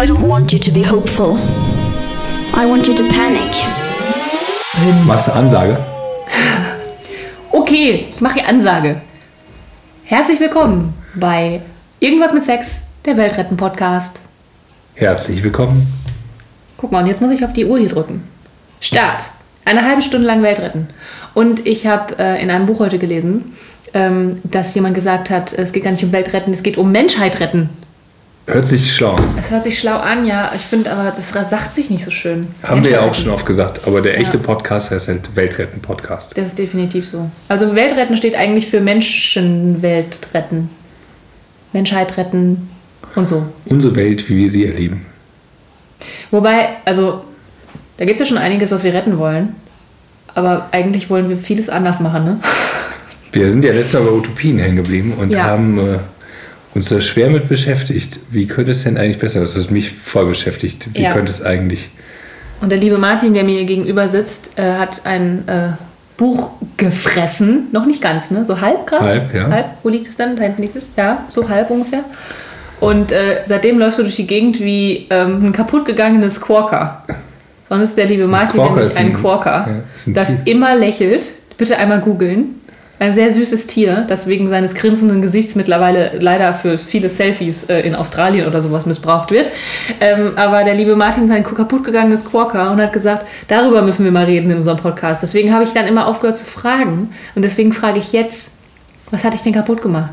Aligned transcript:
I 0.00 0.06
don't 0.06 0.26
want 0.26 0.50
you 0.50 0.58
to 0.58 0.70
be 0.70 0.82
hopeful. 0.82 1.36
I 2.54 2.64
want 2.64 2.88
you 2.88 2.94
to 2.94 3.02
panic. 3.08 3.52
Machst 5.04 5.28
du 5.28 5.32
Ansage? 5.32 5.76
Okay, 7.52 8.06
ich 8.08 8.18
mache 8.22 8.38
die 8.38 8.44
Ansage. 8.46 9.02
Herzlich 10.04 10.40
willkommen 10.40 10.94
bei 11.14 11.60
Irgendwas 11.98 12.32
mit 12.32 12.44
Sex, 12.44 12.84
der 13.04 13.18
Weltretten-Podcast. 13.18 14.22
Herzlich 14.94 15.42
willkommen. 15.42 15.92
Guck 16.78 16.92
mal, 16.92 17.00
und 17.00 17.06
jetzt 17.06 17.20
muss 17.20 17.30
ich 17.30 17.44
auf 17.44 17.52
die 17.52 17.66
Uhr 17.66 17.78
hier 17.78 17.90
drücken. 17.90 18.26
Start. 18.80 19.32
Eine 19.66 19.86
halbe 19.86 20.00
Stunde 20.00 20.26
lang 20.26 20.42
Weltretten. 20.42 20.88
Und 21.34 21.66
ich 21.66 21.86
habe 21.86 22.18
äh, 22.18 22.42
in 22.42 22.50
einem 22.50 22.64
Buch 22.64 22.78
heute 22.78 22.98
gelesen, 22.98 23.54
ähm, 23.92 24.40
dass 24.44 24.74
jemand 24.74 24.94
gesagt 24.94 25.28
hat, 25.28 25.52
es 25.52 25.74
geht 25.74 25.84
gar 25.84 25.90
nicht 25.90 26.04
um 26.04 26.12
Weltretten, 26.12 26.54
es 26.54 26.62
geht 26.62 26.78
um 26.78 26.90
Menschheit 26.90 27.38
retten. 27.40 27.68
Hört 28.52 28.66
sich 28.66 28.92
schlau. 28.94 29.14
an. 29.14 29.24
Es 29.38 29.50
hört 29.50 29.62
sich 29.64 29.78
schlau 29.78 29.96
an, 29.98 30.24
ja. 30.24 30.50
Ich 30.56 30.62
finde 30.62 30.90
aber, 30.90 31.12
das 31.14 31.30
sagt 31.30 31.72
sich 31.72 31.88
nicht 31.90 32.04
so 32.04 32.10
schön. 32.10 32.48
Haben 32.62 32.84
wir 32.84 32.92
ja 32.92 33.00
auch 33.02 33.14
schon 33.14 33.30
oft 33.30 33.46
gesagt. 33.46 33.86
Aber 33.86 34.00
der 34.00 34.18
echte 34.18 34.38
Ja. 34.38 34.42
Podcast 34.42 34.90
heißt 34.90 35.08
halt 35.08 35.36
Weltretten-Podcast. 35.36 36.36
Das 36.36 36.48
ist 36.48 36.58
definitiv 36.58 37.08
so. 37.08 37.30
Also 37.48 37.74
Weltretten 37.74 38.16
steht 38.16 38.34
eigentlich 38.34 38.66
für 38.68 38.80
Menschenwelt 38.80 40.28
retten. 40.34 40.68
Menschheit 41.72 42.16
retten 42.16 42.68
und 43.14 43.28
so. 43.28 43.46
Unsere 43.66 43.94
Welt, 43.94 44.28
wie 44.28 44.36
wir 44.38 44.50
sie 44.50 44.66
erleben. 44.66 45.06
Wobei, 46.32 46.70
also, 46.84 47.22
da 47.98 48.04
gibt 48.04 48.20
es 48.20 48.28
ja 48.28 48.34
schon 48.34 48.42
einiges, 48.42 48.70
was 48.72 48.82
wir 48.82 48.92
retten 48.94 49.18
wollen. 49.18 49.54
Aber 50.34 50.68
eigentlich 50.72 51.08
wollen 51.10 51.28
wir 51.28 51.36
vieles 51.38 51.68
anders 51.68 52.00
machen, 52.00 52.24
ne? 52.24 52.40
Wir 53.32 53.50
sind 53.52 53.64
ja 53.64 53.72
letztes 53.72 53.94
Mal 54.00 54.08
bei 54.10 54.16
Utopien 54.16 54.58
hängen 54.58 54.76
geblieben 54.76 55.12
und 55.18 55.30
Ja. 55.30 55.44
haben 55.44 55.78
äh, 55.78 55.98
uns 56.74 56.88
da 56.88 57.00
schwer 57.00 57.30
mit 57.30 57.48
beschäftigt. 57.48 58.20
Wie 58.30 58.46
könnte 58.46 58.70
es 58.72 58.84
denn 58.84 58.96
eigentlich 58.96 59.18
besser? 59.18 59.40
Das 59.40 59.56
ist 59.56 59.70
mich 59.70 59.90
voll 59.92 60.26
beschäftigt. 60.26 60.88
Wie 60.94 61.02
Ja. 61.02 61.12
könnte 61.12 61.30
es 61.30 61.42
eigentlich? 61.44 61.88
Und 62.60 62.70
der 62.70 62.78
liebe 62.78 62.98
Martin, 62.98 63.34
der 63.34 63.42
mir 63.44 63.64
gegenüber 63.64 64.08
sitzt, 64.08 64.50
äh, 64.56 64.74
hat 64.74 65.00
ein 65.04 65.48
äh, 65.48 65.70
Buch 66.16 66.52
gefressen. 66.76 67.68
Noch 67.72 67.86
nicht 67.86 68.02
ganz, 68.02 68.30
ne? 68.30 68.44
So 68.44 68.60
halb 68.60 68.86
gerade? 68.86 69.04
Halb, 69.04 69.34
ja. 69.34 69.48
Halb? 69.48 69.66
Wo 69.82 69.88
liegt 69.88 70.06
es 70.06 70.16
dann? 70.16 70.36
Da 70.36 70.42
hinten 70.42 70.62
liegt 70.62 70.76
es? 70.76 70.90
Ja, 70.96 71.24
so 71.28 71.48
halb 71.48 71.70
ungefähr. 71.70 72.04
Und 72.78 73.12
äh, 73.12 73.42
seitdem 73.46 73.78
läufst 73.78 73.98
du 73.98 74.02
durch 74.02 74.16
die 74.16 74.26
Gegend 74.26 74.60
wie 74.60 75.06
ähm, 75.10 75.44
ein 75.44 75.52
kaputtgegangenes 75.52 76.40
Quokka. 76.40 77.04
Sonst 77.68 77.90
ist 77.90 77.98
der 77.98 78.06
liebe 78.06 78.26
Martin 78.26 78.60
Quokka 78.60 78.74
nämlich 78.74 78.96
ein, 78.96 79.06
ein- 79.06 79.14
Quokka, 79.14 79.66
ja, 79.66 79.74
ein 80.06 80.14
das 80.14 80.28
Tier. 80.28 80.52
immer 80.54 80.74
lächelt. 80.76 81.32
Bitte 81.56 81.76
einmal 81.78 82.00
googeln. 82.00 82.59
Ein 83.00 83.14
sehr 83.14 83.32
süßes 83.32 83.66
Tier, 83.66 84.04
das 84.06 84.26
wegen 84.26 84.46
seines 84.46 84.74
grinsenden 84.74 85.22
Gesichts 85.22 85.54
mittlerweile 85.54 86.18
leider 86.20 86.52
für 86.52 86.76
viele 86.76 87.08
Selfies 87.08 87.64
äh, 87.64 87.80
in 87.80 87.94
Australien 87.94 88.46
oder 88.46 88.60
sowas 88.60 88.84
missbraucht 88.84 89.30
wird. 89.30 89.46
Ähm, 90.02 90.32
aber 90.36 90.64
der 90.64 90.74
liebe 90.74 90.94
Martin 90.94 91.24
ist 91.24 91.30
ein 91.30 91.42
kaputtgegangenes 91.42 92.26
Quokka 92.26 92.70
und 92.70 92.78
hat 92.78 92.92
gesagt, 92.92 93.26
darüber 93.48 93.80
müssen 93.80 94.04
wir 94.04 94.12
mal 94.12 94.26
reden 94.26 94.50
in 94.50 94.58
unserem 94.58 94.76
Podcast. 94.76 95.22
Deswegen 95.22 95.50
habe 95.54 95.64
ich 95.64 95.70
dann 95.70 95.86
immer 95.86 96.06
aufgehört 96.06 96.36
zu 96.36 96.44
fragen. 96.44 97.08
Und 97.34 97.40
deswegen 97.40 97.72
frage 97.72 97.98
ich 97.98 98.12
jetzt, 98.12 98.56
was 99.10 99.24
hatte 99.24 99.34
ich 99.34 99.40
denn 99.40 99.54
kaputt 99.54 99.80
gemacht? 99.80 100.10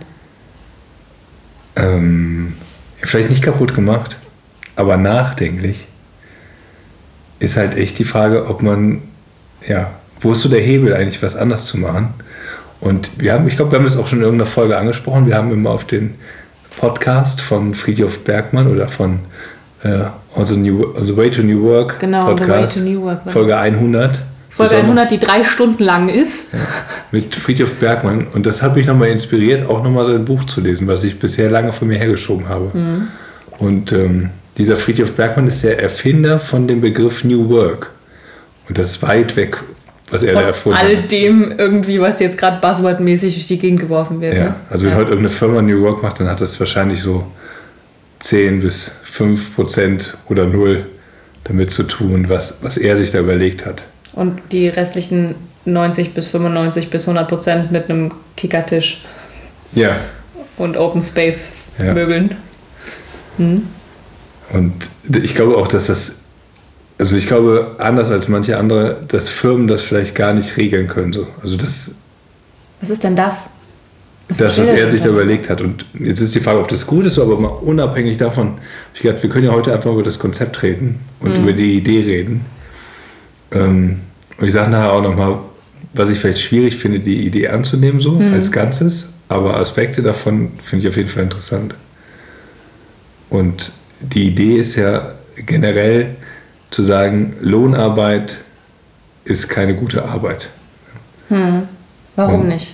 Ähm, 1.75 2.55
vielleicht 2.95 3.29
nicht 3.29 3.43
kaputt 3.43 3.75
gemacht, 3.75 4.15
aber 4.77 4.95
nachdenklich 4.95 5.87
ist 7.39 7.57
halt 7.57 7.75
echt 7.75 7.99
die 7.99 8.05
Frage, 8.05 8.47
ob 8.47 8.61
man, 8.61 9.01
ja, 9.67 9.91
wo 10.21 10.31
ist 10.31 10.39
so 10.39 10.47
der 10.47 10.61
Hebel 10.61 10.93
eigentlich, 10.93 11.21
was 11.21 11.35
anders 11.35 11.65
zu 11.65 11.77
machen? 11.79 12.13
Und 12.79 13.09
wir 13.17 13.33
haben, 13.33 13.47
ich 13.47 13.55
glaube, 13.55 13.71
wir 13.71 13.79
haben 13.79 13.85
das 13.85 13.97
auch 13.97 14.07
schon 14.07 14.19
in 14.19 14.25
irgendeiner 14.25 14.49
Folge 14.49 14.77
angesprochen. 14.77 15.25
Wir 15.25 15.35
haben 15.35 15.51
immer 15.51 15.71
auf 15.71 15.85
den 15.85 16.15
Podcast 16.79 17.41
von 17.41 17.73
Friedhof 17.73 18.19
Bergmann 18.23 18.67
oder 18.67 18.87
von 18.87 19.19
äh, 19.83 20.01
on, 20.35 20.45
the 20.45 20.55
New, 20.57 20.83
on 20.95 21.07
the 21.07 21.15
Way 21.17 21.31
to 21.31 21.41
New 21.41 21.63
Work 21.63 21.99
Genau, 21.99 22.29
On 22.31 22.37
the 22.37 22.43
Way 22.43 22.47
Podcast, 22.49 22.73
to 22.75 22.79
New 22.81 23.01
Work 23.01 23.21
Folge 23.31 23.51
das. 23.51 23.59
100. 23.61 24.21
Folge 24.49 24.75
Besonder- 24.75 25.01
100, 25.01 25.11
die 25.11 25.19
drei 25.19 25.43
Stunden 25.43 25.83
lang 25.83 26.09
ist. 26.09 26.49
mit 27.11 27.35
Friedhof 27.35 27.75
Bergmann. 27.75 28.27
Und 28.33 28.45
das 28.45 28.61
hat 28.61 28.75
mich 28.75 28.85
nochmal 28.87 29.09
inspiriert, 29.09 29.67
auch 29.69 29.83
nochmal 29.83 30.05
so 30.05 30.13
ein 30.13 30.25
Buch 30.25 30.43
zu 30.45 30.61
lesen, 30.61 30.87
was 30.87 31.03
ich 31.03 31.19
bisher 31.19 31.49
lange 31.49 31.71
von 31.73 31.87
mir 31.87 31.97
hergeschoben 31.97 32.47
habe. 32.49 32.71
Und 33.59 33.91
ähm, 33.91 34.29
dieser 34.57 34.77
Friedhof 34.77 35.13
Bergmann 35.13 35.47
ist 35.47 35.63
der 35.63 35.81
Erfinder 35.81 36.39
von 36.39 36.67
dem 36.67 36.81
Begriff 36.81 37.23
New 37.23 37.49
Work. 37.49 37.91
Und 38.67 38.77
das 38.77 38.91
ist 38.91 39.01
weit 39.03 39.35
weg, 39.35 39.61
was 40.09 40.23
er 40.23 40.33
da 40.33 40.39
Von 40.39 40.47
erfunden 40.47 40.77
all 40.79 40.97
hat. 40.97 41.11
dem 41.11 41.51
irgendwie, 41.57 41.99
was 41.99 42.19
jetzt 42.19 42.37
gerade 42.37 42.59
buzzwordmäßig 42.61 43.33
durch 43.33 43.47
die 43.47 43.57
Gegend 43.59 43.79
geworfen 43.79 44.21
wird. 44.21 44.33
Ja, 44.35 44.43
ne? 44.43 44.55
also 44.69 44.85
wenn 44.85 44.95
heute 44.95 45.09
irgendeine 45.09 45.29
Firma 45.29 45.61
New 45.61 45.81
Work 45.81 46.01
macht, 46.03 46.19
dann 46.19 46.29
hat 46.29 46.39
das 46.41 46.59
wahrscheinlich 46.59 47.01
so 47.01 47.25
10 48.19 48.61
bis 48.61 48.91
5 49.11 49.55
Prozent 49.55 50.17
oder 50.27 50.45
null 50.45 50.85
damit 51.43 51.71
zu 51.71 51.83
tun, 51.83 52.29
was, 52.29 52.57
was 52.61 52.77
er 52.77 52.97
sich 52.97 53.11
da 53.11 53.19
überlegt 53.19 53.65
hat. 53.65 53.83
Und 54.13 54.39
die 54.51 54.67
restlichen 54.69 55.35
90 55.65 56.13
bis 56.13 56.29
95 56.29 56.89
bis 56.89 57.03
100 57.03 57.27
Prozent 57.27 57.71
mit 57.71 57.89
einem 57.89 58.11
Kickertisch 58.35 59.01
Ja, 59.73 59.97
und 60.57 60.77
Open 60.77 61.01
Space 61.01 61.53
Ja. 61.77 61.93
Möbeln. 61.93 62.35
Und 63.37 64.73
ich 65.23 65.35
glaube 65.35 65.57
auch, 65.57 65.67
dass 65.67 65.87
das, 65.87 66.16
also 66.99 67.15
ich 67.15 67.27
glaube, 67.27 67.75
anders 67.77 68.11
als 68.11 68.27
manche 68.27 68.57
andere, 68.57 69.01
dass 69.07 69.29
Firmen 69.29 69.67
das 69.67 69.81
vielleicht 69.81 70.15
gar 70.15 70.33
nicht 70.33 70.57
regeln 70.57 70.87
können. 70.87 71.13
So. 71.13 71.27
Also 71.43 71.57
das, 71.57 71.95
Was 72.81 72.89
ist 72.89 73.03
denn 73.03 73.15
das? 73.15 73.51
Was 74.29 74.37
das, 74.39 74.57
was 74.57 74.69
er 74.69 74.89
sich 74.89 75.01
da 75.01 75.09
überlegt 75.09 75.49
hat. 75.49 75.61
Und 75.61 75.85
jetzt 75.97 76.19
ist 76.19 76.35
die 76.35 76.39
Frage, 76.39 76.59
ob 76.59 76.67
das 76.67 76.85
gut 76.85 77.05
ist, 77.05 77.17
aber 77.17 77.39
mal 77.39 77.47
unabhängig 77.47 78.17
davon, 78.17 78.55
ich 78.93 79.01
gedacht, 79.01 79.23
wir 79.23 79.29
können 79.29 79.45
ja 79.45 79.51
heute 79.51 79.73
einfach 79.73 79.91
über 79.91 80.03
das 80.03 80.19
Konzept 80.19 80.61
reden 80.63 80.99
und 81.19 81.35
über 81.35 81.53
die 81.53 81.77
Idee 81.77 82.01
reden. 82.01 82.45
Ähm, 83.51 83.99
und 84.37 84.47
ich 84.47 84.53
sage 84.53 84.69
nachher 84.69 84.91
auch 84.91 85.01
nochmal, 85.01 85.39
was 85.93 86.09
ich 86.09 86.19
vielleicht 86.19 86.41
schwierig 86.41 86.75
finde, 86.75 86.99
die 86.99 87.25
Idee 87.25 87.47
anzunehmen, 87.47 88.01
so 88.01 88.17
als 88.17 88.51
Ganzes, 88.51 89.09
aber 89.29 89.57
Aspekte 89.57 90.03
davon 90.03 90.51
finde 90.63 90.83
ich 90.83 90.89
auf 90.89 90.97
jeden 90.97 91.09
Fall 91.09 91.23
interessant. 91.23 91.73
Und 93.29 93.71
die 94.01 94.27
Idee 94.27 94.57
ist 94.57 94.75
ja 94.75 95.13
generell 95.45 96.15
zu 96.71 96.83
sagen, 96.83 97.35
Lohnarbeit 97.41 98.37
ist 99.23 99.49
keine 99.49 99.73
gute 99.75 100.05
Arbeit. 100.05 100.49
Warum 102.15 102.41
Und- 102.41 102.47
nicht? 102.47 102.73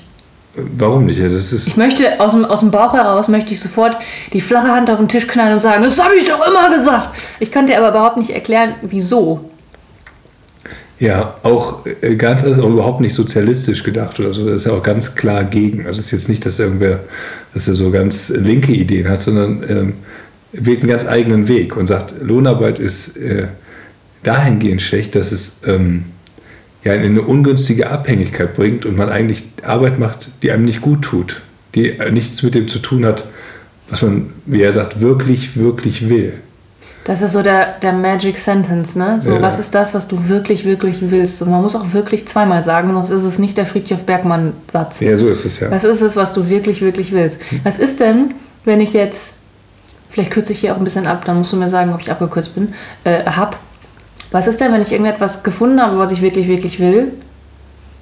Warum 0.56 1.06
nicht? 1.08 1.18
Ja, 1.20 1.30
Das 1.30 1.52
ist, 1.52 1.68
Ich 1.68 1.78
möchte 1.78 2.20
aus 2.20 2.34
dem, 2.34 2.46
aus 2.46 2.60
dem 2.60 2.70
Bauch 2.70 2.94
heraus 2.94 3.28
möchte 3.28 3.54
ich 3.56 3.60
sofort 3.60 3.98
die 4.34 4.42
flache 4.42 4.68
Hand 4.68 4.90
auf 4.92 5.00
den 5.00 5.10
Tisch 5.10 5.26
knallen 5.28 5.54
und 5.54 5.60
sagen, 5.60 5.84
das 5.84 6.00
habe 6.04 6.14
ich 6.16 6.26
doch 6.26 6.46
immer 6.48 6.70
gesagt. 6.76 7.10
Ich 7.40 7.52
kann 7.52 7.66
dir 7.66 7.78
aber 7.80 7.90
überhaupt 7.90 8.18
nicht 8.18 8.30
erklären, 8.30 8.76
wieso. 8.84 9.50
Ja, 11.00 11.34
auch 11.42 11.86
äh, 12.02 12.16
ganz 12.16 12.44
alles 12.44 12.60
auch 12.60 12.70
überhaupt 12.70 13.02
nicht 13.02 13.16
sozialistisch 13.16 13.84
gedacht 13.84 14.20
oder 14.20 14.32
so. 14.34 14.46
Das 14.46 14.58
ist 14.58 14.66
ja 14.68 14.74
auch 14.74 14.84
ganz 14.84 15.16
klar 15.16 15.44
gegen. 15.44 15.88
Also 15.88 16.00
es 16.00 16.06
ist 16.06 16.12
jetzt 16.12 16.30
nicht, 16.30 16.46
dass 16.46 16.60
irgendwer, 16.60 17.00
dass 17.56 17.68
er 17.68 17.74
so 17.74 17.90
ganz 17.90 18.30
linke 18.30 18.72
Ideen 18.74 19.10
hat, 19.10 19.22
sondern 19.22 19.64
ähm, 19.68 19.94
wählt 20.52 20.82
einen 20.82 20.90
ganz 20.90 21.08
eigenen 21.08 21.48
Weg 21.48 21.76
und 21.76 21.88
sagt, 21.88 22.14
Lohnarbeit 22.22 22.78
ist 22.78 23.18
äh, 23.18 23.48
dahingehend 24.24 24.82
schlecht, 24.82 25.16
dass 25.16 25.32
es 25.32 25.60
ähm, 25.66 26.06
ja 26.84 26.94
in 26.94 27.04
eine 27.04 27.22
ungünstige 27.22 27.90
Abhängigkeit 27.90 28.54
bringt 28.56 28.86
und 28.86 28.98
man 28.98 29.10
eigentlich 29.10 29.44
Arbeit 29.64 30.00
macht, 30.00 30.30
die 30.42 30.52
einem 30.52 30.66
nicht 30.66 30.82
gut 30.82 31.02
tut, 31.04 31.42
die 31.76 31.98
nichts 32.12 32.42
mit 32.44 32.56
dem 32.56 32.68
zu 32.68 32.80
tun 32.80 33.06
hat, 33.06 33.26
was 33.90 34.02
man, 34.02 34.32
wie 34.46 34.62
er 34.62 34.74
sagt, 34.74 35.02
wirklich, 35.02 35.58
wirklich 35.58 36.10
will. 36.10 36.34
Das 37.06 37.22
ist 37.22 37.34
so 37.34 37.42
der, 37.44 37.80
der 37.82 37.92
Magic 37.92 38.38
Sentence, 38.38 38.96
ne? 38.96 39.18
So, 39.22 39.34
Ja. 39.36 39.42
was 39.42 39.60
ist 39.60 39.76
das, 39.76 39.94
was 39.94 40.08
du 40.08 40.30
wirklich, 40.30 40.64
wirklich 40.64 41.00
willst? 41.02 41.42
Und 41.42 41.52
man 41.52 41.62
muss 41.62 41.76
auch 41.76 41.92
wirklich 41.92 42.26
zweimal 42.30 42.64
sagen, 42.64 42.94
sonst 42.94 43.10
ist 43.10 43.24
es 43.24 43.40
nicht 43.40 43.58
der 43.58 43.66
Friedhof 43.66 44.06
Bergmann-Satz. 44.06 45.02
Ja, 45.02 45.18
so 45.18 45.28
ist 45.28 45.44
es 45.44 45.60
ja. 45.60 45.70
Was 45.70 45.84
ist 45.84 46.00
es, 46.02 46.16
was 46.16 46.34
du 46.34 46.48
wirklich, 46.50 46.82
wirklich 46.82 47.12
willst? 47.12 47.42
Was 47.64 47.78
ist 47.78 48.00
denn, 48.00 48.34
wenn 48.64 48.80
ich 48.80 48.94
jetzt, 48.94 49.34
vielleicht 50.12 50.32
kürze 50.32 50.54
ich 50.54 50.60
hier 50.60 50.74
auch 50.74 50.78
ein 50.78 50.86
bisschen 50.86 51.06
ab, 51.06 51.26
dann 51.26 51.38
musst 51.38 51.52
du 51.52 51.58
mir 51.58 51.68
sagen, 51.68 51.94
ob 51.94 52.00
ich 52.00 52.10
abgekürzt 52.10 52.56
bin, 52.56 52.74
äh, 53.04 53.26
hab. 53.26 53.60
Was 54.34 54.48
ist 54.48 54.60
denn, 54.60 54.74
wenn 54.74 54.82
ich 54.82 54.92
irgendetwas 54.92 55.44
gefunden 55.44 55.80
habe, 55.82 55.98
was 55.98 56.12
ich 56.12 56.22
wirklich, 56.22 56.48
wirklich 56.50 56.80
will 56.80 57.14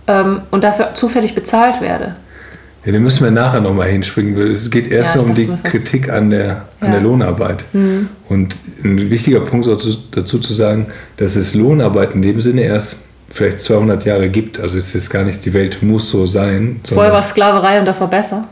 ähm, 0.07 0.41
und 0.49 0.63
dafür 0.63 0.95
zufällig 0.95 1.35
bezahlt 1.35 1.81
werde? 1.81 2.15
Ja, 2.85 2.91
den 2.93 3.03
müssen 3.03 3.23
wir 3.23 3.29
nachher 3.31 3.61
nochmal 3.61 3.89
hinspringen. 3.89 4.35
Es 4.49 4.71
geht 4.71 4.91
erst 4.91 5.13
Ja, 5.15 5.21
um 5.21 5.35
die. 5.35 5.47
Kritik 5.63 6.09
an 6.09 6.31
der, 6.31 6.49
an 6.49 6.57
Ja. 6.81 6.87
Mhm. 6.87 6.91
der 6.93 7.01
Lohnarbeit. 7.01 7.65
Und 8.27 8.55
ein 8.83 9.09
wichtiger 9.11 9.41
Punkt 9.41 9.67
ist 9.67 9.73
auch 9.87 9.95
dazu 10.11 10.39
zu 10.39 10.53
sagen, 10.53 10.87
dass 11.17 11.35
es 11.35 11.53
Lohnarbeit 11.53 12.15
in 12.15 12.23
dem 12.23 12.41
Sinne 12.41 12.61
erst 12.63 12.95
vielleicht 13.29 13.59
200 13.59 14.03
Jahre 14.05 14.29
gibt. 14.29 14.59
Also 14.59 14.77
es 14.77 14.95
ist 14.95 15.09
gar 15.11 15.23
nicht, 15.23 15.45
die 15.45 15.53
Welt 15.53 15.83
muss 15.83 16.09
so 16.09 16.25
sein. 16.25 16.79
Vorher 16.87 17.11
war 17.11 17.19
es 17.19 17.29
Sklaverei 17.29 17.77
und 17.79 17.85
das 17.85 18.01
war 18.01 18.09
besser. 18.09 18.45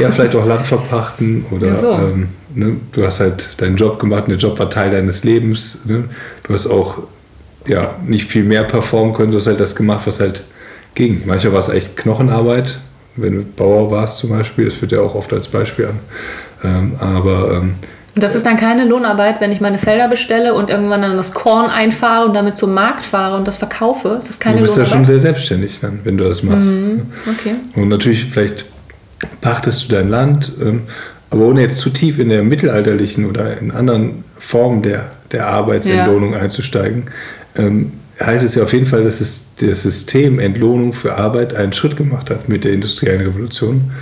Ja, 0.00 0.08
vielleicht 0.10 0.34
auch 0.34 0.46
Land 0.46 0.66
verpachten 0.66 1.44
oder 1.50 1.68
Ja, 1.68 1.74
so. 1.76 1.92
ähm, 1.92 2.28
ne, 2.54 2.76
du 2.92 3.04
hast 3.06 3.20
halt 3.20 3.48
deinen 3.58 3.76
Job 3.76 3.98
gemacht, 3.98 4.24
der 4.28 4.36
Job 4.36 4.58
war 4.58 4.68
Teil 4.70 4.90
deines 4.90 5.24
Lebens. 5.24 5.78
Ne? 5.84 6.04
Du 6.42 6.54
hast 6.54 6.66
auch 6.66 6.98
ja, 7.66 7.94
nicht 8.06 8.28
viel 8.30 8.44
mehr 8.44 8.64
performen 8.64 9.14
können, 9.14 9.30
du 9.32 9.38
hast 9.38 9.46
halt 9.46 9.60
das 9.60 9.76
gemacht, 9.76 10.02
was 10.06 10.18
halt 10.20 10.42
ging. 10.94 11.22
Manchmal 11.26 11.52
war 11.52 11.60
es 11.60 11.68
echt 11.68 11.96
Knochenarbeit, 11.96 12.78
wenn 13.16 13.34
du 13.34 13.42
Bauer 13.44 13.90
warst 13.90 14.18
zum 14.18 14.30
Beispiel, 14.30 14.64
das 14.66 14.80
wird 14.80 14.92
ja 14.92 15.00
auch 15.00 15.14
oft 15.14 15.32
als 15.32 15.46
Beispiel 15.48 15.86
an. 15.86 15.98
Ähm, 16.64 16.92
aber 16.98 17.52
ähm, 17.52 17.74
Und 18.14 18.22
das 18.22 18.34
ist 18.34 18.46
dann 18.46 18.56
keine 18.56 18.84
Lohnarbeit, 18.86 19.40
wenn 19.40 19.52
ich 19.52 19.60
meine 19.60 19.78
Felder 19.78 20.08
bestelle 20.08 20.54
und 20.54 20.70
irgendwann 20.70 21.02
dann 21.02 21.16
das 21.16 21.32
Korn 21.32 21.70
einfahre 21.70 22.26
und 22.26 22.34
damit 22.34 22.56
zum 22.56 22.72
Markt 22.74 23.04
fahre 23.04 23.36
und 23.36 23.46
das 23.46 23.58
verkaufe. 23.58 24.16
Das 24.20 24.30
ist 24.30 24.40
keine 24.40 24.56
du 24.56 24.62
bist 24.62 24.76
ja 24.76 24.82
Lohnarbeit. 24.82 24.96
schon 24.96 25.04
sehr 25.04 25.20
selbstständig 25.20 25.78
dann, 25.80 26.00
wenn 26.04 26.16
du 26.16 26.24
das 26.24 26.42
machst. 26.42 26.70
Mhm. 26.70 27.02
okay. 27.30 27.54
Und 27.76 27.88
natürlich, 27.88 28.24
vielleicht 28.26 28.64
pachtest 29.40 29.84
du 29.84 29.94
dein 29.94 30.08
Land, 30.08 30.52
ähm, 30.60 30.82
aber 31.30 31.46
ohne 31.46 31.60
jetzt 31.60 31.78
zu 31.78 31.90
tief 31.90 32.18
in 32.18 32.28
der 32.28 32.42
mittelalterlichen 32.42 33.26
oder 33.26 33.58
in 33.58 33.70
anderen 33.70 34.24
Formen 34.38 34.82
der, 34.82 35.10
der 35.30 35.46
Arbeitsentlohnung 35.46 36.34
einzusteigen, 36.34 37.04
ähm, 37.56 37.92
heißt 38.20 38.44
es 38.44 38.54
ja 38.54 38.64
auf 38.64 38.72
jeden 38.72 38.86
Fall, 38.86 39.04
dass 39.04 39.20
es 39.20 39.50
das 39.60 39.82
System 39.82 40.38
Entlohnung 40.38 40.92
für 40.92 41.16
Arbeit 41.16 41.54
einen 41.54 41.72
Schritt 41.72 41.96
gemacht 41.96 42.30
hat 42.30 42.48
mit 42.48 42.64
der 42.64 42.72
industriellen 42.72 43.20
Revolution 43.22 43.92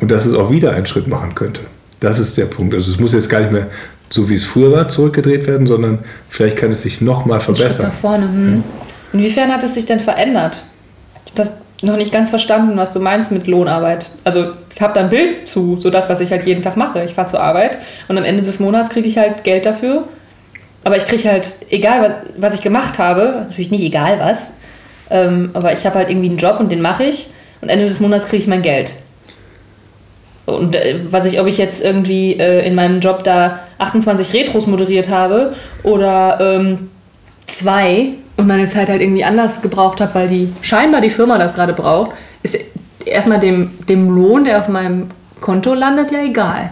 und 0.00 0.10
dass 0.10 0.26
es 0.26 0.34
auch 0.34 0.50
wieder 0.50 0.72
einen 0.72 0.86
Schritt 0.86 1.08
machen 1.08 1.34
könnte. 1.34 1.60
Das 2.00 2.18
ist 2.18 2.38
der 2.38 2.44
Punkt. 2.46 2.74
Also 2.74 2.90
es 2.90 3.00
muss 3.00 3.12
jetzt 3.12 3.28
gar 3.28 3.40
nicht 3.40 3.52
mehr 3.52 3.68
so 4.08 4.28
wie 4.28 4.34
es 4.34 4.44
früher 4.44 4.72
war 4.72 4.88
zurückgedreht 4.88 5.46
werden, 5.46 5.66
sondern 5.66 6.00
vielleicht 6.28 6.56
kann 6.56 6.70
es 6.70 6.82
sich 6.82 7.00
nochmal 7.00 7.38
Ein 7.38 7.44
Schritt 7.44 7.58
verbessern. 7.58 7.86
nach 7.86 7.94
vorne. 7.94 8.24
Hm. 8.26 8.64
Inwiefern 9.12 9.50
hat 9.50 9.62
es 9.62 9.74
sich 9.74 9.86
denn 9.86 10.00
verändert? 10.00 10.64
Das 11.34 11.54
noch 11.82 11.96
nicht 11.96 12.12
ganz 12.12 12.30
verstanden, 12.30 12.76
was 12.76 12.92
du 12.92 13.00
meinst 13.00 13.32
mit 13.32 13.46
Lohnarbeit. 13.46 14.10
Also 14.24 14.46
ich 14.74 14.80
habe 14.80 14.94
da 14.94 15.00
ein 15.00 15.10
Bild 15.10 15.48
zu, 15.48 15.76
so 15.76 15.90
das, 15.90 16.08
was 16.08 16.20
ich 16.20 16.30
halt 16.30 16.46
jeden 16.46 16.62
Tag 16.62 16.76
mache. 16.76 17.04
Ich 17.04 17.14
fahre 17.14 17.28
zur 17.28 17.40
Arbeit 17.40 17.78
und 18.08 18.16
am 18.16 18.24
Ende 18.24 18.42
des 18.42 18.60
Monats 18.60 18.90
kriege 18.90 19.08
ich 19.08 19.18
halt 19.18 19.44
Geld 19.44 19.66
dafür. 19.66 20.04
Aber 20.84 20.96
ich 20.96 21.06
kriege 21.06 21.30
halt, 21.30 21.56
egal 21.70 22.02
was, 22.02 22.12
was 22.38 22.54
ich 22.54 22.62
gemacht 22.62 22.98
habe, 22.98 23.46
natürlich 23.48 23.70
nicht 23.70 23.82
egal 23.82 24.20
was, 24.20 24.52
ähm, 25.10 25.50
aber 25.52 25.72
ich 25.72 25.84
habe 25.84 25.96
halt 25.96 26.10
irgendwie 26.10 26.28
einen 26.28 26.38
Job 26.38 26.60
und 26.60 26.70
den 26.70 26.80
mache 26.80 27.04
ich 27.04 27.28
und 27.60 27.68
Ende 27.68 27.86
des 27.86 28.00
Monats 28.00 28.26
kriege 28.26 28.42
ich 28.42 28.48
mein 28.48 28.62
Geld. 28.62 28.94
So, 30.46 30.56
und 30.56 30.76
äh, 30.76 31.00
was 31.10 31.24
ich, 31.24 31.40
ob 31.40 31.46
ich 31.46 31.58
jetzt 31.58 31.84
irgendwie 31.84 32.34
äh, 32.34 32.64
in 32.66 32.74
meinem 32.74 33.00
Job 33.00 33.24
da 33.24 33.60
28 33.78 34.32
Retros 34.32 34.66
moderiert 34.66 35.08
habe 35.08 35.54
oder 35.82 36.38
ähm, 36.40 36.90
zwei 37.46 38.14
und 38.36 38.46
meine 38.46 38.66
Zeit 38.66 38.88
halt 38.88 39.00
irgendwie 39.00 39.24
anders 39.24 39.62
gebraucht 39.62 40.00
habe, 40.00 40.14
weil 40.14 40.28
die 40.28 40.48
scheinbar 40.62 41.00
die 41.00 41.10
Firma 41.10 41.38
das 41.38 41.54
gerade 41.54 41.72
braucht, 41.72 42.12
ist 42.42 42.58
erstmal 43.04 43.40
dem, 43.40 43.70
dem 43.88 44.10
Lohn, 44.10 44.44
der 44.44 44.60
auf 44.60 44.68
meinem 44.68 45.08
Konto 45.40 45.74
landet, 45.74 46.10
ja 46.12 46.22
egal. 46.24 46.70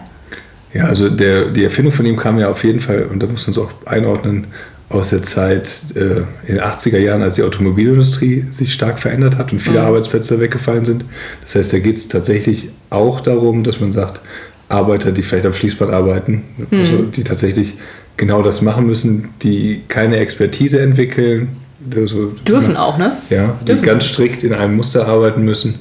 Ja, 0.73 0.85
also 0.85 1.09
der, 1.09 1.45
die 1.45 1.63
Erfindung 1.63 1.93
von 1.93 2.05
ihm 2.05 2.17
kam 2.17 2.37
ja 2.37 2.49
auf 2.49 2.63
jeden 2.63 2.79
Fall, 2.81 3.03
und 3.11 3.21
da 3.23 3.27
muss 3.27 3.47
man 3.47 3.51
es 3.53 3.57
auch 3.57 3.71
einordnen, 3.85 4.47
aus 4.89 5.09
der 5.09 5.23
Zeit 5.23 5.69
äh, 5.95 6.19
in 6.47 6.55
den 6.55 6.59
80er 6.61 6.99
Jahren, 6.99 7.21
als 7.23 7.35
die 7.35 7.43
Automobilindustrie 7.43 8.41
sich 8.51 8.71
stark 8.73 8.99
verändert 8.99 9.37
hat 9.37 9.51
und 9.51 9.59
viele 9.59 9.79
Mhm. 9.79 9.85
Arbeitsplätze 9.87 10.39
weggefallen 10.39 10.85
sind. 10.85 11.05
Das 11.43 11.55
heißt, 11.55 11.73
da 11.73 11.79
geht 11.79 11.97
es 11.97 12.07
tatsächlich 12.07 12.69
auch 12.91 13.19
darum, 13.21 13.63
dass 13.63 13.79
man 13.79 13.91
sagt, 13.91 14.21
Arbeiter, 14.69 15.11
die 15.11 15.23
vielleicht 15.23 15.45
am 15.45 15.53
Fließband 15.53 15.91
arbeiten, 15.91 16.43
Mhm. 16.69 16.79
also 16.79 16.97
die 17.03 17.23
tatsächlich 17.23 17.73
genau 18.17 18.41
das 18.41 18.61
machen 18.61 18.85
müssen, 18.85 19.29
die 19.41 19.83
keine 19.87 20.17
Expertise 20.17 20.81
entwickeln. 20.81 21.57
Also, 21.95 22.33
Dürfen 22.47 22.77
auch, 22.77 22.97
ne? 22.97 23.17
ja, 23.29 23.57
die 23.61 23.65
Dürfen. 23.65 23.85
ganz 23.85 24.05
strikt 24.05 24.43
in 24.43 24.53
einem 24.53 24.75
Muster 24.75 25.07
arbeiten 25.07 25.43
müssen. 25.43 25.75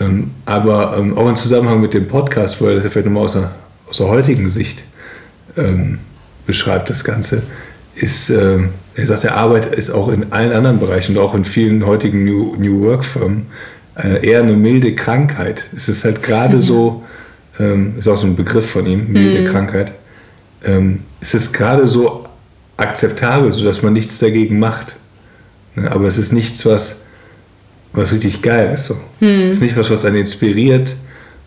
Ähm, 0.00 0.30
aber 0.44 0.96
ähm, 0.98 1.16
auch 1.16 1.28
im 1.28 1.36
Zusammenhang 1.36 1.80
mit 1.80 1.94
dem 1.94 2.08
Podcast, 2.08 2.60
wo 2.60 2.66
er 2.66 2.74
das 2.74 2.84
ja 2.84 2.90
vielleicht 2.90 3.06
nochmal 3.06 3.24
aus 3.24 3.32
der, 3.32 3.52
aus 3.88 3.98
der 3.98 4.08
heutigen 4.08 4.48
Sicht 4.48 4.82
ähm, 5.56 5.98
beschreibt, 6.46 6.90
das 6.90 7.04
Ganze, 7.04 7.42
ist, 7.94 8.28
ähm, 8.28 8.70
er 8.94 9.06
sagt, 9.06 9.22
der 9.24 9.36
Arbeit 9.36 9.74
ist 9.74 9.90
auch 9.90 10.08
in 10.08 10.32
allen 10.32 10.52
anderen 10.52 10.78
Bereichen 10.78 11.16
und 11.16 11.22
auch 11.22 11.34
in 11.34 11.44
vielen 11.44 11.86
heutigen 11.86 12.24
New, 12.24 12.56
New 12.56 12.82
Work-Firmen 12.82 13.46
äh, 13.96 14.26
eher 14.26 14.42
eine 14.42 14.52
milde 14.52 14.94
Krankheit. 14.94 15.66
Es 15.74 15.88
ist 15.88 16.04
halt 16.04 16.22
gerade 16.22 16.60
so, 16.60 17.04
ähm, 17.58 17.94
ist 17.98 18.08
auch 18.08 18.18
so 18.18 18.26
ein 18.26 18.36
Begriff 18.36 18.68
von 18.68 18.86
ihm, 18.86 19.12
milde 19.12 19.44
Krankheit. 19.44 19.92
Ähm, 20.66 21.00
es 21.20 21.34
ist 21.34 21.52
gerade 21.52 21.86
so 21.86 22.24
akzeptabel, 22.76 23.52
sodass 23.52 23.82
man 23.82 23.92
nichts 23.94 24.18
dagegen 24.18 24.58
macht. 24.58 24.96
Ne, 25.74 25.90
Aber 25.90 26.06
es 26.06 26.18
ist 26.18 26.32
nichts, 26.32 26.66
was, 26.66 26.96
was 27.92 28.12
richtig 28.12 28.42
geil 28.42 28.74
ist. 28.74 28.86
So. 28.86 28.96
Es 29.20 29.56
ist 29.56 29.62
nicht 29.62 29.76
was, 29.76 29.88
was 29.90 30.04
einen 30.04 30.16
inspiriert, 30.16 30.94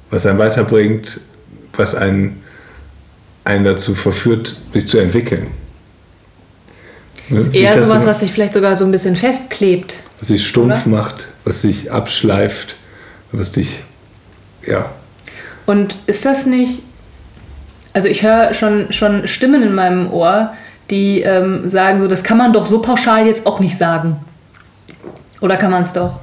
was 0.10 0.26
einen 0.26 0.40
weiterbringt, 0.40 1.20
was 1.76 1.94
einen, 1.96 2.42
einen 3.44 3.66
dazu 3.66 3.94
verführt, 3.94 4.58
sich 4.74 4.88
zu 4.88 4.98
entwickeln. 4.98 5.48
Ne? 7.30 7.40
Nicht, 7.40 7.54
Eher 7.54 7.86
sowas, 7.86 8.06
was 8.06 8.22
sich 8.22 8.32
vielleicht 8.32 8.54
sogar 8.54 8.76
so 8.76 8.86
ein 8.86 8.92
bisschen 8.92 9.16
festklebt. 9.16 9.98
was 10.20 10.30
sich 10.30 10.48
stumpf 10.48 10.88
oder? 10.88 10.98
macht, 10.98 11.28
was 11.44 11.62
sich 11.62 11.92
abschleift, 11.92 12.76
was 13.32 13.52
dich, 13.52 13.82
ja, 14.66 14.90
Und 15.68 15.96
ist 16.08 16.26
das 16.26 16.48
nicht. 16.48 16.82
Also 18.00 18.08
ich 18.08 18.24
höre 18.24 18.54
schon, 18.54 18.94
schon 18.94 19.28
Stimmen 19.28 19.62
in 19.62 19.74
meinem 19.76 20.10
Ohr, 20.10 20.54
die 20.90 21.20
ähm, 21.22 21.68
sagen 21.68 22.00
so, 22.00 22.08
das 22.08 22.24
kann 22.24 22.38
man 22.38 22.54
doch 22.54 22.66
so 22.66 22.82
pauschal 22.82 23.28
jetzt 23.28 23.46
auch 23.46 23.60
nicht 23.60 23.78
sagen. 23.78 24.16
Oder 25.42 25.58
kann 25.58 25.70
man 25.70 25.84
es 25.84 25.92
doch? 25.92 26.14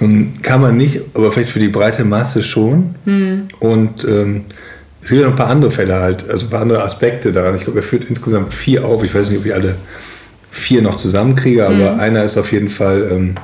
Ähm, 0.00 0.42
Kann 0.42 0.60
man 0.60 0.76
nicht, 0.76 1.02
aber 1.14 1.30
vielleicht 1.30 1.52
für 1.52 1.60
die 1.60 1.68
breite 1.68 2.02
Masse 2.04 2.42
schon. 2.42 2.96
Und 3.60 4.02
ähm, 4.02 4.46
es 5.00 5.10
gibt 5.10 5.20
ja 5.20 5.26
noch 5.28 5.34
ein 5.34 5.38
paar 5.38 5.50
andere 5.50 5.70
Fälle 5.70 5.94
halt, 6.00 6.28
also 6.28 6.46
ein 6.46 6.50
paar 6.50 6.62
andere 6.62 6.82
Aspekte 6.82 7.32
daran. 7.32 7.54
Ich 7.54 7.62
glaube, 7.62 7.78
er 7.78 7.84
führt 7.84 8.06
insgesamt 8.08 8.52
vier 8.52 8.84
auf. 8.84 9.04
Ich 9.04 9.14
weiß 9.14 9.30
nicht, 9.30 9.38
ob 9.38 9.46
ich 9.46 9.54
alle 9.54 9.76
vier 10.50 10.82
noch 10.82 10.96
zusammenkriege, 10.96 11.64
aber 11.64 12.00
einer 12.00 12.24
ist 12.24 12.36
auf 12.38 12.50
jeden 12.50 12.70
Fall 12.70 13.08
ähm, 13.12 13.34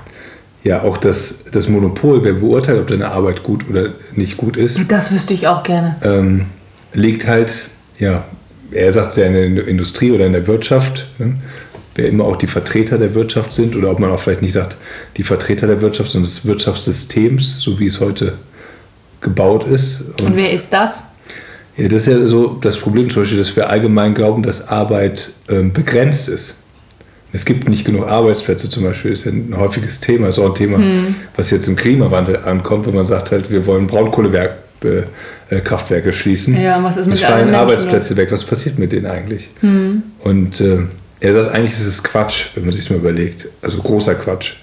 ja 0.65 0.83
auch 0.83 0.97
das, 0.97 1.45
das 1.53 1.69
Monopol. 1.69 2.25
Wer 2.25 2.33
beurteilt, 2.33 2.81
ob 2.81 2.89
deine 2.89 3.13
Arbeit 3.13 3.45
gut 3.45 3.65
oder 3.71 3.91
nicht 4.17 4.37
gut 4.37 4.57
ist, 4.57 4.81
Das 4.89 5.13
wüsste 5.13 5.35
ich 5.35 5.47
auch 5.47 5.63
gerne. 5.63 5.95
ähm, 6.03 6.47
liegt 6.93 7.27
halt, 7.27 7.69
ja, 7.99 8.25
er 8.71 8.93
sagt 8.93 9.17
ja 9.17 9.27
in 9.27 9.57
der 9.57 9.69
Industrie 9.69 10.13
oder 10.13 10.27
in 10.27 10.33
der 10.33 10.47
Wirtschaft, 10.47 11.07
ne? 11.19 11.37
wer 11.95 12.09
immer 12.09 12.25
auch 12.25 12.37
die 12.37 12.47
Vertreter 12.47 12.99
der 12.99 13.15
Wirtschaft 13.15 13.53
sind 13.53 13.75
oder 13.75 13.91
ob 13.91 13.99
man 13.99 14.11
auch 14.11 14.21
vielleicht 14.21 14.43
nicht 14.43 14.53
sagt, 14.53 14.77
die 15.17 15.23
Vertreter 15.23 15.67
der 15.67 15.81
Wirtschaft, 15.81 16.11
sondern 16.11 16.31
des 16.31 16.45
Wirtschaftssystems, 16.45 17.61
so 17.61 17.79
wie 17.79 17.87
es 17.87 18.01
heute 18.01 18.35
gebaut 19.21 19.67
ist. 19.67 20.05
Und 20.21 20.37
wer 20.37 20.53
ist 20.53 20.73
das? 20.73 21.05
Ja, 21.77 21.89
das 21.89 22.07
ist 22.07 22.09
ja 22.09 22.27
so 22.27 22.59
das 22.61 22.77
Problem 22.77 23.11
zum 23.11 23.23
Beispiel, 23.23 23.39
dass 23.39 23.55
wir 23.57 23.69
allgemein 23.69 24.15
glauben, 24.15 24.43
dass 24.43 24.69
Arbeit 24.69 25.31
ähm, 25.49 25.73
begrenzt 25.73 26.29
ist. 26.29 26.63
Es 27.33 27.45
gibt 27.45 27.69
nicht 27.69 27.85
genug 27.85 28.09
Arbeitsplätze 28.09 28.71
zum 28.71 28.85
Beispiel, 28.85 29.13
ist 29.13 29.27
ja 29.27 29.33
ein 29.33 29.55
häufiges 29.57 30.01
Thema, 30.01 30.29
ist 30.29 30.39
auch 30.39 30.51
ein 30.51 30.55
Thema, 30.55 30.81
was 31.37 31.51
jetzt 31.51 31.67
im 31.67 31.77
Klimawandel 31.77 32.39
ankommt, 32.45 32.87
wenn 32.87 32.95
man 32.95 33.05
sagt 33.05 33.31
halt, 33.31 33.51
wir 33.51 33.67
wollen 33.67 33.87
Braunkohlewerk, 33.87 34.57
äh, 34.87 35.05
äh, 35.51 35.61
Kraftwerke 35.61 36.13
schließen. 36.13 36.61
Ja, 36.61 36.83
was 36.83 36.97
ist 36.97 37.07
mit 37.07 37.17
es 37.17 37.25
allen 37.25 37.33
fallen 37.33 37.47
Menschen 37.47 37.61
Arbeitsplätze 37.61 38.17
weg, 38.17 38.31
was 38.31 38.45
passiert 38.45 38.79
mit 38.79 38.93
denen 38.93 39.07
eigentlich? 39.07 39.49
Und 40.21 40.61
äh, 40.61 40.79
er 41.21 41.35
sagt, 41.35 41.55
eigentlich 41.55 41.73
ist 41.73 41.87
es 41.87 42.03
Quatsch, 42.03 42.47
wenn 42.55 42.65
man 42.65 42.73
sich 42.73 42.89
mal 42.91 42.97
überlegt. 42.97 43.49
Also 43.63 43.79
großer 43.79 44.15
Quatsch. 44.15 44.55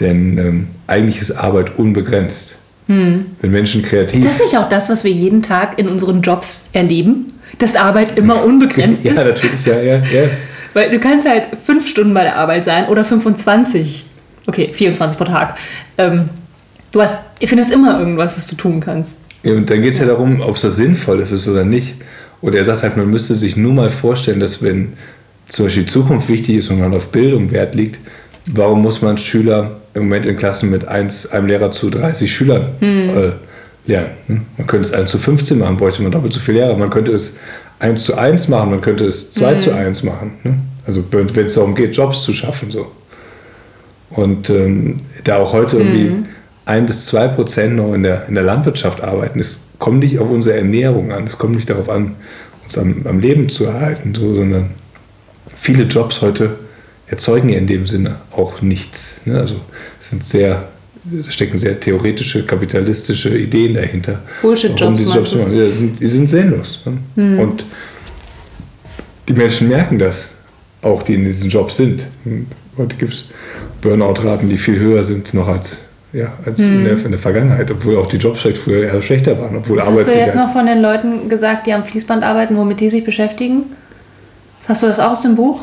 Denn 0.00 0.38
ähm, 0.38 0.68
eigentlich 0.86 1.20
ist 1.20 1.30
Arbeit 1.30 1.78
unbegrenzt. 1.78 2.56
Wenn 2.86 3.50
Menschen 3.50 3.82
kreativ 3.82 4.18
Ist 4.18 4.28
das 4.28 4.38
nicht 4.40 4.58
auch 4.58 4.68
das, 4.68 4.90
was 4.90 5.04
wir 5.04 5.10
jeden 5.10 5.42
Tag 5.42 5.78
in 5.78 5.88
unseren 5.88 6.20
Jobs 6.20 6.70
erleben? 6.74 7.32
Dass 7.58 7.76
Arbeit 7.76 8.18
immer 8.18 8.44
unbegrenzt 8.44 9.04
ja, 9.04 9.12
ist? 9.12 9.24
natürlich, 9.24 9.66
ja, 9.66 9.80
ja, 9.80 9.96
ja. 9.96 10.28
Weil 10.74 10.90
du 10.90 10.98
kannst 10.98 11.26
halt 11.26 11.44
fünf 11.64 11.88
Stunden 11.88 12.12
bei 12.12 12.24
der 12.24 12.36
Arbeit 12.36 12.64
sein 12.64 12.88
oder 12.88 13.04
25. 13.04 14.06
Okay, 14.46 14.70
24 14.74 15.16
pro 15.16 15.24
Tag. 15.24 15.56
Ähm, 15.96 16.28
du 16.92 17.00
hast, 17.00 17.20
ich 17.38 17.48
finde 17.48 17.64
es 17.64 17.70
immer 17.70 17.98
irgendwas, 17.98 18.36
was 18.36 18.46
du 18.46 18.56
tun 18.56 18.80
kannst. 18.80 19.18
Ja, 19.44 19.52
und 19.52 19.70
dann 19.70 19.82
geht 19.82 19.92
es 19.92 20.00
ja. 20.00 20.06
darum, 20.06 20.40
ob 20.40 20.56
es 20.56 20.62
das 20.62 20.76
sinnvoll 20.76 21.20
ist 21.20 21.46
oder 21.46 21.64
nicht. 21.64 21.94
Und 22.40 22.54
er 22.54 22.64
sagt 22.64 22.82
halt, 22.82 22.96
man 22.96 23.08
müsste 23.08 23.36
sich 23.36 23.56
nur 23.56 23.72
mal 23.72 23.90
vorstellen, 23.90 24.40
dass 24.40 24.62
wenn 24.62 24.94
zum 25.48 25.66
Beispiel 25.66 25.84
die 25.84 25.90
Zukunft 25.90 26.28
wichtig 26.28 26.56
ist 26.56 26.70
und 26.70 26.80
man 26.80 26.92
auf 26.94 27.12
Bildung 27.12 27.52
Wert 27.52 27.74
liegt, 27.74 28.00
warum 28.46 28.82
muss 28.82 29.02
man 29.02 29.18
Schüler 29.18 29.80
im 29.94 30.04
Moment 30.04 30.26
in 30.26 30.36
Klassen 30.36 30.70
mit 30.70 30.88
eins, 30.88 31.30
einem 31.30 31.46
Lehrer 31.46 31.70
zu 31.70 31.90
30 31.90 32.32
Schülern 32.32 32.66
äh, 32.80 33.90
lernen? 33.90 34.10
ne? 34.28 34.40
Man 34.58 34.66
könnte 34.66 34.88
es 34.88 34.92
1 34.92 35.10
zu 35.10 35.18
15 35.18 35.58
machen, 35.58 35.76
bräuchte 35.76 36.02
man 36.02 36.12
doppelt 36.12 36.32
so 36.32 36.40
viele 36.40 36.58
Lehrer. 36.58 36.76
Man 36.76 36.90
könnte 36.90 37.12
es 37.12 37.36
1 37.78 38.04
zu 38.04 38.16
1 38.16 38.48
machen, 38.48 38.70
man 38.70 38.80
könnte 38.80 39.04
es 39.04 39.32
2 39.32 39.56
zu 39.56 39.74
1 39.74 40.02
machen. 40.02 40.32
Ne? 40.42 40.54
Also 40.86 41.04
wenn 41.10 41.46
es 41.46 41.54
darum 41.54 41.74
geht, 41.74 41.96
Jobs 41.96 42.22
zu 42.22 42.32
schaffen. 42.32 42.70
So. 42.70 42.90
Und 44.10 44.50
ähm, 44.50 44.96
da 45.24 45.38
auch 45.38 45.52
heute 45.52 45.78
irgendwie 45.78 46.12
ein 46.66 46.86
bis 46.86 47.06
zwei 47.06 47.28
Prozent 47.28 47.76
noch 47.76 47.92
in 47.94 48.02
der, 48.02 48.26
in 48.28 48.34
der 48.34 48.44
Landwirtschaft 48.44 49.02
arbeiten, 49.02 49.40
es 49.40 49.60
kommt 49.78 50.00
nicht 50.00 50.18
auf 50.18 50.30
unsere 50.30 50.56
Ernährung 50.56 51.12
an, 51.12 51.26
es 51.26 51.38
kommt 51.38 51.56
nicht 51.56 51.68
darauf 51.68 51.88
an, 51.88 52.16
uns 52.64 52.78
am, 52.78 53.02
am 53.06 53.20
Leben 53.20 53.48
zu 53.48 53.64
erhalten, 53.64 54.14
so, 54.14 54.34
sondern 54.34 54.70
viele 55.56 55.84
Jobs 55.84 56.22
heute 56.22 56.58
erzeugen 57.06 57.50
ja 57.50 57.58
in 57.58 57.66
dem 57.66 57.86
Sinne 57.86 58.16
auch 58.30 58.62
nichts. 58.62 59.20
Ne? 59.26 59.38
Also 59.38 59.56
es 60.00 60.10
sind 60.10 60.26
sehr, 60.26 60.68
da 61.04 61.30
stecken 61.30 61.58
sehr 61.58 61.78
theoretische, 61.78 62.46
kapitalistische 62.46 63.36
Ideen 63.36 63.74
dahinter. 63.74 64.20
Bullshit-Jobs, 64.40 65.00
meinst 65.00 65.14
Jobs 65.14 65.34
machen. 65.34 65.52
Die 65.52 65.70
sind, 65.70 66.00
die 66.00 66.06
sind 66.06 66.30
sinnlos. 66.30 66.82
Ne? 67.14 67.42
Und 67.42 67.64
die 69.28 69.34
Menschen 69.34 69.68
merken 69.68 69.98
das, 69.98 70.30
auch 70.80 71.02
die 71.02 71.14
in 71.14 71.24
diesen 71.24 71.50
Jobs 71.50 71.76
sind. 71.76 72.06
Heute 72.78 72.96
gibt 72.96 73.12
es 73.12 73.24
Burnout-Raten, 73.82 74.48
die 74.48 74.56
viel 74.58 74.78
höher 74.78 75.04
sind 75.04 75.34
noch 75.34 75.48
als 75.48 75.80
ja, 76.14 76.32
als 76.46 76.60
in, 76.60 76.84
der, 76.84 76.96
in 76.96 77.10
der 77.10 77.20
Vergangenheit, 77.20 77.70
obwohl 77.70 77.98
auch 77.98 78.06
die 78.06 78.16
Jobs 78.16 78.40
vielleicht 78.40 78.58
früher 78.58 78.84
eher 78.84 79.02
schlechter 79.02 79.38
waren, 79.40 79.56
obwohl 79.56 79.78
Was 79.78 79.90
hast 79.90 80.06
du 80.06 80.12
jetzt 80.12 80.36
noch 80.36 80.52
von 80.52 80.64
den 80.64 80.80
Leuten 80.80 81.28
gesagt, 81.28 81.66
die 81.66 81.72
am 81.72 81.84
Fließband 81.84 82.22
arbeiten, 82.22 82.56
womit 82.56 82.80
die 82.80 82.88
sich 82.88 83.04
beschäftigen? 83.04 83.64
Hast 84.68 84.82
du 84.82 84.86
das 84.86 85.00
auch 85.00 85.10
aus 85.10 85.22
dem 85.22 85.34
Buch? 85.34 85.62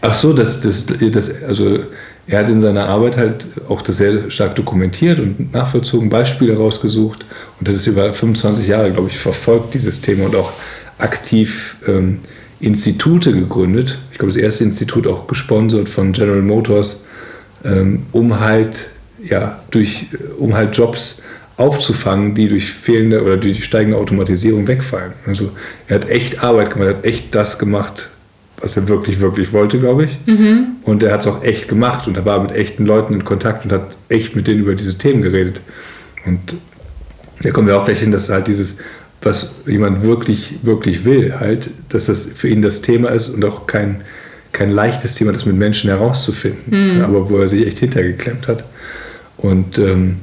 Ach 0.00 0.14
so, 0.14 0.32
das, 0.32 0.60
das, 0.62 0.86
das, 0.86 1.44
also 1.44 1.80
er 2.26 2.40
hat 2.40 2.48
in 2.48 2.60
seiner 2.60 2.86
Arbeit 2.86 3.16
halt 3.16 3.46
auch 3.68 3.82
das 3.82 3.98
sehr 3.98 4.30
stark 4.30 4.56
dokumentiert 4.56 5.20
und 5.20 5.52
nachvollzogen, 5.52 6.08
Beispiele 6.08 6.56
rausgesucht 6.56 7.26
und 7.60 7.68
hat 7.68 7.76
es 7.76 7.86
über 7.86 8.12
25 8.12 8.66
Jahre, 8.66 8.90
glaube 8.90 9.08
ich, 9.10 9.18
verfolgt, 9.18 9.74
dieses 9.74 10.00
Thema 10.00 10.24
und 10.24 10.34
auch 10.34 10.52
aktiv 10.98 11.76
ähm, 11.86 12.20
Institute 12.60 13.32
gegründet. 13.32 13.98
Ich 14.10 14.18
glaube, 14.18 14.32
das 14.32 14.40
erste 14.40 14.64
Institut 14.64 15.06
auch 15.06 15.26
gesponsert 15.26 15.88
von 15.88 16.12
General 16.12 16.42
Motors, 16.42 17.04
ähm, 17.64 18.04
um 18.12 18.40
halt, 18.40 18.88
ja, 19.24 19.60
durch, 19.70 20.06
um 20.38 20.54
halt 20.54 20.76
Jobs 20.76 21.22
aufzufangen, 21.56 22.34
die 22.34 22.48
durch 22.48 22.72
fehlende 22.72 23.22
oder 23.22 23.36
durch 23.36 23.64
steigende 23.64 23.96
Automatisierung 23.98 24.66
wegfallen. 24.66 25.12
Also 25.26 25.52
er 25.86 25.96
hat 25.96 26.08
echt 26.08 26.42
Arbeit 26.42 26.70
gemacht, 26.70 26.88
er 26.88 26.96
hat 26.96 27.04
echt 27.04 27.34
das 27.34 27.58
gemacht, 27.58 28.10
was 28.60 28.76
er 28.76 28.88
wirklich, 28.88 29.20
wirklich 29.20 29.52
wollte, 29.52 29.78
glaube 29.78 30.04
ich. 30.06 30.18
Und 30.84 31.02
er 31.02 31.12
hat 31.12 31.20
es 31.22 31.26
auch 31.26 31.42
echt 31.42 31.68
gemacht 31.68 32.08
und 32.08 32.16
er 32.16 32.24
war 32.24 32.40
mit 32.40 32.52
echten 32.52 32.86
Leuten 32.86 33.14
in 33.14 33.24
Kontakt 33.24 33.64
und 33.64 33.72
hat 33.72 33.96
echt 34.08 34.34
mit 34.34 34.46
denen 34.46 34.60
über 34.60 34.74
diese 34.74 34.96
Themen 34.96 35.22
geredet. 35.22 35.60
Und 36.24 36.56
da 37.42 37.50
kommen 37.50 37.66
wir 37.68 37.76
auch 37.76 37.84
gleich 37.84 37.98
hin, 37.98 38.12
dass 38.12 38.28
halt 38.28 38.46
dieses, 38.46 38.78
was 39.20 39.54
jemand 39.66 40.02
wirklich, 40.02 40.60
wirklich 40.62 41.04
will, 41.04 41.34
halt, 41.38 41.70
dass 41.90 42.06
das 42.06 42.26
für 42.26 42.48
ihn 42.48 42.62
das 42.62 42.82
Thema 42.82 43.10
ist 43.10 43.28
und 43.28 43.44
auch 43.44 43.66
kein, 43.66 44.02
kein 44.52 44.70
leichtes 44.70 45.16
Thema, 45.16 45.32
das 45.32 45.44
mit 45.44 45.56
Menschen 45.56 45.90
herauszufinden, 45.90 47.02
aber 47.02 47.30
wo 47.30 47.38
er 47.38 47.48
sich 47.48 47.66
echt 47.66 47.78
hintergeklemmt 47.78 48.48
hat. 48.48 48.64
Und 49.42 49.78
ähm, 49.78 50.18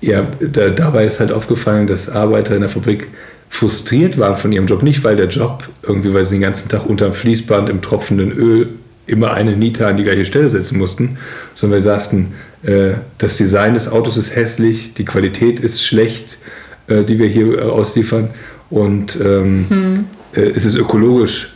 ja, 0.00 0.26
da, 0.40 0.68
dabei 0.68 1.06
ist 1.06 1.20
halt 1.20 1.32
aufgefallen, 1.32 1.86
dass 1.86 2.08
Arbeiter 2.08 2.54
in 2.54 2.60
der 2.60 2.70
Fabrik 2.70 3.08
frustriert 3.48 4.18
waren 4.18 4.36
von 4.36 4.52
ihrem 4.52 4.66
Job. 4.66 4.82
Nicht, 4.82 5.04
weil 5.04 5.16
der 5.16 5.28
Job 5.28 5.68
irgendwie, 5.82 6.12
weil 6.12 6.24
sie 6.24 6.36
den 6.36 6.42
ganzen 6.42 6.68
Tag 6.68 6.86
unterm 6.86 7.14
Fließband 7.14 7.68
im 7.68 7.82
tropfenden 7.82 8.32
Öl 8.32 8.68
immer 9.06 9.32
eine 9.32 9.56
Niete 9.56 9.86
an 9.86 9.96
die 9.96 10.04
gleiche 10.04 10.24
Stelle 10.24 10.48
setzen 10.48 10.78
mussten, 10.78 11.18
sondern 11.54 11.76
weil 11.76 11.82
sie 11.82 11.88
sagten, 11.88 12.34
äh, 12.62 12.92
das 13.18 13.36
Design 13.36 13.74
des 13.74 13.88
Autos 13.88 14.16
ist 14.16 14.34
hässlich, 14.34 14.94
die 14.94 15.04
Qualität 15.04 15.60
ist 15.60 15.82
schlecht, 15.82 16.38
äh, 16.86 17.02
die 17.04 17.18
wir 17.18 17.26
hier 17.26 17.58
äh, 17.58 17.62
ausliefern 17.62 18.30
und 18.70 19.18
ähm, 19.20 20.06
äh, 20.32 20.40
es 20.40 20.64
ist 20.64 20.76
ökologisch 20.76 21.52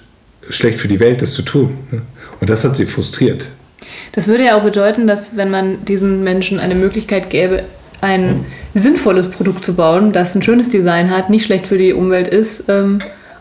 schlecht 0.50 0.78
für 0.78 0.88
die 0.88 1.00
Welt, 1.00 1.22
das 1.22 1.32
zu 1.32 1.42
tun. 1.42 1.78
ne? 1.90 2.02
Und 2.40 2.50
das 2.50 2.64
hat 2.64 2.76
sie 2.76 2.86
frustriert. 2.86 3.46
Das 4.12 4.28
würde 4.28 4.44
ja 4.44 4.56
auch 4.56 4.62
bedeuten, 4.62 5.06
dass 5.06 5.36
wenn 5.36 5.50
man 5.50 5.84
diesen 5.84 6.22
Menschen 6.24 6.58
eine 6.58 6.74
Möglichkeit 6.74 7.30
gäbe, 7.30 7.64
ein 8.00 8.44
sinnvolles 8.74 9.28
Produkt 9.28 9.64
zu 9.64 9.74
bauen, 9.74 10.12
das 10.12 10.34
ein 10.34 10.42
schönes 10.42 10.68
Design 10.68 11.10
hat, 11.10 11.30
nicht 11.30 11.44
schlecht 11.44 11.66
für 11.66 11.78
die 11.78 11.92
Umwelt 11.92 12.28
ist 12.28 12.64
ähm, 12.68 12.98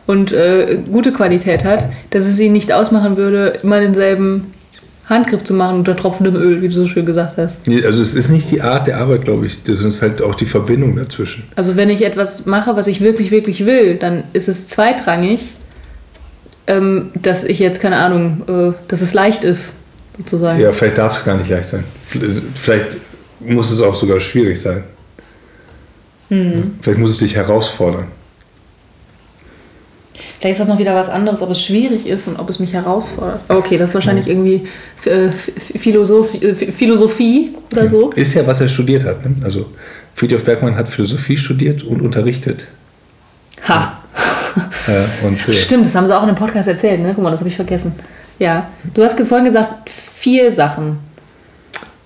und 0.08 0.32
äh, 0.32 0.80
gute 0.92 1.12
Qualität 1.12 1.66
hat, 1.66 1.90
dass 2.12 2.26
es 2.26 2.40
ihnen 2.40 2.54
nicht 2.54 2.72
ausmachen 2.72 3.18
würde, 3.18 3.60
immer 3.62 3.80
denselben 3.80 4.54
Handgriff 5.06 5.44
zu 5.44 5.54
machen 5.54 5.80
unter 5.80 5.96
tropfendem 5.96 6.36
Öl, 6.36 6.62
wie 6.62 6.70
du 6.70 6.74
so 6.74 6.88
schön 6.88 7.06
gesagt 7.06 7.38
hast. 7.38 7.68
Nee, 7.68 7.86
Also 7.86 8.02
es 8.02 8.16
ist 8.16 8.30
nicht 8.30 8.50
die 8.52 8.62
Art 8.62 8.88
der 8.88 8.98
Arbeit, 8.98 9.26
glaube 9.26 9.46
ich, 9.46 9.64
das 9.64 9.82
ist 9.82 10.02
halt 10.02 10.22
auch 10.22 10.36
die 10.36 10.46
Verbindung 10.46 10.96
dazwischen. 10.96 11.44
Also 11.56 11.76
wenn 11.76 11.90
ich 11.90 12.06
etwas 12.06 12.46
mache, 12.46 12.76
was 12.76 12.88
ich 12.88 13.02
wirklich, 13.02 13.32
wirklich 13.32 13.66
will, 13.66 13.96
dann 13.96 14.24
ist 14.32 14.48
es 14.48 14.70
zweitrangig, 14.70 15.56
ähm, 16.68 17.10
dass 17.22 17.44
ich 17.44 17.60
jetzt, 17.60 17.82
keine 17.82 17.98
Ahnung, 17.98 18.44
äh, 18.48 18.74
dass 18.88 19.02
es 19.02 19.14
leicht 19.14 19.44
ist, 19.44 19.76
sozusagen. 20.18 20.60
Ja, 20.60 20.72
vielleicht 20.72 20.98
darf 20.98 21.18
es 21.18 21.26
gar 21.26 21.38
nicht 21.38 21.50
leicht 21.50 21.70
sein. 21.70 21.84
Vielleicht 22.56 22.98
muss 23.40 23.72
es 23.72 23.82
auch 23.82 23.96
sogar 23.96 24.20
schwierig 24.20 24.62
sein. 24.62 24.84
Vielleicht 26.82 27.00
muss 27.00 27.12
es 27.12 27.20
dich 27.20 27.36
herausfordern. 27.36 28.08
Vielleicht 30.40 30.60
ist 30.60 30.60
das 30.60 30.68
noch 30.68 30.80
wieder 30.80 30.96
was 30.96 31.08
anderes, 31.08 31.42
ob 31.42 31.52
es 31.52 31.62
schwierig 31.64 32.06
ist 32.06 32.28
und 32.28 32.38
ob 32.38 32.50
es 32.50 32.60
mich 32.60 32.74
herausfordert. 32.74 33.40
Okay, 33.48 33.78
das 33.78 33.92
ist 33.92 33.96
wahrscheinlich 33.96 34.28
irgendwie 34.28 34.68
äh, 35.06 35.30
Philosophie, 35.78 36.44
äh, 36.44 36.54
Philosophie 36.54 37.56
oder 37.72 37.88
so. 37.88 38.12
Ist 38.12 38.34
ja, 38.34 38.46
was 38.46 38.60
er 38.60 38.68
studiert 38.68 39.06
hat. 39.06 39.24
Ne? 39.24 39.36
Also 39.44 39.68
Friedhof 40.16 40.44
Bergmann 40.44 40.76
hat 40.76 40.90
Philosophie 40.90 41.38
studiert 41.38 41.84
und 41.84 42.02
unterrichtet. 42.02 42.68
Ha! 43.68 44.00
Äh, 44.88 45.26
und, 45.26 45.48
äh, 45.48 45.54
Stimmt, 45.54 45.86
das 45.86 45.96
haben 45.96 46.08
sie 46.08 46.16
auch 46.16 46.24
in 46.24 46.28
dem 46.28 46.36
Podcast 46.36 46.68
erzählt, 46.68 47.00
ne? 47.00 47.14
Guck 47.16 47.24
mal, 47.24 47.32
das 47.32 47.40
habe 47.40 47.50
ich 47.50 47.56
vergessen. 47.56 47.94
Ja. 48.40 48.70
Du 48.94 49.04
hast 49.04 49.20
vorhin 49.22 49.46
gesagt, 49.46 49.90
vier 49.90 50.52
Sachen. 50.52 50.98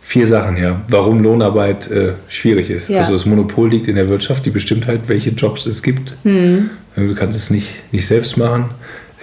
Vier 0.02 0.26
Sachen, 0.28 0.56
ja. 0.58 0.82
Warum 0.88 1.22
Lohnarbeit 1.22 1.92
äh, 1.92 2.14
schwierig 2.28 2.70
ist. 2.70 2.90
Ja. 2.90 3.02
Also 3.02 3.14
das 3.14 3.26
Monopol 3.26 3.70
liegt 3.70 3.88
in 3.88 3.96
der 3.96 4.08
Wirtschaft, 4.08 4.46
die 4.46 4.52
bestimmt 4.52 4.88
halt, 4.88 5.02
welche 5.08 5.32
Jobs 5.32 5.66
es 5.66 5.84
gibt. 5.84 6.16
Hm. 6.24 6.70
Äh, 6.96 7.02
Du 7.08 7.14
kannst 7.14 7.38
es 7.38 7.50
nicht, 7.50 7.70
nicht 7.92 8.08
selbst 8.08 8.38
machen. 8.38 8.70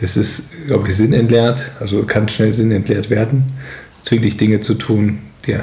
Es 0.00 0.16
ist, 0.16 0.50
glaube 0.66 0.88
ich, 0.88 0.96
sinnentleert, 0.96 1.70
also 1.80 2.02
kann 2.02 2.28
schnell 2.28 2.52
sinnentleert 2.52 3.10
werden. 3.10 3.52
Zwingt 4.02 4.24
dich 4.24 4.36
Dinge 4.36 4.60
zu 4.60 4.74
tun, 4.74 5.20
die, 5.46 5.56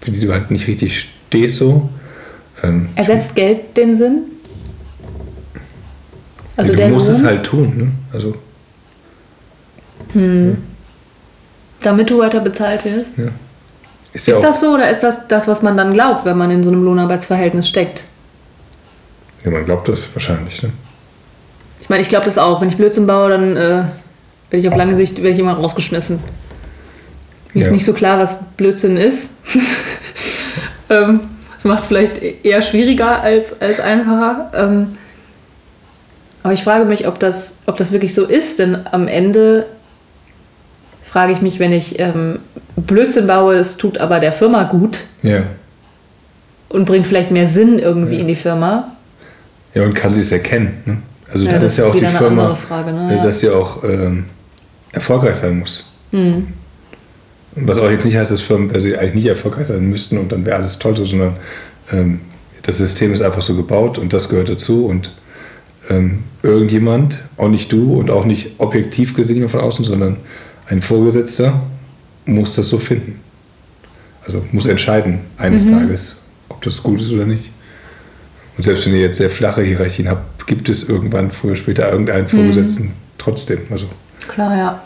für 0.00 0.10
die 0.10 0.20
du 0.20 0.32
halt 0.32 0.50
nicht 0.50 0.66
richtig 0.66 1.08
stehst 1.28 1.56
so. 1.56 1.88
Ähm, 2.62 2.88
Ersetzt 2.94 3.34
Geld 3.34 3.76
den 3.76 3.94
Sinn? 3.96 4.22
Also 6.56 6.72
du 6.72 6.76
der 6.78 6.88
musst 6.88 7.08
es 7.08 7.18
Lohn, 7.18 7.26
halt 7.26 7.44
tun. 7.44 7.72
Ne? 7.76 7.88
Also, 8.12 8.34
damit 11.86 12.10
du 12.10 12.18
weiter 12.18 12.40
bezahlt 12.40 12.84
wirst. 12.84 13.06
ist 14.12 14.26
ja 14.26 14.34
Ist 14.34 14.38
auch, 14.38 14.42
das 14.50 14.60
so 14.60 14.74
oder 14.74 14.90
ist 14.90 15.02
das 15.02 15.28
das, 15.28 15.46
was 15.48 15.62
man 15.62 15.76
dann 15.76 15.92
glaubt, 15.92 16.24
wenn 16.24 16.36
man 16.36 16.50
in 16.50 16.62
so 16.62 16.70
einem 16.70 16.84
Lohnarbeitsverhältnis 16.84 17.68
steckt? 17.68 18.04
ja, 19.44 19.50
man 19.50 19.64
glaubt 19.64 19.88
das 19.88 20.08
wahrscheinlich. 20.14 20.62
Ne? 20.62 20.70
Ich 21.80 21.88
meine, 21.88 22.02
ich 22.02 22.08
glaube 22.08 22.24
das 22.24 22.36
auch. 22.36 22.60
Wenn 22.60 22.68
ich 22.68 22.76
Blödsinn 22.76 23.06
baue, 23.06 23.30
dann 23.30 23.56
äh, 23.56 23.60
werde 23.60 23.88
ich 24.50 24.68
auf 24.68 24.74
lange 24.76 24.96
Sicht 24.96 25.18
werde 25.18 25.30
ich 25.30 25.38
immer 25.38 25.52
rausgeschmissen. 25.52 26.18
Mir 27.54 27.60
Ja. 27.60 27.66
ist 27.66 27.72
nicht 27.72 27.84
so 27.84 27.92
klar, 27.92 28.18
was 28.18 28.40
Blödsinn 28.56 28.96
ist. 28.96 29.32
ähm, 30.90 31.20
das 31.54 31.64
macht 31.64 31.82
es 31.82 31.86
vielleicht 31.86 32.18
eher 32.44 32.60
schwieriger 32.62 33.20
als, 33.22 33.60
als 33.60 33.78
einfacher. 33.78 34.50
Ähm, 34.54 34.92
aber 36.42 36.52
ich 36.52 36.64
frage 36.64 36.84
mich, 36.84 37.06
ob 37.06 37.18
das, 37.20 37.58
ob 37.66 37.76
das 37.76 37.92
wirklich 37.92 38.14
so 38.14 38.24
ist, 38.24 38.58
denn 38.58 38.86
am 38.90 39.06
Ende 39.08 39.66
frage 41.06 41.32
ich 41.32 41.40
mich, 41.40 41.58
wenn 41.58 41.72
ich 41.72 41.98
ähm, 41.98 42.40
Blödsinn 42.76 43.26
baue, 43.26 43.54
es 43.56 43.76
tut 43.76 43.98
aber 43.98 44.20
der 44.20 44.32
Firma 44.32 44.64
gut 44.64 45.00
Ja. 45.22 45.44
und 46.68 46.84
bringt 46.84 47.06
vielleicht 47.06 47.30
mehr 47.30 47.46
Sinn 47.46 47.78
irgendwie 47.78 48.20
in 48.20 48.28
die 48.28 48.34
Firma. 48.36 48.92
ja, 49.74 49.82
und 49.84 49.94
kann 49.94 50.10
sie 50.12 50.20
es 50.20 50.32
erkennen. 50.32 50.82
Ne? 50.84 50.96
Also 51.32 51.44
Ja, 51.46 51.52
dann 51.52 51.60
das 51.62 51.72
ist 51.72 51.78
ja 51.78 51.84
auch 51.86 51.94
die 51.96 52.06
Firma, 52.06 52.54
Frage, 52.54 52.92
ne? 52.92 53.10
äh, 53.12 53.16
Ja. 53.16 53.22
dass 53.24 53.40
sie 53.40 53.50
auch 53.50 53.82
ähm, 53.84 54.24
erfolgreich 54.92 55.36
sein 55.36 55.58
muss. 55.58 55.90
Hm. 56.12 56.48
Was 57.58 57.78
auch 57.78 57.90
jetzt 57.90 58.04
nicht 58.04 58.16
heißt, 58.16 58.30
dass 58.30 58.42
Firmen 58.42 58.68
per 58.68 58.80
se 58.80 58.98
eigentlich 58.98 59.14
nicht 59.14 59.26
erfolgreich 59.26 59.68
sein 59.68 59.88
müssten 59.88 60.18
und 60.18 60.30
dann 60.32 60.44
wäre 60.44 60.56
alles 60.56 60.78
toll, 60.78 60.94
so, 60.96 61.04
sondern 61.04 61.36
ähm, 61.92 62.20
das 62.62 62.78
System 62.78 63.12
ist 63.14 63.22
einfach 63.22 63.42
so 63.42 63.54
gebaut 63.54 63.96
und 63.98 64.12
das 64.12 64.28
gehört 64.28 64.48
dazu 64.50 64.86
und 64.86 65.12
ähm, 65.88 66.24
irgendjemand, 66.42 67.18
auch 67.36 67.48
nicht 67.48 67.72
du 67.72 67.94
und 67.94 68.10
auch 68.10 68.24
nicht 68.24 68.52
objektiv 68.58 69.14
gesehen 69.14 69.48
von 69.48 69.60
außen, 69.60 69.84
sondern 69.84 70.18
ein 70.68 70.82
Vorgesetzter 70.82 71.60
muss 72.24 72.56
das 72.56 72.68
so 72.68 72.78
finden. 72.78 73.20
Also 74.24 74.44
muss 74.52 74.66
entscheiden 74.66 75.20
eines 75.38 75.64
Mhm. 75.66 75.78
Tages, 75.80 76.16
ob 76.48 76.60
das 76.62 76.82
gut 76.82 77.00
ist 77.00 77.12
oder 77.12 77.24
nicht. 77.24 77.50
Und 78.56 78.64
selbst 78.64 78.86
wenn 78.86 78.94
ihr 78.94 79.00
jetzt 79.02 79.18
sehr 79.18 79.30
flache 79.30 79.62
Hierarchien 79.62 80.08
habt, 80.08 80.46
gibt 80.46 80.68
es 80.68 80.88
irgendwann 80.88 81.30
früher 81.30 81.52
oder 81.52 81.56
später 81.60 81.90
irgendeinen 81.90 82.26
Vorgesetzten 82.26 82.92
trotzdem. 83.18 83.60
Also 83.70 83.86
Klar, 84.28 84.56
ja. 84.56 84.82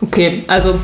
Okay, 0.00 0.44
also 0.46 0.78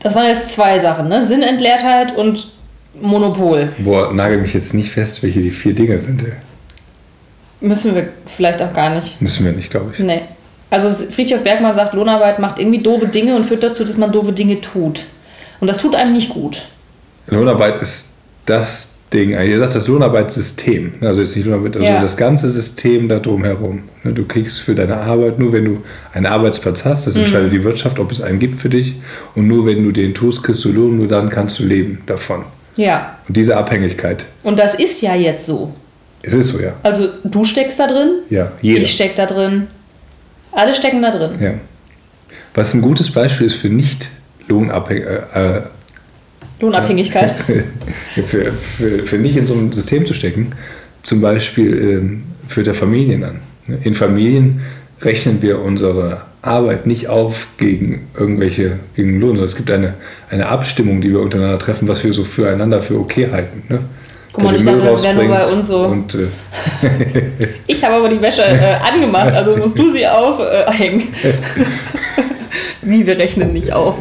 das 0.00 0.14
waren 0.14 0.26
jetzt 0.26 0.50
zwei 0.52 0.78
Sachen, 0.78 1.08
ne? 1.08 1.20
Sinnentleertheit 1.22 2.16
und 2.16 2.52
Monopol. 3.00 3.72
Boah, 3.78 4.12
nagel 4.12 4.38
mich 4.38 4.54
jetzt 4.54 4.72
nicht 4.74 4.90
fest, 4.90 5.22
welche 5.22 5.40
die 5.40 5.50
vier 5.50 5.74
Dinge 5.74 5.98
sind. 5.98 6.22
ey. 6.22 6.32
Müssen 7.60 7.94
wir 7.94 8.08
vielleicht 8.26 8.62
auch 8.62 8.72
gar 8.72 8.94
nicht. 8.94 9.20
Müssen 9.20 9.44
wir 9.44 9.52
nicht, 9.52 9.70
glaube 9.70 9.90
ich. 9.92 9.98
Nee. 9.98 10.22
Also 10.74 10.88
Friedhof 11.06 11.42
Bergmann 11.42 11.74
sagt, 11.74 11.94
Lohnarbeit 11.94 12.38
macht 12.38 12.58
irgendwie 12.58 12.82
doofe 12.82 13.06
Dinge 13.06 13.36
und 13.36 13.44
führt 13.44 13.62
dazu, 13.62 13.84
dass 13.84 13.96
man 13.96 14.10
doofe 14.12 14.32
Dinge 14.32 14.60
tut. 14.60 15.04
Und 15.60 15.68
das 15.68 15.78
tut 15.78 15.94
einem 15.94 16.12
nicht 16.12 16.30
gut. 16.30 16.62
Lohnarbeit 17.28 17.80
ist 17.80 18.10
das 18.46 18.90
Ding, 19.12 19.34
eigentlich. 19.36 19.52
ihr 19.52 19.58
sagt 19.60 19.74
das 19.76 19.86
Lohnarbeitssystem. 19.86 20.94
Also 21.00 21.22
ist 21.22 21.36
nicht 21.36 21.46
Lohnarbeit, 21.46 21.76
also 21.76 21.86
Ja. 21.88 22.00
das 22.00 22.16
ganze 22.16 22.50
System 22.50 23.08
da 23.08 23.18
drumherum. 23.20 23.84
Ne, 24.02 24.12
Du 24.12 24.24
kriegst 24.24 24.60
für 24.60 24.74
deine 24.74 24.96
Arbeit, 24.96 25.38
nur 25.38 25.52
wenn 25.52 25.64
du 25.64 25.82
einen 26.12 26.26
Arbeitsplatz 26.26 26.84
hast, 26.84 27.02
Mhm. 27.06 27.10
das 27.12 27.16
entscheidet 27.16 27.52
die 27.52 27.62
Wirtschaft, 27.64 27.98
ob 27.98 28.10
es 28.10 28.20
einen 28.20 28.38
gibt 28.40 28.60
für 28.60 28.68
dich. 28.68 28.94
Und 29.36 29.46
nur 29.46 29.66
wenn 29.66 29.84
du 29.84 29.92
den 29.92 30.14
tust, 30.14 30.42
kriegst 30.42 30.64
du 30.64 30.72
Lohn, 30.72 30.96
nur 30.98 31.06
dann 31.08 31.30
kannst 31.30 31.58
du 31.60 31.64
leben 31.64 32.02
davon. 32.06 32.44
Ja. 32.76 33.16
Und 33.28 33.36
diese 33.36 33.56
Abhängigkeit, 33.56 34.24
Und 34.42 34.58
das 34.58 34.74
ist 34.74 35.00
ja 35.00 35.14
jetzt 35.14 35.46
so. 35.46 35.72
es 36.22 36.34
ist 36.34 36.48
so, 36.48 36.58
ja. 36.60 36.72
Also 36.82 37.08
du 37.22 37.44
steckst 37.44 37.78
da 37.78 37.86
drin, 37.86 38.10
Ja, 38.30 38.50
jeder. 38.60 38.80
ich 38.80 38.90
steck 38.92 39.14
da 39.14 39.26
drin, 39.26 39.68
alle 40.54 40.74
stecken 40.74 41.02
da 41.02 41.10
drin. 41.10 41.40
Ja. 41.40 41.54
Was 42.54 42.74
ein 42.74 42.82
gutes 42.82 43.10
Beispiel 43.10 43.46
ist 43.46 43.56
für 43.56 43.68
nicht 43.68 44.08
lohnabhängig, 44.48 45.04
äh, 45.04 45.56
äh, 45.56 45.62
Lohnabhängigkeit. 46.60 47.38
für, 48.26 48.52
für, 48.52 48.98
für 49.04 49.18
nicht 49.18 49.36
in 49.36 49.46
so 49.46 49.54
ein 49.54 49.72
System 49.72 50.06
zu 50.06 50.14
stecken, 50.14 50.52
zum 51.02 51.20
Beispiel 51.20 51.78
ähm, 51.78 52.22
führt 52.48 52.66
er 52.66 52.74
Familien 52.74 53.24
an. 53.24 53.40
In 53.82 53.94
Familien 53.94 54.60
rechnen 55.00 55.42
wir 55.42 55.60
unsere 55.60 56.22
Arbeit 56.42 56.86
nicht 56.86 57.08
auf 57.08 57.48
gegen 57.56 58.08
irgendwelche, 58.18 58.78
gegen 58.94 59.18
Lohn, 59.18 59.30
sondern 59.30 59.46
es 59.46 59.56
gibt 59.56 59.70
eine, 59.70 59.94
eine 60.30 60.48
Abstimmung, 60.48 61.00
die 61.00 61.10
wir 61.10 61.20
untereinander 61.20 61.58
treffen, 61.58 61.88
was 61.88 62.04
wir 62.04 62.12
so 62.12 62.24
füreinander 62.24 62.82
für 62.82 62.98
okay 62.98 63.28
halten. 63.32 63.62
Ne? 63.68 63.80
Guck 64.34 64.42
mal, 64.42 64.56
ich 64.56 64.64
dachte, 64.64 64.80
das 64.80 65.00
wäre 65.04 65.14
nur 65.14 65.28
bei 65.28 65.46
uns 65.46 65.68
so. 65.68 65.84
Und, 65.84 66.12
äh, 66.16 66.26
Ich 67.68 67.84
habe 67.84 67.94
aber 67.94 68.08
die 68.08 68.20
Wäsche 68.20 68.42
äh, 68.42 68.74
angemacht, 68.84 69.32
also 69.32 69.56
musst 69.56 69.78
du 69.78 69.88
sie 69.88 70.04
aufhängen. 70.08 71.04
Wie, 72.82 73.06
wir 73.06 73.16
rechnen 73.16 73.52
nicht 73.52 73.72
auf. 73.72 73.96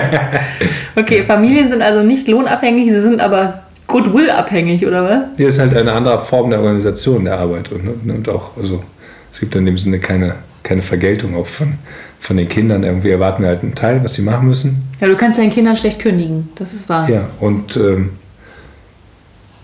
okay, 0.96 1.24
Familien 1.24 1.68
sind 1.68 1.82
also 1.82 2.04
nicht 2.04 2.28
lohnabhängig, 2.28 2.90
sie 2.90 3.00
sind 3.00 3.20
aber 3.20 3.64
Goodwill-abhängig, 3.88 4.86
oder 4.86 5.04
was? 5.04 5.20
hier 5.36 5.48
ist 5.48 5.58
halt 5.58 5.76
eine 5.76 5.92
andere 5.92 6.24
Form 6.24 6.50
der 6.50 6.60
Organisation 6.60 7.24
der 7.24 7.38
Arbeit 7.38 7.72
und, 7.72 8.06
ne, 8.06 8.14
und 8.14 8.28
auch, 8.28 8.56
also 8.56 8.84
es 9.32 9.40
gibt 9.40 9.56
in 9.56 9.66
dem 9.66 9.76
Sinne 9.76 9.98
keine, 9.98 10.36
keine 10.62 10.82
Vergeltung 10.82 11.34
auch 11.34 11.48
von, 11.48 11.74
von 12.20 12.36
den 12.36 12.48
Kindern. 12.48 12.84
Irgendwie 12.84 13.10
erwarten 13.10 13.42
wir 13.42 13.48
halt 13.48 13.64
einen 13.64 13.74
Teil, 13.74 14.04
was 14.04 14.14
sie 14.14 14.22
machen 14.22 14.46
müssen. 14.46 14.88
Ja, 15.00 15.08
du 15.08 15.16
kannst 15.16 15.40
deinen 15.40 15.50
Kindern 15.50 15.76
schlecht 15.76 15.98
kündigen, 15.98 16.50
das 16.54 16.72
ist 16.72 16.88
wahr. 16.88 17.10
Ja, 17.10 17.28
und 17.40 17.76
ähm, 17.76 18.10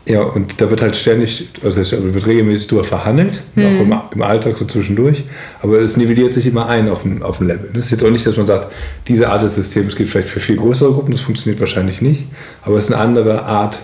ja, 0.09 0.23
und 0.23 0.59
da 0.61 0.71
wird 0.71 0.81
halt 0.81 0.97
ständig, 0.97 1.51
also 1.63 1.83
es 1.83 1.93
wird 1.93 2.27
regelmäßig 2.27 2.69
drüber 2.69 2.85
verhandelt, 2.85 3.43
auch 3.57 4.13
im, 4.15 4.23
Alltag 4.23 4.57
so 4.57 4.65
zwischendurch, 4.65 5.25
aber 5.61 5.81
es 5.81 5.99
nivelliert 5.99 6.33
sich 6.33 6.47
immer 6.47 6.67
ein 6.67 6.89
auf 6.89 7.03
dem, 7.03 7.23
auf 7.23 7.39
dem 7.39 7.49
Level. 7.49 7.69
Das 7.75 7.87
ist 7.87 7.91
jetzt 7.91 8.05
auch 8.05 8.11
nicht, 8.11 8.27
dass 8.27 8.39
man 8.39 8.47
sagt, 8.47 8.73
diese 9.07 9.29
Art 9.29 9.43
des 9.43 9.57
Systems 9.57 9.97
gilt 9.97 10.09
vielleicht 10.09 10.29
für 10.29 10.41
viel 10.41 10.57
größere 10.57 10.93
Gruppen, 10.93 11.13
das 11.13 11.21
funktioniert 11.21 11.61
wahrscheinlich 11.61 12.01
nicht, 12.01 12.25
aber 12.63 12.79
es 12.79 12.87
ist 12.87 12.93
eine 12.93 13.03
andere 13.03 13.43
Art 13.43 13.79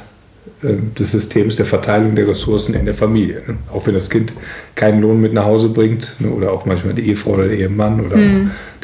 des 0.63 1.13
Systems 1.13 1.57
der 1.57 1.67
Verteilung 1.67 2.15
der 2.15 2.29
Ressourcen 2.29 2.75
in 2.75 2.85
der 2.85 2.95
Familie. 2.95 3.43
Ne? 3.47 3.57
Auch 3.73 3.87
wenn 3.87 3.95
das 3.95 4.11
Kind 4.11 4.33
keinen 4.75 5.01
Lohn 5.01 5.21
mit 5.21 5.33
nach 5.33 5.45
Hause 5.45 5.69
bringt, 5.69 6.15
ne? 6.19 6.29
oder 6.29 6.53
auch 6.53 6.67
manchmal 6.67 6.95
die 6.95 7.09
Ehefrau 7.09 7.33
oder 7.33 7.49
der 7.49 7.59
Ehemann 7.59 8.01
oder 8.01 8.17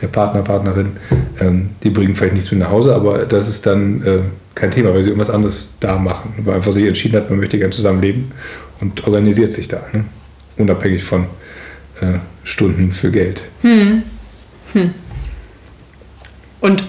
der 0.01 0.07
Partner, 0.09 0.43
Partnerin, 0.43 0.93
ähm, 1.41 1.71
die 1.83 1.91
bringen 1.91 2.17
vielleicht 2.17 2.35
nichts 2.35 2.51
mit 2.51 2.61
nach 2.61 2.71
Hause, 2.71 2.95
aber 2.95 3.27
das 3.27 3.49
ist 3.49 3.67
dann 3.67 4.03
äh, 4.05 4.19
kein 4.55 4.71
Thema, 4.71 4.93
weil 4.95 5.03
sie 5.03 5.11
irgendwas 5.11 5.31
anderes 5.31 5.75
da 5.81 5.99
machen, 5.99 6.35
weil 6.45 6.57
einfach 6.57 6.73
sich 6.73 6.87
entschieden 6.87 7.17
hat, 7.17 7.31
man 7.31 7.41
möchte 7.41 7.59
gerne 7.59 7.73
zusammenleben 7.73 8.33
und 8.81 9.07
organisiert 9.07 9.53
sich 9.53 9.69
da, 9.69 9.83
ne? 9.93 10.05
unabhängig 10.57 11.05
von 11.05 11.25
äh, 12.01 12.19
Stunden 12.45 12.93
für 12.93 13.11
Geld. 13.11 13.43
Und 16.61 16.85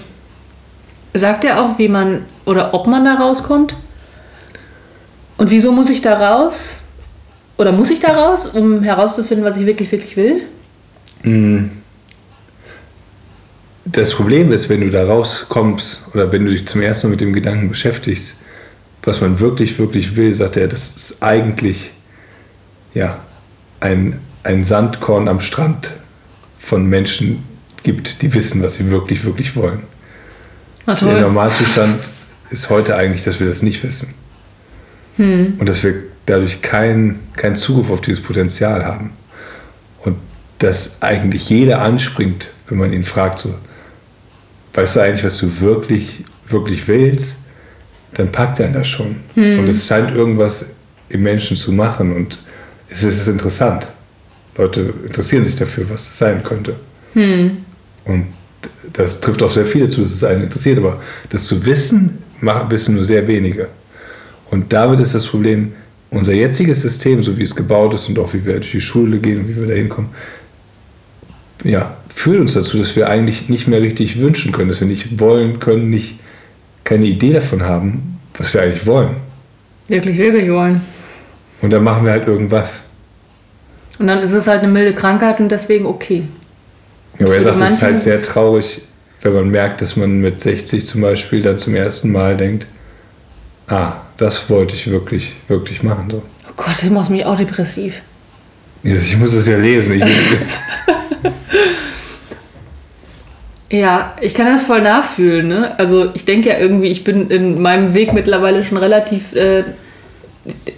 sagt 1.14 1.44
er 1.44 1.62
auch, 1.62 1.78
wie 1.78 1.88
man 1.88 2.22
oder 2.44 2.74
ob 2.74 2.86
man 2.86 3.04
da 3.04 3.14
rauskommt? 3.14 3.74
Und 5.42 5.50
wieso 5.50 5.72
muss 5.72 5.90
ich 5.90 6.00
da 6.00 6.14
raus? 6.20 6.82
Oder 7.58 7.72
muss 7.72 7.90
ich 7.90 7.98
da 7.98 8.12
raus, 8.12 8.46
um 8.46 8.84
herauszufinden, 8.84 9.44
was 9.44 9.56
ich 9.56 9.66
wirklich, 9.66 9.90
wirklich 9.90 10.16
will? 10.16 10.42
Das 13.84 14.14
Problem 14.14 14.52
ist, 14.52 14.68
wenn 14.68 14.82
du 14.82 14.90
da 14.90 15.04
rauskommst 15.04 16.02
oder 16.14 16.30
wenn 16.30 16.44
du 16.44 16.52
dich 16.52 16.68
zum 16.68 16.80
ersten 16.80 17.08
Mal 17.08 17.10
mit 17.10 17.22
dem 17.22 17.32
Gedanken 17.32 17.68
beschäftigst, 17.68 18.36
was 19.02 19.20
man 19.20 19.40
wirklich, 19.40 19.80
wirklich 19.80 20.14
will, 20.14 20.32
sagt 20.32 20.56
er, 20.56 20.68
das 20.68 20.96
ist 20.96 21.24
eigentlich 21.24 21.90
ja, 22.94 23.18
ein, 23.80 24.20
ein 24.44 24.62
Sandkorn 24.62 25.26
am 25.26 25.40
Strand 25.40 25.90
von 26.60 26.86
Menschen 26.86 27.42
gibt, 27.82 28.22
die 28.22 28.32
wissen, 28.32 28.62
was 28.62 28.76
sie 28.76 28.92
wirklich, 28.92 29.24
wirklich 29.24 29.56
wollen. 29.56 29.82
Der. 30.86 31.20
Normalzustand 31.20 31.98
ist 32.50 32.70
heute 32.70 32.94
eigentlich, 32.94 33.24
dass 33.24 33.40
wir 33.40 33.48
das 33.48 33.62
nicht 33.62 33.82
wissen. 33.82 34.21
Und 35.58 35.68
dass 35.68 35.82
wir 35.82 35.94
dadurch 36.26 36.62
keinen 36.62 37.20
keinen 37.36 37.56
Zugriff 37.56 37.90
auf 37.90 38.00
dieses 38.00 38.22
Potenzial 38.22 38.84
haben. 38.84 39.10
Und 40.04 40.16
dass 40.58 41.02
eigentlich 41.02 41.48
jeder 41.48 41.82
anspringt, 41.82 42.48
wenn 42.68 42.78
man 42.78 42.92
ihn 42.92 43.04
fragt, 43.04 43.40
so, 43.40 43.54
weißt 44.74 44.96
du 44.96 45.00
eigentlich, 45.00 45.24
was 45.24 45.38
du 45.38 45.60
wirklich, 45.60 46.24
wirklich 46.48 46.86
willst? 46.88 47.36
Dann 48.14 48.30
packt 48.30 48.60
er 48.60 48.68
das 48.68 48.88
schon. 48.88 49.16
Und 49.58 49.68
es 49.68 49.86
scheint 49.86 50.14
irgendwas 50.14 50.66
im 51.08 51.22
Menschen 51.22 51.56
zu 51.56 51.72
machen 51.72 52.12
und 52.14 52.38
es 52.88 53.02
ist 53.02 53.26
interessant. 53.26 53.88
Leute 54.56 54.92
interessieren 55.06 55.44
sich 55.44 55.56
dafür, 55.56 55.88
was 55.88 56.02
es 56.02 56.18
sein 56.18 56.42
könnte. 56.42 56.74
Und 58.04 58.26
das 58.92 59.20
trifft 59.20 59.42
auf 59.42 59.54
sehr 59.54 59.64
viele 59.64 59.88
zu, 59.88 60.02
dass 60.02 60.12
es 60.12 60.24
einen 60.24 60.44
interessiert, 60.44 60.78
aber 60.78 61.00
das 61.30 61.46
zu 61.46 61.64
wissen, 61.64 62.18
machen, 62.40 62.70
wissen 62.70 62.94
nur 62.94 63.04
sehr 63.04 63.26
wenige. 63.26 63.68
Und 64.52 64.70
damit 64.70 65.00
ist 65.00 65.14
das 65.14 65.26
Problem, 65.26 65.72
unser 66.10 66.34
jetziges 66.34 66.82
System, 66.82 67.22
so 67.22 67.38
wie 67.38 67.42
es 67.42 67.56
gebaut 67.56 67.94
ist 67.94 68.06
und 68.10 68.18
auch 68.18 68.34
wie 68.34 68.44
wir 68.44 68.56
durch 68.56 68.72
die 68.72 68.82
Schule 68.82 69.16
gehen 69.16 69.40
und 69.40 69.48
wie 69.48 69.56
wir 69.56 69.66
da 69.66 69.72
hinkommen, 69.72 70.10
ja, 71.64 71.96
führt 72.14 72.38
uns 72.38 72.52
dazu, 72.52 72.76
dass 72.76 72.94
wir 72.94 73.08
eigentlich 73.08 73.48
nicht 73.48 73.66
mehr 73.66 73.80
richtig 73.80 74.20
wünschen 74.20 74.52
können, 74.52 74.68
dass 74.68 74.80
wir 74.80 74.86
nicht 74.86 75.18
wollen 75.18 75.58
können, 75.58 75.88
nicht 75.88 76.20
keine 76.84 77.06
Idee 77.06 77.32
davon 77.32 77.62
haben, 77.62 78.18
was 78.36 78.52
wir 78.52 78.60
eigentlich 78.60 78.86
wollen. 78.86 79.16
Wirklich, 79.88 80.18
wirklich 80.18 80.50
wollen. 80.50 80.82
Und 81.62 81.70
dann 81.70 81.82
machen 81.82 82.04
wir 82.04 82.12
halt 82.12 82.28
irgendwas. 82.28 82.82
Und 83.98 84.06
dann 84.06 84.18
ist 84.18 84.32
es 84.32 84.48
halt 84.48 84.62
eine 84.62 84.70
milde 84.70 84.92
Krankheit 84.92 85.40
und 85.40 85.48
deswegen 85.48 85.86
okay. 85.86 86.24
Ja, 87.18 87.24
aber 87.24 87.36
er 87.36 87.42
sagt, 87.42 87.60
es 87.62 87.70
ist 87.70 87.82
halt 87.82 88.00
sehr 88.00 88.22
traurig, 88.22 88.82
wenn 89.22 89.32
man 89.32 89.48
merkt, 89.48 89.80
dass 89.80 89.96
man 89.96 90.20
mit 90.20 90.42
60 90.42 90.86
zum 90.86 91.00
Beispiel 91.00 91.40
dann 91.40 91.56
zum 91.56 91.74
ersten 91.74 92.12
Mal 92.12 92.36
denkt, 92.36 92.66
ah, 93.68 93.94
das 94.22 94.48
wollte 94.48 94.74
ich 94.74 94.90
wirklich, 94.90 95.34
wirklich 95.48 95.82
machen. 95.82 96.08
So. 96.10 96.22
Oh 96.48 96.52
Gott, 96.56 96.76
das 96.80 96.90
macht 96.90 97.10
mich 97.10 97.24
auch 97.24 97.36
depressiv. 97.36 98.00
Ich 98.82 99.16
muss 99.16 99.32
es 99.32 99.46
ja 99.46 99.58
lesen. 99.58 99.94
Ich, 99.94 100.04
Ja, 103.72 104.14
ich 104.20 104.34
kann 104.34 104.46
das 104.46 104.60
voll 104.62 104.82
nachfühlen. 104.82 105.48
Ne? 105.48 105.78
Also 105.78 106.10
ich 106.12 106.26
denke 106.26 106.50
ja 106.50 106.58
irgendwie, 106.58 106.88
ich 106.88 107.04
bin 107.04 107.30
in 107.30 107.60
meinem 107.62 107.94
Weg 107.94 108.12
mittlerweile 108.12 108.62
schon 108.64 108.76
relativ 108.76 109.32
äh, 109.32 109.64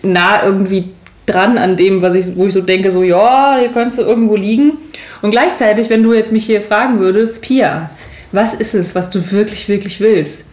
nah 0.03 0.45
irgendwie 0.45 0.91
dran 1.27 1.59
an 1.59 1.77
dem, 1.77 2.03
was 2.03 2.15
ich, 2.15 2.37
wo 2.37 2.47
ich 2.47 2.53
so 2.53 2.61
denke, 2.61 2.93
so 2.93 3.03
ja, 3.03 3.57
hier 3.59 3.71
könntest 3.71 3.99
du 3.99 4.03
irgendwo 4.03 4.37
liegen. 4.37 4.75
Und 5.23 5.33
gleichzeitig, 5.33 5.91
wenn 5.91 6.05
du 6.05 6.13
jetzt 6.13 6.31
mich 6.31 6.47
hier 6.47 6.61
fragen 6.61 7.01
würdest, 7.01 7.41
Pia, 7.41 7.91
was 8.31 8.55
ist 8.55 8.77
es, 8.77 8.95
was 8.95 9.11
du 9.11 9.33
wirklich, 9.33 9.69
wirklich 9.69 9.99
willst? 9.99 10.45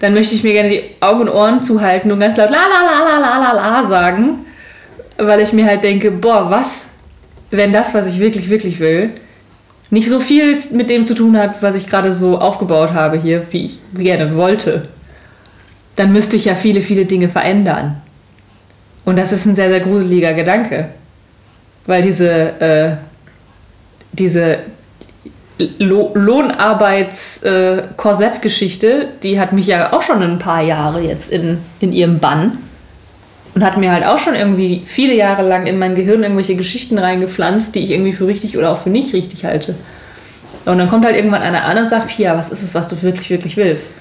Dann 0.00 0.14
möchte 0.14 0.34
ich 0.34 0.42
mir 0.42 0.52
gerne 0.52 0.70
die 0.70 0.82
Augen 1.00 1.20
und 1.20 1.28
Ohren 1.28 1.62
zuhalten 1.62 2.10
und 2.10 2.20
ganz 2.20 2.36
laut 2.36 2.50
la 2.50 2.56
la 2.56 2.82
la 2.84 3.18
la 3.18 3.38
la 3.38 3.52
la 3.52 3.80
la 3.82 3.88
sagen, 3.88 4.46
weil 5.18 5.40
ich 5.40 5.52
mir 5.52 5.66
halt 5.66 5.84
denke, 5.84 6.10
boah, 6.10 6.50
was, 6.50 6.88
wenn 7.50 7.72
das, 7.72 7.94
was 7.94 8.06
ich 8.06 8.18
wirklich, 8.18 8.48
wirklich 8.48 8.80
will, 8.80 9.10
nicht 9.90 10.08
so 10.08 10.20
viel 10.20 10.56
mit 10.72 10.88
dem 10.88 11.06
zu 11.06 11.14
tun 11.14 11.36
hat, 11.36 11.62
was 11.62 11.74
ich 11.74 11.86
gerade 11.86 12.12
so 12.12 12.38
aufgebaut 12.38 12.92
habe 12.92 13.18
hier, 13.18 13.46
wie 13.50 13.66
ich 13.66 13.80
gerne 13.94 14.36
wollte, 14.36 14.88
dann 15.96 16.12
müsste 16.12 16.36
ich 16.36 16.46
ja 16.46 16.54
viele, 16.54 16.80
viele 16.80 17.04
Dinge 17.04 17.28
verändern. 17.28 18.00
Und 19.04 19.18
das 19.18 19.32
ist 19.32 19.46
ein 19.46 19.54
sehr, 19.54 19.68
sehr 19.68 19.80
gruseliger 19.80 20.32
Gedanke. 20.32 20.88
Weil 21.86 22.02
diese, 22.02 22.60
äh, 22.60 22.96
diese 24.12 24.58
Lo 25.78 26.12
Lohnarbeits-Korsett-Geschichte, 26.14 29.08
die 29.22 29.38
hat 29.40 29.52
mich 29.52 29.66
ja 29.66 29.92
auch 29.92 30.02
schon 30.02 30.22
ein 30.22 30.38
paar 30.38 30.62
Jahre 30.62 31.00
jetzt 31.00 31.30
in, 31.32 31.58
in 31.80 31.92
ihrem 31.92 32.18
Bann. 32.18 32.58
Und 33.54 33.64
hat 33.64 33.76
mir 33.76 33.90
halt 33.90 34.06
auch 34.06 34.18
schon 34.18 34.36
irgendwie 34.36 34.82
viele 34.84 35.14
Jahre 35.14 35.42
lang 35.46 35.66
in 35.66 35.78
mein 35.78 35.96
Gehirn 35.96 36.22
irgendwelche 36.22 36.54
Geschichten 36.54 36.98
reingepflanzt, 36.98 37.74
die 37.74 37.80
ich 37.80 37.90
irgendwie 37.90 38.12
für 38.12 38.28
richtig 38.28 38.56
oder 38.56 38.70
auch 38.70 38.78
für 38.78 38.90
nicht 38.90 39.12
richtig 39.12 39.44
halte. 39.44 39.74
Und 40.66 40.78
dann 40.78 40.88
kommt 40.88 41.04
halt 41.04 41.16
irgendwann 41.16 41.42
einer 41.42 41.64
an 41.64 41.78
und 41.78 41.90
sagt, 41.90 42.06
Pia, 42.08 42.36
was 42.36 42.50
ist 42.50 42.62
es, 42.62 42.74
was 42.74 42.86
du 42.86 43.00
wirklich, 43.02 43.30
wirklich 43.30 43.56
willst? 43.56 43.94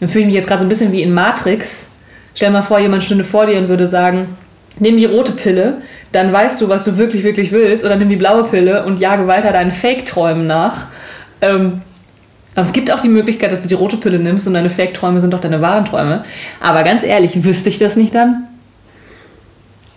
Dann 0.00 0.08
fühle 0.08 0.22
ich 0.22 0.26
mich 0.26 0.34
jetzt 0.34 0.48
gerade 0.48 0.60
so 0.60 0.66
ein 0.66 0.68
bisschen 0.68 0.90
wie 0.92 1.02
in 1.02 1.14
Matrix. 1.14 1.90
Stell 2.34 2.50
mal 2.50 2.62
vor, 2.62 2.80
jemand 2.80 3.04
stünde 3.04 3.24
vor 3.24 3.46
dir 3.46 3.58
und 3.58 3.68
würde 3.68 3.86
sagen, 3.86 4.36
nimm 4.78 4.96
die 4.96 5.04
rote 5.04 5.32
Pille, 5.32 5.78
dann 6.12 6.32
weißt 6.32 6.60
du, 6.60 6.68
was 6.68 6.84
du 6.84 6.96
wirklich, 6.96 7.22
wirklich 7.24 7.52
willst, 7.52 7.84
oder 7.84 7.96
nimm 7.96 8.08
die 8.08 8.16
blaue 8.16 8.44
Pille 8.44 8.84
und 8.84 9.00
jage 9.00 9.26
weiter 9.26 9.52
deinen 9.52 9.70
Fake-Träumen 9.70 10.46
nach. 10.46 10.86
Ähm, 11.40 11.82
aber 12.54 12.66
es 12.66 12.72
gibt 12.72 12.92
auch 12.92 13.00
die 13.00 13.08
Möglichkeit, 13.08 13.52
dass 13.52 13.62
du 13.62 13.68
die 13.68 13.74
rote 13.74 13.96
Pille 13.96 14.18
nimmst 14.18 14.46
und 14.46 14.54
deine 14.54 14.70
Fake-Träume 14.70 15.20
sind 15.20 15.32
doch 15.32 15.40
deine 15.40 15.60
wahren 15.60 15.84
Träume. 15.84 16.24
Aber 16.60 16.82
ganz 16.82 17.04
ehrlich, 17.04 17.44
wüsste 17.44 17.68
ich 17.68 17.78
das 17.78 17.96
nicht 17.96 18.14
dann? 18.14 18.44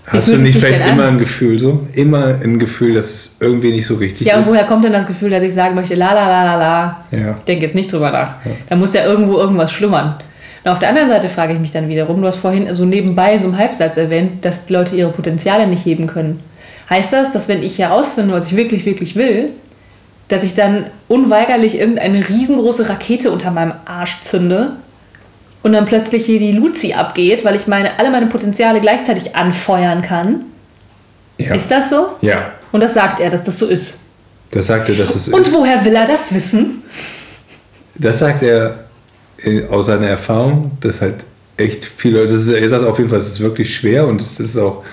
hast 0.07 0.27
du 0.27 0.37
nicht 0.37 0.59
vielleicht 0.59 0.83
an? 0.83 0.93
immer 0.93 1.07
ein 1.07 1.17
Gefühl 1.17 1.59
so? 1.59 1.87
Immer 1.93 2.39
ein 2.43 2.59
Gefühl, 2.59 2.93
dass 2.93 3.11
es 3.11 3.37
irgendwie 3.39 3.71
nicht 3.71 3.85
so 3.85 3.95
richtig 3.95 4.27
Ja, 4.27 4.35
und 4.35 4.41
ist? 4.41 4.47
woher 4.49 4.65
kommt 4.65 4.83
denn 4.85 4.93
das 4.93 5.07
Gefühl, 5.07 5.29
dass 5.29 5.41
ich 5.43 5.53
sagen 5.53 5.75
möchte, 5.75 5.95
la 5.95 6.13
la 6.13 6.27
la 6.27 6.43
la 6.43 6.55
la? 6.55 7.05
Ja. 7.11 7.35
Ich 7.39 7.45
denke 7.45 7.63
jetzt 7.63 7.75
nicht 7.75 7.91
drüber 7.91 8.11
nach. 8.11 8.35
Da 8.69 8.75
muss 8.75 8.93
ja 8.93 9.05
irgendwo 9.05 9.37
irgendwas 9.37 9.71
schlummern. 9.71 10.15
Und 10.63 10.71
auf 10.71 10.79
der 10.79 10.89
anderen 10.89 11.09
Seite 11.09 11.27
frage 11.29 11.53
ich 11.53 11.59
mich 11.59 11.71
dann 11.71 11.89
wiederum, 11.89 12.21
du 12.21 12.27
hast 12.27 12.37
vorhin 12.37 12.73
so 12.73 12.85
nebenbei 12.85 13.37
so 13.37 13.47
einem 13.47 13.57
Halbsatz 13.57 13.97
erwähnt, 13.97 14.45
dass 14.45 14.69
Leute 14.69 14.95
ihre 14.95 15.11
Potenziale 15.11 15.67
nicht 15.67 15.85
heben 15.85 16.07
können. 16.07 16.39
Heißt 16.89 17.11
das, 17.11 17.31
dass 17.31 17.47
wenn 17.47 17.61
ich 17.63 17.79
herausfinde, 17.79 18.33
was 18.33 18.47
ich 18.47 18.55
wirklich, 18.55 18.85
wirklich 18.85 19.15
will, 19.15 19.49
dass 20.29 20.43
ich 20.43 20.55
dann 20.55 20.85
unweigerlich 21.09 21.77
irgendeine 21.77 22.27
riesengroße 22.29 22.87
Rakete 22.87 23.31
unter 23.31 23.51
meinem 23.51 23.73
Arsch 23.85 24.21
zünde 24.21 24.71
und 25.63 25.73
dann 25.73 25.85
plötzlich 25.85 26.25
hier 26.25 26.39
die 26.39 26.51
Luzi 26.53 26.93
abgeht, 26.93 27.43
weil 27.43 27.55
ich 27.55 27.67
meine, 27.67 27.99
alle 27.99 28.09
meine 28.09 28.27
Potenziale 28.27 28.79
gleichzeitig 28.79 29.35
anfeuern 29.35 30.01
kann. 30.01 30.41
Ja. 31.37 31.55
Ist 31.55 31.69
das 31.71 31.89
so? 31.89 32.07
Ja, 32.21 32.51
Und 32.71 32.81
das 32.81 32.93
sagt 32.93 33.19
er, 33.19 33.29
dass 33.29 33.43
das 33.43 33.57
so 33.57 33.67
ist. 33.67 33.99
das 34.51 34.67
sagt 34.67 34.87
er, 34.87 34.95
dass 34.95 35.13
es 35.15 35.27
Und 35.29 35.41
ist. 35.47 35.53
woher 35.53 35.83
will 35.83 35.95
er 35.95 36.05
das 36.05 36.33
wissen? 36.33 36.83
Das 37.95 38.19
sagt 38.19 38.43
er 38.43 38.82
aus 39.69 39.87
seiner 39.87 40.07
Erfahrung, 40.07 40.71
dass 40.79 41.01
halt 41.01 41.25
echt 41.57 41.85
viele 41.85 42.21
Leute, 42.21 42.33
ist, 42.33 42.47
er 42.47 42.69
sagt 42.69 42.85
auf 42.85 42.97
jeden 42.97 43.09
Fall, 43.09 43.19
es 43.19 43.27
ist 43.27 43.39
wirklich 43.39 43.75
schwer 43.75 44.07
und 44.07 44.21
es 44.21 44.39
ist 44.39 44.57
auch 44.57 44.83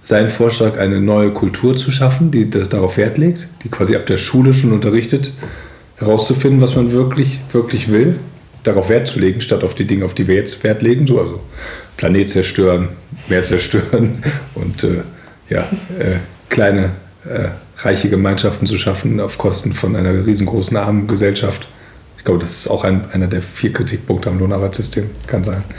sein 0.00 0.30
Vorschlag, 0.30 0.78
eine 0.78 1.00
neue 1.00 1.32
Kultur 1.32 1.76
zu 1.76 1.90
schaffen, 1.90 2.30
die 2.30 2.48
darauf 2.48 2.96
Wert 2.96 3.18
legt, 3.18 3.48
die 3.64 3.68
quasi 3.68 3.96
ab 3.96 4.06
der 4.06 4.18
Schule 4.18 4.54
schon 4.54 4.72
unterrichtet, 4.72 5.32
herauszufinden, 5.96 6.60
was 6.60 6.76
man 6.76 6.92
wirklich, 6.92 7.40
wirklich 7.52 7.90
will, 7.90 8.20
darauf 8.62 8.88
Wert 8.88 9.08
zu 9.08 9.18
legen, 9.18 9.40
statt 9.40 9.64
auf 9.64 9.74
die 9.74 9.84
Dinge, 9.84 10.04
auf 10.04 10.14
die 10.14 10.28
wir 10.28 10.36
jetzt 10.36 10.62
Wert 10.62 10.82
legen, 10.82 11.06
so 11.06 11.20
also 11.20 11.40
Planet 11.96 12.28
zerstören, 12.30 12.88
Meer 13.28 13.42
zerstören 13.42 14.22
und 14.54 14.84
äh, 14.84 15.02
ja, 15.48 15.62
äh, 15.98 16.18
kleine 16.50 16.90
äh, 17.24 17.48
reiche 17.78 18.08
Gemeinschaften 18.08 18.66
zu 18.66 18.78
schaffen 18.78 19.20
auf 19.20 19.38
Kosten 19.38 19.74
von 19.74 19.96
einer 19.96 20.26
riesengroßen 20.26 20.76
armen 20.76 21.08
Gesellschaft. 21.08 21.68
Ich 22.26 22.28
glaube, 22.28 22.40
das 22.40 22.50
ist 22.50 22.66
auch 22.66 22.82
ein, 22.82 23.08
einer 23.12 23.28
der 23.28 23.40
vier 23.40 23.72
Kritikpunkte 23.72 24.28
am 24.28 24.40
Lohnarbeitssystem, 24.40 25.08
kann 25.28 25.44
sein. 25.44 25.62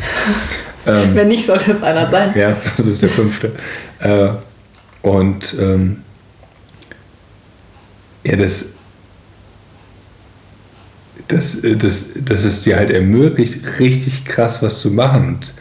Ähm, 0.85 1.15
Wenn 1.15 1.27
nicht, 1.27 1.45
sollte 1.45 1.73
es 1.73 1.83
einer 1.83 2.09
sein. 2.09 2.31
ja, 2.33 2.55
das 2.77 2.85
ist 2.85 3.03
der 3.03 3.09
fünfte. 3.09 3.51
Äh, 3.99 4.29
und 5.01 5.53
ähm, 5.59 5.97
ja, 8.25 8.37
das, 8.37 8.75
das, 11.27 11.61
das, 11.61 12.11
das 12.23 12.45
ist 12.45 12.65
dir 12.65 12.77
halt 12.77 12.89
ermöglicht, 12.89 13.79
richtig 13.81 14.23
krass 14.23 14.63
was 14.63 14.79
zu 14.79 14.91
machen. 14.91 15.27
Und 15.27 15.53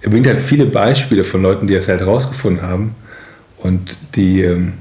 er 0.00 0.10
bringt 0.10 0.26
halt 0.26 0.40
viele 0.40 0.66
Beispiele 0.66 1.22
von 1.22 1.42
Leuten, 1.42 1.68
die 1.68 1.74
das 1.74 1.86
halt 1.86 2.04
rausgefunden 2.04 2.66
haben 2.66 2.96
und 3.58 3.96
die 4.16 4.42
ähm, 4.42 4.72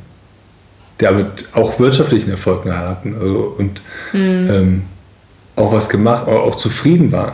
damit 0.98 1.46
auch 1.52 1.80
wirtschaftlichen 1.80 2.32
Erfolg 2.32 2.66
hatten 2.66 3.13
also, 3.13 3.56
und 3.60 3.84
ähm, 4.16 4.86
auch 5.56 5.72
was 5.72 5.89
gemacht, 5.89 6.28
auch, 6.28 6.48
auch 6.48 6.56
zufrieden 6.56 7.12
waren. 7.12 7.34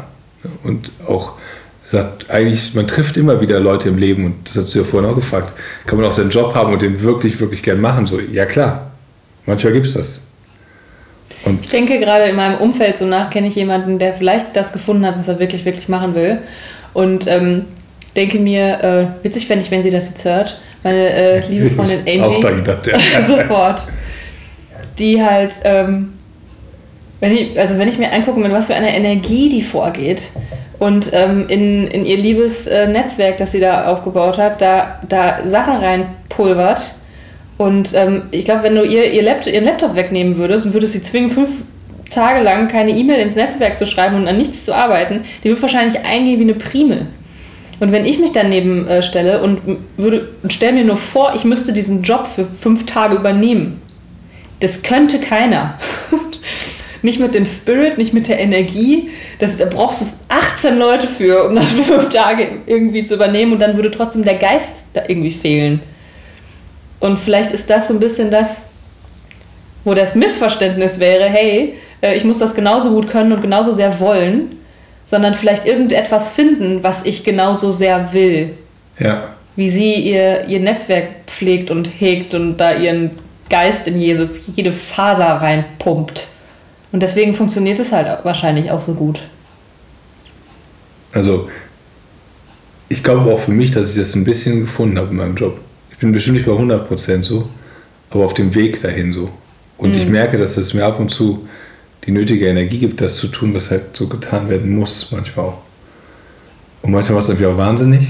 Und 0.64 0.92
auch 1.08 1.34
sagt, 1.82 2.30
eigentlich, 2.30 2.76
man 2.76 2.88
trifft 2.88 3.18
immer 3.18 3.42
wieder 3.42 3.60
Leute 3.60 3.90
im 3.90 3.98
Leben 3.98 4.26
und 4.26 4.36
das 4.48 4.58
hast 4.58 4.74
du 4.76 4.80
ja 4.80 4.86
vorhin 4.86 5.10
auch 5.10 5.16
gefragt, 5.16 5.54
kann 5.86 6.00
man 6.00 6.08
auch 6.08 6.14
seinen 6.14 6.30
Job 6.30 6.54
haben 6.54 6.72
und 6.74 6.82
den 6.82 7.02
wirklich, 7.02 7.40
wirklich 7.40 7.64
gern 7.64 7.82
machen? 7.82 8.06
So, 8.06 8.20
ja 8.20 8.46
klar, 8.46 8.92
manchmal 9.46 9.74
gibt 9.74 9.88
es 9.88 9.94
das. 9.96 10.22
Und 11.46 11.62
Ich 11.62 11.70
denke 11.70 12.00
gerade 12.00 12.26
in 12.26 12.36
meinem 12.36 12.60
Umfeld 12.60 12.98
so 12.98 13.06
nach, 13.06 13.30
kenne 13.30 13.48
ich 13.48 13.56
jemanden, 13.56 13.98
der 13.98 14.14
vielleicht 14.14 14.56
das 14.56 14.72
gefunden 14.72 15.06
hat, 15.06 15.18
was 15.18 15.28
er 15.28 15.40
wirklich, 15.40 15.66
wirklich 15.66 15.90
machen 15.90 16.14
will. 16.16 16.40
Und 16.94 17.28
ähm, 17.28 17.66
denke 18.16 18.40
mir, 18.40 18.84
äh, 18.84 19.24
witzig 19.26 19.48
fände 19.48 19.64
ich, 19.64 19.72
wenn 19.72 19.82
sie 19.82 19.92
das 19.92 20.10
jetzt 20.10 20.26
hört. 20.26 20.60
Meine 20.84 21.10
äh, 21.10 21.48
liebe 21.48 21.70
Freundin 21.76 22.02
Ich 22.06 22.22
auch 22.22 22.28
Angie. 22.30 22.42
dran 22.42 22.56
gedacht, 22.58 22.88
ja. 22.88 22.98
sofort. 23.26 23.88
Die 24.98 25.24
halt, 25.24 25.62
ähm, 25.64 26.14
wenn 27.20 27.36
ich, 27.36 27.60
also 27.60 27.78
wenn 27.78 27.88
ich 27.88 27.98
mir 27.98 28.12
angucke, 28.12 28.40
mit 28.40 28.52
was 28.52 28.68
für 28.68 28.76
einer 28.76 28.94
Energie 28.94 29.50
die 29.50 29.62
vorgeht 29.62 30.32
und 30.80 31.12
ähm, 31.14 31.46
in, 31.50 31.88
in 31.88 32.06
ihr 32.06 32.18
liebes 32.18 32.68
äh, 32.68 32.88
Netzwerk, 32.88 33.38
das 33.38 33.52
sie 33.52 33.60
da 33.60 33.88
aufgebaut 33.88 34.38
hat, 34.38 34.62
da, 34.62 35.02
da 35.08 35.40
Sachen 35.46 35.76
reinpulvert. 35.76 36.96
Und 37.58 37.94
ähm, 37.94 38.24
ich 38.32 38.46
glaube, 38.46 38.64
wenn 38.64 38.76
du 38.76 38.86
ihr, 38.86 39.12
ihr 39.12 39.22
Laptop, 39.22 39.54
ihren 39.54 39.66
Laptop 39.66 39.96
wegnehmen 39.96 40.38
würdest 40.38 40.66
und 40.66 40.74
würdest 40.74 40.94
sie 40.94 41.04
zwingen, 41.04 41.30
fünf 41.30 41.64
Tage 42.10 42.42
lang 42.42 42.70
keine 42.70 42.92
E-Mail 42.92 43.20
ins 43.20 43.36
Netzwerk 43.36 43.78
zu 43.78 43.86
schreiben 43.86 44.16
und 44.16 44.28
an 44.28 44.38
nichts 44.38 44.64
zu 44.64 44.74
arbeiten, 44.74 45.26
die 45.44 45.50
wird 45.50 45.62
wahrscheinlich 45.62 46.00
eingehen 46.06 46.40
wie 46.40 46.44
eine 46.44 46.54
Primel. 46.54 47.08
Und 47.82 47.92
wenn 47.92 48.06
ich 48.06 48.20
mich 48.20 48.32
daneben 48.32 48.88
äh, 48.88 49.02
stelle 49.02 49.42
und 49.42 49.60
würde 49.98 50.30
und 50.42 50.52
stell 50.52 50.72
mir 50.72 50.86
nur 50.86 50.98
vor, 50.98 51.34
ich 51.36 51.44
müsste 51.44 51.74
diesen 51.74 52.04
Job 52.04 52.28
für 52.28 52.46
fünf 52.46 52.86
Tage 52.86 53.16
übernehmen, 53.16 53.82
das 54.62 54.84
könnte 54.84 55.20
keiner. 55.20 55.78
nicht 57.02 57.20
mit 57.20 57.36
dem 57.36 57.46
Spirit, 57.46 57.98
nicht 57.98 58.14
mit 58.14 58.28
der 58.28 58.40
Energie. 58.40 59.10
Das, 59.40 59.58
da 59.58 59.66
brauchst 59.66 60.02
du 60.02 60.06
18 60.30 60.78
Leute 60.78 61.08
für, 61.08 61.48
um 61.48 61.56
das 61.56 61.72
für 61.72 61.84
fünf 62.00 62.10
Tage 62.10 62.48
irgendwie 62.66 63.04
zu 63.04 63.16
übernehmen 63.16 63.54
und 63.54 63.60
dann 63.60 63.76
würde 63.76 63.92
trotzdem 63.92 64.24
der 64.24 64.36
Geist 64.36 64.88
da 64.94 65.04
irgendwie 65.08 65.32
fehlen. 65.32 65.82
Und 67.00 67.18
vielleicht 67.18 67.52
ist 67.52 67.70
das 67.70 67.88
so 67.88 67.94
ein 67.94 68.00
bisschen 68.00 68.30
das, 68.30 68.62
wo 69.86 69.94
das 69.94 70.16
Missverständnis 70.16 71.00
wäre, 71.00 71.26
hey, 71.26 71.76
äh, 72.02 72.16
ich 72.16 72.24
muss 72.24 72.38
das 72.38 72.54
genauso 72.54 72.92
gut 72.92 73.10
können 73.10 73.32
und 73.32 73.42
genauso 73.42 73.72
sehr 73.72 74.00
wollen, 74.00 74.58
sondern 75.06 75.34
vielleicht 75.34 75.66
irgendetwas 75.66 76.32
finden, 76.32 76.84
was 76.84 77.06
ich 77.06 77.24
genauso 77.24 77.72
sehr 77.72 78.14
will. 78.14 78.52
ja, 79.00 79.30
Wie 79.56 79.70
sie 79.70 79.96
ihr, 79.96 80.46
ihr 80.46 80.60
Netzwerk 80.60 81.08
pflegt 81.28 81.72
und 81.72 81.86
hegt 81.86 82.34
und 82.34 82.58
da 82.58 82.74
ihren 82.74 83.12
Geist 83.50 83.88
in 83.88 84.00
jede, 84.00 84.30
jede 84.56 84.72
Faser 84.72 85.26
reinpumpt. 85.26 86.28
Und 86.92 87.02
deswegen 87.02 87.34
funktioniert 87.34 87.80
es 87.80 87.92
halt 87.92 88.26
wahrscheinlich 88.26 88.72
auch 88.72 88.82
so 88.82 88.94
gut. 88.94 89.20
also 91.14 91.50
ich 92.92 93.04
glaube 93.04 93.32
auch 93.32 93.40
für 93.40 93.52
mich, 93.52 93.72
dass 93.72 93.92
ich 93.92 93.96
das 93.98 94.16
ein 94.16 94.24
bisschen 94.24 94.62
gefunden 94.62 94.98
habe 94.98 95.12
in 95.12 95.18
meinem 95.18 95.36
Job. 95.36 95.60
Ich 95.92 95.98
bin 95.98 96.12
bestimmt 96.12 96.38
nicht 96.38 96.48
bei 96.48 96.54
100% 96.54 97.24
so, 97.24 97.48
aber 98.10 98.26
auf 98.26 98.34
dem 98.34 98.56
Weg 98.56 98.82
dahin 98.82 99.14
so. 99.14 99.30
Und 99.78 99.96
ich 99.96 100.08
merke, 100.08 100.38
dass 100.38 100.58
es 100.58 100.74
mir 100.74 100.86
ab 100.86 101.00
und 101.00 101.10
zu 101.10 101.48
die 102.06 102.12
nötige 102.12 102.48
Energie 102.48 102.80
gibt, 102.80 103.02
das 103.02 103.18
zu 103.18 103.28
tun, 103.28 103.54
was 103.54 103.70
halt 103.70 103.96
so 103.96 104.08
getan 104.08 104.50
werden 104.50 104.76
muss, 104.76 105.12
manchmal 105.12 105.46
auch. 105.46 105.62
Und 106.82 106.92
manchmal 106.92 107.16
macht 107.16 107.24
es 107.24 107.30
natürlich 107.30 107.54
auch 107.54 107.58
wahnsinnig, 107.58 108.08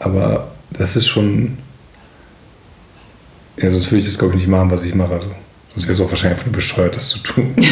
aber 0.00 0.50
das 0.70 0.96
ist 0.96 1.06
schon. 1.06 1.58
Ja, 3.58 3.70
sonst 3.70 3.90
würde 3.90 4.00
ich 4.00 4.06
das, 4.06 4.18
glaube 4.18 4.34
ich, 4.34 4.40
nicht 4.40 4.48
machen, 4.48 4.70
was 4.70 4.84
ich 4.84 4.94
mache. 4.94 5.14
Also, 5.14 5.30
sonst 5.78 5.86
wäre 5.86 5.92
es 5.94 6.00
auch 6.00 6.10
wahrscheinlich 6.10 6.38
einfach 6.38 6.46
nur 6.46 6.56
bescheuert, 6.56 6.96
das 6.96 7.08
zu 7.08 7.18
tun. 7.20 7.54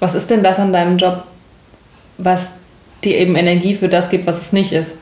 Was 0.00 0.14
ist 0.14 0.28
denn 0.30 0.42
das 0.42 0.58
an 0.58 0.72
deinem 0.72 0.98
Job, 0.98 1.24
was 2.18 2.50
dir 3.04 3.16
eben 3.16 3.36
Energie 3.36 3.74
für 3.74 3.88
das 3.88 4.10
gibt, 4.10 4.26
was 4.26 4.38
es 4.40 4.52
nicht 4.52 4.72
ist? 4.72 4.98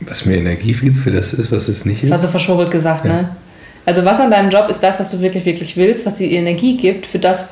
Was 0.00 0.26
mir 0.26 0.36
Energie 0.36 0.72
gibt 0.74 0.98
für 0.98 1.10
das 1.10 1.32
ist, 1.32 1.50
was 1.50 1.68
es 1.68 1.84
nicht 1.86 2.02
Das 2.02 2.10
war 2.10 2.16
ist. 2.18 2.22
so 2.22 2.28
verschwurbelt 2.28 2.70
gesagt, 2.70 3.04
Ja. 3.06 3.12
ne? 3.12 3.36
Also 3.86 4.04
was 4.04 4.20
an 4.20 4.30
deinem 4.30 4.50
Job 4.50 4.68
ist 4.68 4.82
das, 4.82 5.00
was 5.00 5.10
du 5.10 5.20
wirklich, 5.20 5.46
wirklich 5.46 5.76
willst, 5.76 6.04
was 6.04 6.16
dir 6.16 6.30
Energie 6.30 6.76
gibt 6.76 7.06
für 7.06 7.18
das 7.18 7.48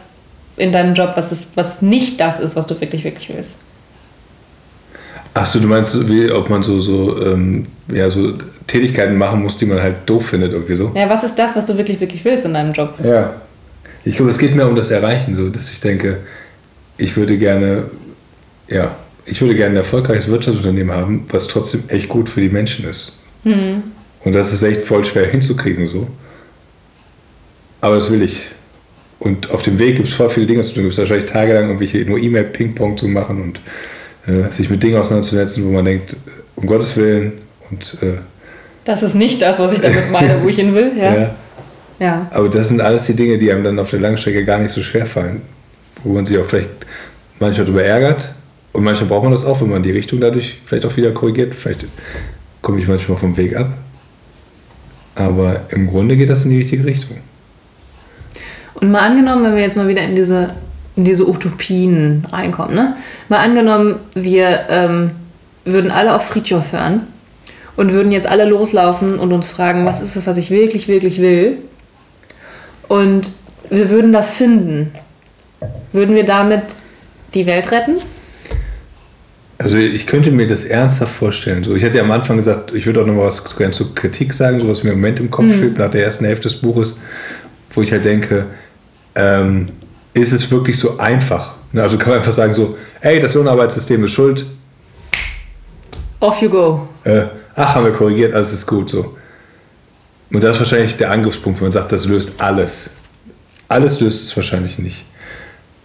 in 0.59 0.73
deinem 0.73 0.93
Job, 0.95 1.13
was, 1.15 1.33
ist, 1.33 1.57
was 1.57 1.81
nicht 1.81 2.21
das 2.21 2.39
ist, 2.39 2.55
was 2.55 2.67
du 2.67 2.79
wirklich, 2.79 3.03
wirklich 3.03 3.31
willst. 3.31 3.57
Achso, 5.39 5.61
du 5.61 5.69
meinst, 5.69 6.09
wie, 6.09 6.33
ob 6.33 6.51
man 6.51 6.65
so, 6.65 6.81
so, 6.81 7.25
ähm, 7.25 7.67
ja, 7.93 8.11
so 8.11 8.33
Tätigkeiten 8.67 9.17
machen 9.17 9.41
muss, 9.41 9.57
die 9.57 9.67
man 9.67 9.81
halt 9.81 9.97
doof 10.07 10.27
findet, 10.27 10.53
irgendwie 10.53 10.75
so? 10.75 10.91
Ja, 10.97 11.09
was 11.09 11.23
ist 11.23 11.37
das, 11.37 11.55
was 11.55 11.65
du 11.67 11.77
wirklich, 11.77 12.01
wirklich 12.01 12.25
willst 12.25 12.45
in 12.45 12.55
deinem 12.55 12.73
Job? 12.73 12.95
Ja. 13.05 13.35
Ich 14.05 14.17
glaube, 14.17 14.33
es 14.33 14.39
geht 14.39 14.57
mehr 14.57 14.69
um 14.69 14.75
das 14.75 14.91
Erreichen, 14.91 15.37
so, 15.37 15.49
dass 15.49 15.71
ich 15.71 15.81
denke, 15.81 16.19
ich 16.97 17.17
würde 17.17 17.39
gerne, 17.39 17.85
ja, 18.67 18.97
ich 19.27 19.41
würde 19.41 19.55
gerne 19.55 19.75
ein 19.75 19.77
erfolgreiches 19.77 20.27
Wirtschaftsunternehmen 20.27 20.95
haben, 20.95 21.27
was 21.31 21.47
trotzdem 21.47 21.85
echt 21.87 22.09
gut 22.09 22.29
für 22.29 22.41
die 22.41 22.49
Menschen 22.49 22.89
ist. 22.89 23.13
Und 24.25 24.33
das 24.33 24.53
ist 24.53 24.65
echt 24.65 24.83
voll 24.83 25.05
schwer 25.05 25.27
hinzukriegen, 25.27 25.87
so. 25.87 26.09
Aber 27.81 27.95
das 27.95 28.11
will 28.11 28.23
ich. 28.23 28.49
Und 29.21 29.53
auf 29.53 29.63
dem 29.63 29.79
Weg 29.79 29.97
gibt 29.97 30.09
es 30.09 30.15
voll 30.15 30.31
viele 30.31 30.47
Dinge 30.47 30.65
zu 30.65 30.75
tun. 30.75 30.87
Es 30.87 30.97
gibt 30.97 30.99
wahrscheinlich 30.99 31.31
tagelang 31.31 31.67
irgendwelche 31.67 31.99
nur 31.99 32.19
E-Mail-Ping-Pong 32.19 32.99
zu 32.99 33.07
machen 33.07 33.41
und 33.41 33.61
äh, 34.29 34.53
sich 34.53 34.71
mit 34.71 34.83
Dingen 34.83 34.99
auseinanderzusetzen, 34.99 35.65
wo 35.65 35.71
man 35.71 35.85
denkt, 35.85 36.17
um 36.57 36.67
Gottes 36.67 36.97
Willen 36.97 37.33
und 37.71 37.97
äh, 38.03 38.19
Das 38.85 39.03
ist 39.03 39.15
nicht 39.15 39.41
das, 39.43 39.59
was 39.59 39.73
ich 39.73 39.81
damit 39.81 40.11
meine, 40.11 40.43
wo 40.43 40.49
ich 40.49 40.57
hin 40.57 40.75
will. 40.75 40.93
Ja. 40.97 41.15
ja. 41.15 41.31
ja. 41.99 42.27
Aber 42.31 42.49
das 42.49 42.69
sind 42.69 42.81
alles 42.81 43.07
die 43.07 43.15
Dinge, 43.15 43.39
die 43.39 43.51
einem 43.51 43.65
dann 43.65 43.79
auf 43.79 43.91
der 43.91 44.01
Langstrecke 44.01 44.45
gar 44.45 44.59
nicht 44.59 44.73
so 44.73 44.83
schwer 44.83 45.07
fallen. 45.07 45.43
Wo 46.05 46.13
man 46.13 46.27
sich 46.27 46.39
auch 46.39 46.47
vielleicht 46.47 46.69
manchmal 47.41 47.67
darüber 47.67 47.83
ärgert. 47.83 48.29
Und 48.73 48.85
manchmal 48.85 49.09
braucht 49.09 49.25
man 49.25 49.33
das 49.33 49.45
auch, 49.45 49.61
wenn 49.61 49.71
man 49.71 49.83
die 49.83 49.91
Richtung 49.91 50.21
dadurch 50.21 50.61
vielleicht 50.65 50.87
auch 50.87 50.97
wieder 50.97 51.11
korrigiert. 51.11 51.55
Vielleicht 51.55 51.87
komme 52.63 52.81
ich 52.81 52.87
manchmal 52.87 53.19
vom 53.19 53.37
Weg 53.37 53.57
ab. 53.57 53.69
Aber 55.15 55.63
im 55.71 55.89
Grunde 55.89 56.17
geht 56.17 56.29
das 56.29 56.45
in 56.45 56.53
die 56.53 56.59
richtige 56.59 56.85
Richtung. 56.85 57.17
Und 58.75 58.93
mal 58.93 59.01
angenommen, 59.01 59.43
wenn 59.43 59.57
wir 59.57 59.63
jetzt 59.63 59.77
mal 59.77 59.89
wieder 59.89 60.03
in 60.03 60.15
diese, 60.15 60.51
in 60.99 61.05
diese 61.05 61.29
Utopien 61.29 62.25
reinkommen, 62.31 62.75
ne? 62.75 62.97
Mal 63.29 63.39
angenommen, 63.39 64.01
wir 64.15 64.67
ähm, 64.69 65.13
würden 65.65 65.93
alle 65.93 66.15
auf 66.15 66.27
Friedhof 66.27 66.73
hören 66.73 67.03
und 67.77 67.93
würden 67.93 68.11
jetzt 68.11 68.27
alle 68.27 68.45
loslaufen 68.45 69.21
und 69.21 69.33
uns 69.33 69.49
fragen, 69.49 69.87
was 69.87 70.03
ist 70.03 70.17
es, 70.17 70.27
was 70.27 70.37
ich 70.37 70.51
wirklich, 70.51 70.89
wirklich 70.89 71.21
will? 71.21 71.59
Und 72.89 73.31
wir 73.71 73.91
würden 73.91 74.13
das 74.13 74.33
finden. 74.33 74.93
Würden 75.93 76.17
wir 76.17 76.25
damit 76.25 76.63
die 77.33 77.47
Welt 77.47 77.71
retten? 77.71 77.97
Also 79.59 79.79
ich 79.79 80.07
könnte 80.09 80.33
mir 80.33 80.49
das 80.49 80.65
ernsthaft 80.65 81.15
vorstellen. 81.15 81.63
So, 81.63 81.77
ich 81.77 81.85
hatte 81.85 81.99
ja 81.99 82.03
am 82.03 82.11
Anfang 82.11 82.39
gesagt, 82.39 82.75
ich 82.75 82.87
würde 82.87 83.03
auch 83.03 83.07
noch 83.07 83.15
mal 83.15 83.27
was 83.27 83.57
gerne 83.57 83.73
zur 83.73 83.95
Kritik 83.95 84.35
sagen, 84.35 84.59
so 84.59 84.69
was 84.69 84.83
mir 84.83 84.91
im 84.91 84.99
Moment 84.99 85.21
im 85.21 85.31
Kopf 85.31 85.47
schwebt 85.55 85.79
nach 85.79 85.91
der 85.91 86.05
ersten 86.05 86.25
Hälfte 86.25 86.49
des 86.49 86.57
Buches, 86.61 86.99
wo 87.73 87.83
ich 87.83 87.93
halt 87.93 88.05
denke, 88.05 88.47
ähm, 89.15 89.69
ist 90.19 90.33
es 90.33 90.51
wirklich 90.51 90.79
so 90.79 90.99
einfach? 90.99 91.55
Ne, 91.73 91.83
Also 91.83 91.99
kann 91.99 92.11
man 92.11 92.19
einfach 92.19 92.33
sagen 92.33 92.55
so, 92.55 92.77
ey, 93.01 93.21
das 93.21 93.35
Lohnarbeitssystem 93.35 94.05
ist 94.05 94.13
schuld, 94.13 94.47
Off 96.21 96.41
you 96.43 96.49
go. 96.51 96.89
äh, 97.05 97.23
ach, 97.55 97.75
haben 97.75 97.85
wir 97.85 97.93
korrigiert, 97.93 98.35
alles 98.35 98.53
ist 98.53 98.67
gut 98.67 98.91
so. 98.91 99.17
Und 100.33 100.43
das 100.43 100.57
ist 100.57 100.61
wahrscheinlich 100.61 100.97
der 100.97 101.11
Angriffspunkt, 101.11 101.61
wenn 101.61 101.67
man 101.67 101.73
sagt, 101.73 101.93
das 101.93 102.05
löst 102.07 102.41
alles. 102.43 102.91
Alles 103.69 104.01
löst 104.01 104.25
es 104.27 104.37
wahrscheinlich 104.37 104.79
nicht. 104.79 105.05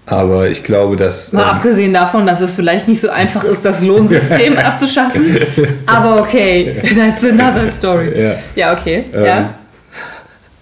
Aber 0.06 0.50
ich 0.50 0.64
glaube, 0.64 0.96
dass. 0.98 1.32
Mal 1.32 1.44
ähm, 1.44 1.50
abgesehen 1.50 1.94
davon, 1.94 2.26
dass 2.26 2.42
es 2.42 2.54
vielleicht 2.54 2.88
nicht 2.88 3.00
so 3.00 3.10
einfach 3.10 3.44
ist, 3.46 3.64
das 3.64 3.82
Lohnsystem 3.82 4.58
abzuschaffen. 4.58 5.38
Aber 5.86 6.22
okay, 6.22 6.82
that's 6.98 7.24
another 7.24 7.72
story. 7.72 8.12
Ja. 8.22 8.36
Ja, 8.56 8.74
okay. 8.74 9.06
Ähm, 9.14 9.26
ja. 9.26 9.54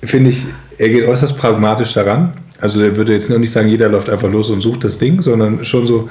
finde 0.04 0.30
ich, 0.30 0.46
er 0.78 0.90
geht 0.90 1.08
äußerst 1.08 1.38
pragmatisch 1.38 1.94
daran. 1.94 2.34
Also 2.62 2.82
er 2.82 2.96
würde 2.96 3.14
jetzt 3.14 3.30
noch 3.30 3.40
nicht 3.40 3.52
sagen, 3.52 3.68
jeder 3.68 3.90
läuft 3.90 4.10
einfach 4.10 4.30
los 4.30 4.50
und 4.50 4.62
sucht 4.62 4.84
das 4.84 4.98
Ding, 4.98 5.22
sondern 5.22 5.66
schon 5.66 5.88
so, 5.88 6.10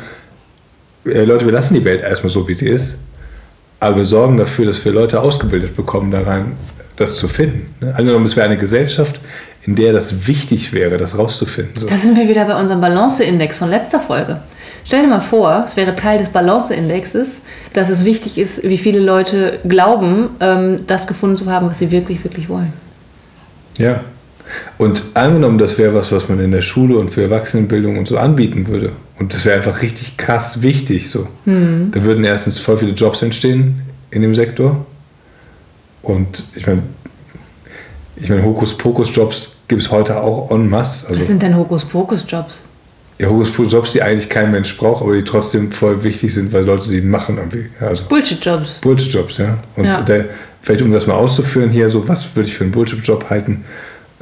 äh, 1.07 1.25
Leute, 1.25 1.47
wir 1.47 1.53
lassen 1.53 1.75
die 1.75 1.85
Welt 1.85 2.03
erstmal 2.03 2.31
so, 2.31 2.47
wie 2.49 2.55
sie 2.55 2.69
ist, 2.69 2.97
aber 3.79 3.97
wir 3.97 4.07
sorgen 4.07 4.37
dafür, 4.37 4.67
dass 4.67 4.85
wir 4.85 4.93
Leute 4.93 5.21
ausgebildet 5.21 5.77
bekommen, 5.77 6.11
da 6.11 6.23
rein 6.23 6.53
das 6.97 7.17
zu 7.17 7.29
finden. 7.29 7.75
Ne? 7.81 7.95
Angenommen, 7.97 8.27
es 8.27 8.37
wäre 8.37 8.47
eine 8.47 8.59
Gesellschaft, 8.59 9.21
in 9.63 9.75
der 9.75 9.93
das 9.93 10.27
wichtig 10.27 10.73
wäre, 10.73 10.99
das 10.99 11.17
rauszufinden. 11.17 11.81
So. 11.81 11.87
Da 11.87 11.97
sind 11.97 12.17
wir 12.17 12.29
wieder 12.29 12.45
bei 12.45 12.59
unserem 12.59 12.81
Balance-Index 12.81 13.59
von 13.59 13.71
letzter 13.71 14.01
Folge. 14.01 14.41
Stell 14.85 15.03
dir 15.03 15.09
mal 15.09 15.21
vor, 15.21 15.65
es 15.67 15.77
wäre 15.77 15.95
Teil 15.97 16.19
des 16.19 16.29
Balance-Indexes, 16.29 17.43
dass 17.73 17.89
es 17.89 18.05
wichtig 18.05 18.39
ist, 18.39 18.65
wie 18.65 18.79
viele 18.79 19.01
Leute 19.01 19.61
glauben, 19.67 20.31
ähm, 20.41 20.77
das 20.87 21.07
gefunden 21.07 21.37
zu 21.37 21.51
haben, 21.51 21.69
was 21.69 21.79
sie 21.79 21.91
wirklich, 21.91 22.23
wirklich 22.25 22.49
wollen. 22.49 22.73
Ja. 23.79 24.01
Und 24.79 25.03
angenommen, 25.15 25.59
das 25.59 25.79
wäre 25.79 25.95
was, 25.95 26.11
was 26.13 26.29
man 26.29 26.41
in 26.41 26.53
der 26.53 26.63
Schule 26.63 26.99
und 26.99 27.11
für 27.11 27.23
Erwachsenenbildung 27.23 27.99
und 27.99 28.09
so 28.09 28.19
anbieten 28.19 28.67
würde. 28.69 28.93
Und 29.19 29.35
das 29.35 29.45
wäre 29.45 29.57
einfach 29.57 29.83
richtig 29.83 30.17
krass 30.17 30.63
wichtig. 30.63 31.11
So. 31.11 31.29
Hm. 31.45 31.91
Da 31.93 32.05
würden 32.05 32.25
erstens 32.25 32.59
voll 32.59 32.79
viele 32.79 32.93
Jobs 32.93 33.23
entstehen 33.23 33.83
in 34.11 34.23
dem 34.23 34.35
Sektor. 34.35 34.85
Und 36.03 36.45
ich 36.55 36.67
meine, 36.67 36.83
ich 38.17 38.29
meine, 38.29 38.45
Hokuspokus-Jobs 38.45 39.57
gibt 39.69 39.83
es 39.83 39.91
heute 39.91 40.21
auch 40.21 40.51
en 40.51 40.69
masse. 40.69 41.05
Was 41.05 41.11
Also 41.17 41.23
sind 41.27 41.43
denn 41.43 41.57
Hokuspokus-Jobs? 41.57 42.65
ja, 43.21 43.29
Hokuspokus-Jobs, 43.29 43.93
die 43.93 44.03
eigentlich 44.03 44.31
kein 44.31 44.51
Mensch 44.51 44.77
braucht, 44.79 45.03
aber 45.03 45.15
die 45.15 45.25
trotzdem 45.25 45.71
voll 45.73 46.03
wichtig 46.05 46.33
sind, 46.35 46.53
weil 46.55 46.65
Leute 46.65 46.85
sie 46.85 47.03
machen 47.03 47.37
irgendwie. 47.37 47.67
Also 47.79 48.05
Bullshit-Jobs. 48.09 48.81
Bullshit-Jobs, 48.81 49.39
ja. 49.39 49.59
Und 49.77 49.85
Ja. 49.85 50.01
Der, 50.01 50.25
vielleicht 50.63 50.81
um 50.83 50.91
das 50.91 51.07
mal 51.07 51.15
auszuführen 51.15 51.71
hier, 51.71 51.91
so 51.91 52.09
was 52.09 52.35
würde 52.35 52.49
ich 52.49 52.57
für 52.57 52.65
einen 52.65 52.73
Bullshit-Job 52.73 53.29
halten? 53.29 53.65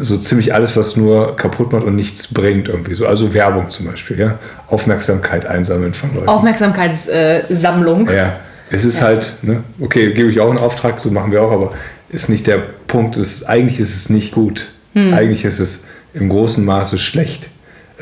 So 0.01 0.17
ziemlich 0.17 0.55
alles, 0.55 0.77
was 0.77 0.97
nur 0.97 1.37
kaputt 1.37 1.73
macht 1.73 1.85
und 1.85 1.97
nichts 1.97 2.33
bringt 2.33 2.69
irgendwie. 2.69 2.95
So, 2.95 3.07
also 3.07 3.35
Werbung 3.35 3.69
zum 3.71 3.87
Beispiel, 3.87 4.19
ja. 4.19 4.39
Aufmerksamkeit 4.69 5.45
einsammeln 5.45 5.93
von 5.93 6.15
Leuten. 6.15 6.29
Aufmerksamkeitssammlung. 6.29 8.09
Ja, 8.09 8.39
es 8.71 8.85
ist 8.85 9.03
halt, 9.03 9.33
ne, 9.43 9.65
okay, 9.81 10.13
gebe 10.13 10.31
ich 10.31 10.39
auch 10.41 10.51
einen 10.51 10.59
Auftrag, 10.59 11.01
so 11.01 11.11
machen 11.11 11.33
wir 11.33 11.43
auch, 11.43 11.51
aber 11.51 11.73
ist 12.11 12.29
nicht 12.29 12.47
der 12.47 12.59
Punkt. 12.87 13.17
Es, 13.17 13.45
eigentlich 13.45 13.81
ist 13.81 13.97
es 13.97 14.09
nicht 14.09 14.33
gut. 14.33 14.69
Eigentlich 14.95 15.45
ist 15.45 15.61
es 15.61 15.85
im 16.15 16.29
großen 16.29 16.65
Maße 16.65 16.99
schlecht. 16.99 17.49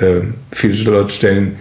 Ähm, 0.00 0.34
viele 0.52 0.74
Leute 0.90 1.10
stellen 1.10 1.56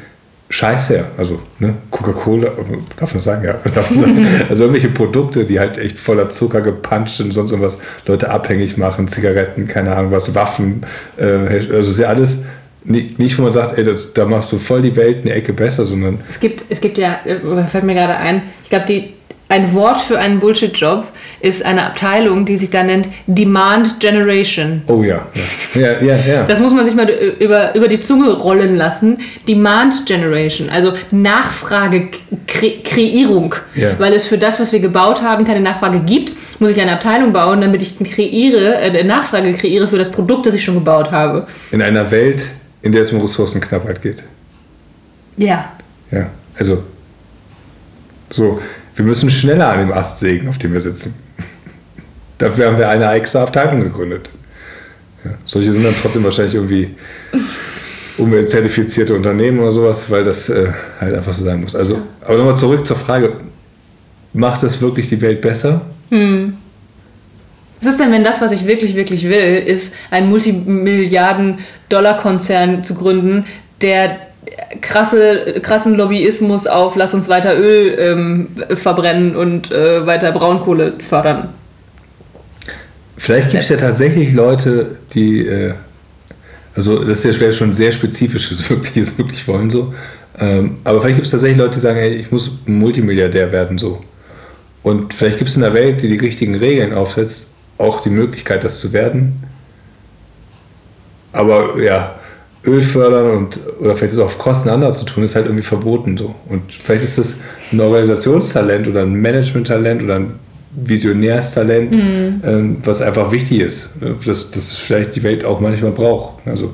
Scheiß 0.50 0.92
her. 0.92 1.06
Also 1.18 1.40
ne, 1.60 1.76
Coca-Cola, 1.90 2.52
darf 2.98 3.14
man 3.14 3.22
sagen, 3.22 3.46
ja. 3.46 3.54
Darf 3.74 3.90
man 3.92 4.00
sagen. 4.00 4.28
Also 4.50 4.64
irgendwelche 4.64 4.90
Produkte, 4.90 5.46
die 5.46 5.60
halt 5.60 5.78
echt 5.78 5.98
voller 5.98 6.30
Zucker 6.30 6.62
gepanscht 6.62 7.16
sind 7.16 7.28
und 7.28 7.32
sonst 7.32 7.52
irgendwas, 7.52 7.80
Leute 8.06 8.30
abhängig 8.30 8.78
machen, 8.78 9.08
Zigaretten, 9.08 9.68
keine 9.68 9.96
Ahnung 9.96 10.12
was, 10.12 10.36
Waffen. 10.36 10.84
Äh, 11.18 11.26
also 11.26 11.74
es 11.74 11.90
ist 11.90 12.00
ja 12.00 12.08
alles 12.10 12.44
nicht, 12.84 13.18
nicht, 13.18 13.38
wo 13.40 13.44
man 13.44 13.52
sagt, 13.52 13.78
ey, 13.78 13.84
das, 13.84 14.14
da 14.14 14.26
machst 14.26 14.52
du 14.52 14.58
voll 14.58 14.84
die 14.84 14.96
Welt 14.96 15.24
eine 15.24 15.34
Ecke 15.34 15.54
besser, 15.54 15.86
sondern 15.86 16.20
Es 16.30 16.40
gibt, 16.40 16.64
es 16.70 16.80
gibt 16.80 17.00
ja, 17.00 17.20
äh, 17.26 17.68
fällt 17.68 17.84
mir 17.84 17.96
gerade 17.96 18.16
ein, 18.18 18.44
ich 18.64 18.70
glaube, 18.70 18.86
die, 18.86 19.14
ein 19.48 19.76
Wort 19.76 20.02
für 20.02 20.18
einen 20.18 20.40
Bullshit-Job 20.40 21.06
ist 21.40 21.64
eine 21.64 21.86
Abteilung, 21.86 22.46
die 22.46 22.58
sich 22.58 22.72
da 22.72 22.82
nennt 22.82 23.08
Demand 23.28 24.00
Generation. 24.00 24.82
oh 24.88 25.04
ja, 25.04 25.28
ja, 25.76 26.02
ja, 26.02 26.16
ja. 26.16 26.46
Das 26.46 26.60
muss 26.60 26.74
man 26.74 26.84
sich 26.86 26.96
mal 26.96 27.08
über, 27.10 27.76
über 27.76 27.88
die 27.88 28.00
Zunge 28.00 28.32
rollen 28.32 28.76
lassen. 28.76 29.20
Demand 29.48 30.08
Generation, 30.08 30.68
also 30.70 30.94
Nachfrage-Kreierung. 31.12 33.54
Ja. 33.76 33.92
Weil 34.00 34.14
es 34.14 34.26
für 34.26 34.40
das, 34.40 34.60
was 34.60 34.72
wir 34.72 34.80
gebaut 34.80 35.22
haben, 35.22 35.46
keine 35.46 35.62
Nachfrage 35.62 36.00
gibt, 36.00 36.34
muss 36.60 36.72
ich 36.72 36.82
eine 36.82 36.94
Abteilung 36.94 37.32
bauen, 37.32 37.62
damit 37.62 37.84
ich 37.84 38.00
kreiere, 38.00 38.80
äh, 38.80 39.04
Nachfrage 39.04 39.54
kreiere 39.54 39.88
für 39.88 40.00
das 40.00 40.12
Produkt, 40.12 40.48
das 40.48 40.56
ich 40.56 40.64
schon 40.64 40.74
gebaut 40.76 41.12
habe. 41.12 41.46
In 41.72 41.84
einer 41.84 42.10
Welt, 42.10 42.48
in 42.82 42.92
der 42.92 43.04
es 43.04 43.12
um 43.12 43.22
Ressourcenknappheit 43.22 44.02
geht. 44.02 44.24
Ja. 45.38 45.72
Ja, 46.12 46.30
also 46.58 46.84
so, 48.30 48.60
wir 48.96 49.06
müssen 49.06 49.30
schneller 49.30 49.70
an 49.70 49.80
dem 49.80 49.92
Ast 49.92 50.20
sägen, 50.20 50.48
auf 50.48 50.58
dem 50.58 50.74
wir 50.74 50.82
sitzen. 50.82 51.16
Dafür 52.38 52.68
haben 52.68 52.78
wir 52.78 52.90
eine 52.90 53.10
extra 53.12 53.44
Abteilung 53.44 53.82
gegründet. 53.82 54.30
Ja, 55.24 55.32
solche 55.46 55.72
sind 55.72 55.84
dann 55.84 55.96
trotzdem 56.02 56.24
wahrscheinlich 56.24 56.56
irgendwie 56.56 56.96
umweltzertifizierte 58.18 59.14
Unternehmen 59.14 59.60
oder 59.60 59.72
sowas, 59.72 60.10
weil 60.10 60.24
das 60.24 60.50
äh, 60.50 60.70
halt 61.00 61.16
einfach 61.16 61.34
so 61.34 61.44
sein 61.44 61.62
muss. 61.62 61.76
Also, 61.76 62.00
aber 62.22 62.38
nochmal 62.38 62.58
zurück 62.58 62.86
zur 62.86 62.96
Frage, 62.96 63.34
macht 64.34 64.64
das 64.64 64.82
wirklich 64.82 65.10
die 65.10 65.22
Welt 65.22 65.42
besser? 65.42 65.82
Was 67.82 67.90
ist 67.90 68.00
denn, 68.00 68.12
wenn 68.12 68.24
das, 68.24 68.42
was 68.42 68.52
ich 68.52 68.66
wirklich, 68.66 68.96
wirklich 68.96 69.30
will, 69.30 69.64
ist, 69.66 69.94
einen 70.12 70.30
Multimilliarden-Dollar-Konzern 70.30 72.84
zu 72.84 72.96
gründen, 72.96 73.46
der 73.82 74.25
krasse, 74.82 75.60
krassen 75.62 75.96
Lobbyismus 75.96 76.68
auf 76.68 76.96
lass 76.96 77.14
uns 77.14 77.30
weiter 77.30 77.58
Öl 77.58 77.96
ähm, 78.00 78.48
verbrennen 78.76 79.36
und 79.36 79.72
äh, 79.72 80.06
weiter 80.06 80.32
Braunkohle 80.32 80.94
fördern? 81.00 81.50
Vielleicht 83.18 83.50
gibt 83.52 83.64
es 83.64 83.70
ja 83.70 83.78
tatsächlich 83.78 84.34
Leute, 84.34 84.98
die, 85.14 85.48
äh, 85.48 85.74
also 86.76 87.04
das 87.04 87.24
ist 87.24 87.40
ja 87.40 87.52
schon 87.52 87.74
sehr 87.74 87.92
spezifisches, 87.92 88.70
wirkliches, 88.70 89.18
wirklich 89.18 89.48
wollen 89.48 89.70
so. 89.70 89.94
Ähm, 90.38 90.78
aber 90.84 91.02
vielleicht 91.02 91.16
gibt 91.16 91.26
es 91.26 91.32
tatsächlich 91.32 91.58
Leute, 91.58 91.76
die 91.76 91.80
sagen, 91.80 91.98
ey, 91.98 92.16
ich 92.16 92.32
muss 92.32 92.52
Multimilliardär 92.66 93.52
werden 93.52 93.78
so. 93.78 94.02
Und 94.84 95.14
vielleicht 95.14 95.38
gibt 95.40 95.50
es 95.50 95.56
in 95.56 95.64
der 95.64 95.74
Welt, 95.74 96.02
die 96.02 96.10
die 96.10 96.18
richtigen 96.18 96.56
Regeln 96.56 96.94
aufsetzt, 96.94 97.54
auch 97.78 98.02
die 98.02 98.10
Möglichkeit, 98.10 98.64
das 98.64 98.80
zu 98.80 98.94
werden. 98.94 99.44
Aber 101.32 101.82
ja, 101.82 102.14
Öl 102.65 102.82
fördern 102.82 103.32
und 103.38 103.60
oder 103.80 103.95
vielleicht 103.95 104.13
ist 104.13 104.19
es 104.19 104.23
auf 104.23 104.38
Kosten 104.38 104.69
anderer 104.69 104.91
zu 104.91 105.06
tun, 105.06 105.23
ist 105.23 105.36
halt 105.36 105.45
irgendwie 105.45 105.63
verboten 105.63 106.17
so. 106.17 106.36
Und 106.47 106.62
vielleicht 106.84 107.04
ist 107.04 107.17
das 107.17 107.41
ein 107.71 107.80
Organisationstalent 107.80 108.88
oder 108.88 109.01
ein 109.01 109.13
Managementtalent 109.15 110.04
oder 110.04 110.15
ein 110.15 110.39
Visionärstalent, 110.75 111.95
ähm, 111.95 112.78
was 112.84 113.01
einfach 113.01 113.32
wichtig 113.32 113.62
ist. 113.62 114.01
ne? 114.01 114.15
Dass, 114.25 114.51
dass 114.51 114.71
es 114.71 114.78
vielleicht 114.78 115.15
die 115.15 115.23
Welt 115.23 115.45
auch 115.45 115.60
manchmal 115.60 115.91
braucht. 115.91 116.45
Also, 116.45 116.73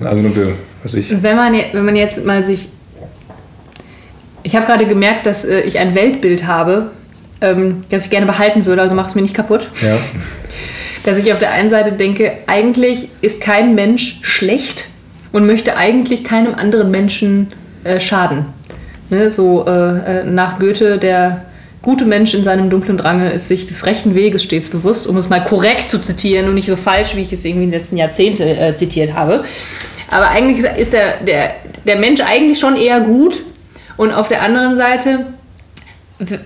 angenommen, 0.00 0.36
wir, 0.36 0.52
was 0.82 0.94
ich. 0.94 1.10
Wenn 1.22 1.36
man, 1.36 1.54
wenn 1.72 1.84
man 1.84 1.96
jetzt 1.96 2.24
mal 2.24 2.42
sich. 2.42 2.70
Ich 4.42 4.54
habe 4.54 4.64
gerade 4.64 4.86
gemerkt, 4.86 5.26
dass 5.26 5.44
äh, 5.44 5.60
ich 5.62 5.78
ein 5.78 5.94
Weltbild 5.94 6.46
habe, 6.46 6.92
ähm, 7.40 7.84
das 7.90 8.04
ich 8.04 8.10
gerne 8.10 8.26
behalten 8.26 8.64
würde, 8.64 8.80
also 8.80 8.94
mach 8.94 9.08
es 9.08 9.14
mir 9.14 9.22
nicht 9.22 9.34
kaputt. 9.34 9.68
Ja, 9.82 9.98
Dass 11.04 11.18
ich 11.18 11.32
auf 11.32 11.40
der 11.40 11.52
einen 11.52 11.68
Seite 11.68 11.92
denke, 11.92 12.32
eigentlich 12.46 13.08
ist 13.20 13.40
kein 13.40 13.74
Mensch 13.74 14.20
schlecht 14.22 14.88
und 15.32 15.46
möchte 15.46 15.76
eigentlich 15.76 16.24
keinem 16.24 16.54
anderen 16.54 16.90
Menschen 16.90 17.48
äh, 17.84 18.00
schaden. 18.00 18.46
Ne, 19.08 19.30
so 19.30 19.64
äh, 19.66 19.70
äh, 20.20 20.24
nach 20.24 20.58
Goethe, 20.58 20.98
der 20.98 21.42
gute 21.80 22.04
Mensch 22.04 22.34
in 22.34 22.42
seinem 22.42 22.70
dunklen 22.70 22.98
Drange 22.98 23.30
ist 23.30 23.46
sich 23.46 23.66
des 23.66 23.86
rechten 23.86 24.16
Weges 24.16 24.42
stets 24.42 24.68
bewusst, 24.68 25.06
um 25.06 25.16
es 25.16 25.28
mal 25.28 25.44
korrekt 25.44 25.88
zu 25.88 26.00
zitieren 26.00 26.48
und 26.48 26.54
nicht 26.54 26.68
so 26.68 26.74
falsch, 26.74 27.14
wie 27.14 27.22
ich 27.22 27.32
es 27.32 27.44
irgendwie 27.44 27.64
in 27.64 27.70
den 27.70 27.78
letzten 27.78 27.96
Jahrzehnte 27.96 28.44
äh, 28.44 28.74
zitiert 28.74 29.14
habe. 29.14 29.44
Aber 30.10 30.30
eigentlich 30.30 30.64
ist 30.76 30.92
der, 30.92 31.18
der, 31.24 31.52
der 31.84 31.96
Mensch 31.96 32.20
eigentlich 32.20 32.58
schon 32.58 32.76
eher 32.76 33.00
gut 33.00 33.40
und 33.96 34.12
auf 34.12 34.28
der 34.28 34.42
anderen 34.42 34.76
Seite 34.76 35.26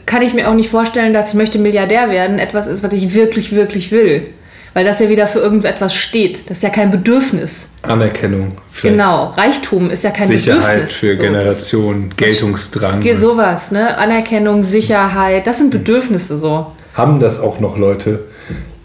kann 0.04 0.22
ich 0.22 0.34
mir 0.34 0.48
auch 0.48 0.54
nicht 0.54 0.68
vorstellen, 0.68 1.14
dass 1.14 1.28
ich 1.28 1.34
möchte 1.34 1.58
Milliardär 1.58 2.10
werden, 2.10 2.38
etwas 2.38 2.66
ist, 2.66 2.82
was 2.82 2.92
ich 2.92 3.14
wirklich, 3.14 3.52
wirklich 3.54 3.92
will. 3.92 4.26
Weil 4.72 4.84
das 4.84 5.00
ja 5.00 5.08
wieder 5.08 5.26
für 5.26 5.40
irgendetwas 5.40 5.92
steht. 5.94 6.48
Das 6.48 6.58
ist 6.58 6.62
ja 6.62 6.70
kein 6.70 6.90
Bedürfnis. 6.92 7.70
Anerkennung. 7.82 8.52
vielleicht. 8.70 8.94
Genau. 8.96 9.32
Reichtum 9.36 9.90
ist 9.90 10.04
ja 10.04 10.10
kein 10.10 10.28
Sicherheit 10.28 10.62
Bedürfnis. 10.74 10.92
für 10.92 11.14
So. 11.14 11.22
Generationen, 11.22 12.14
Geltungsdrang. 12.16 13.00
Ge- 13.00 13.14
Sowas, 13.14 13.72
ne? 13.72 13.98
Anerkennung, 13.98 14.62
Sicherheit, 14.62 15.46
das 15.46 15.58
sind 15.58 15.70
Bedürfnisse 15.70 16.38
so. 16.38 16.66
Haben 16.94 17.18
das 17.18 17.40
auch 17.40 17.58
noch 17.58 17.76
Leute 17.78 18.26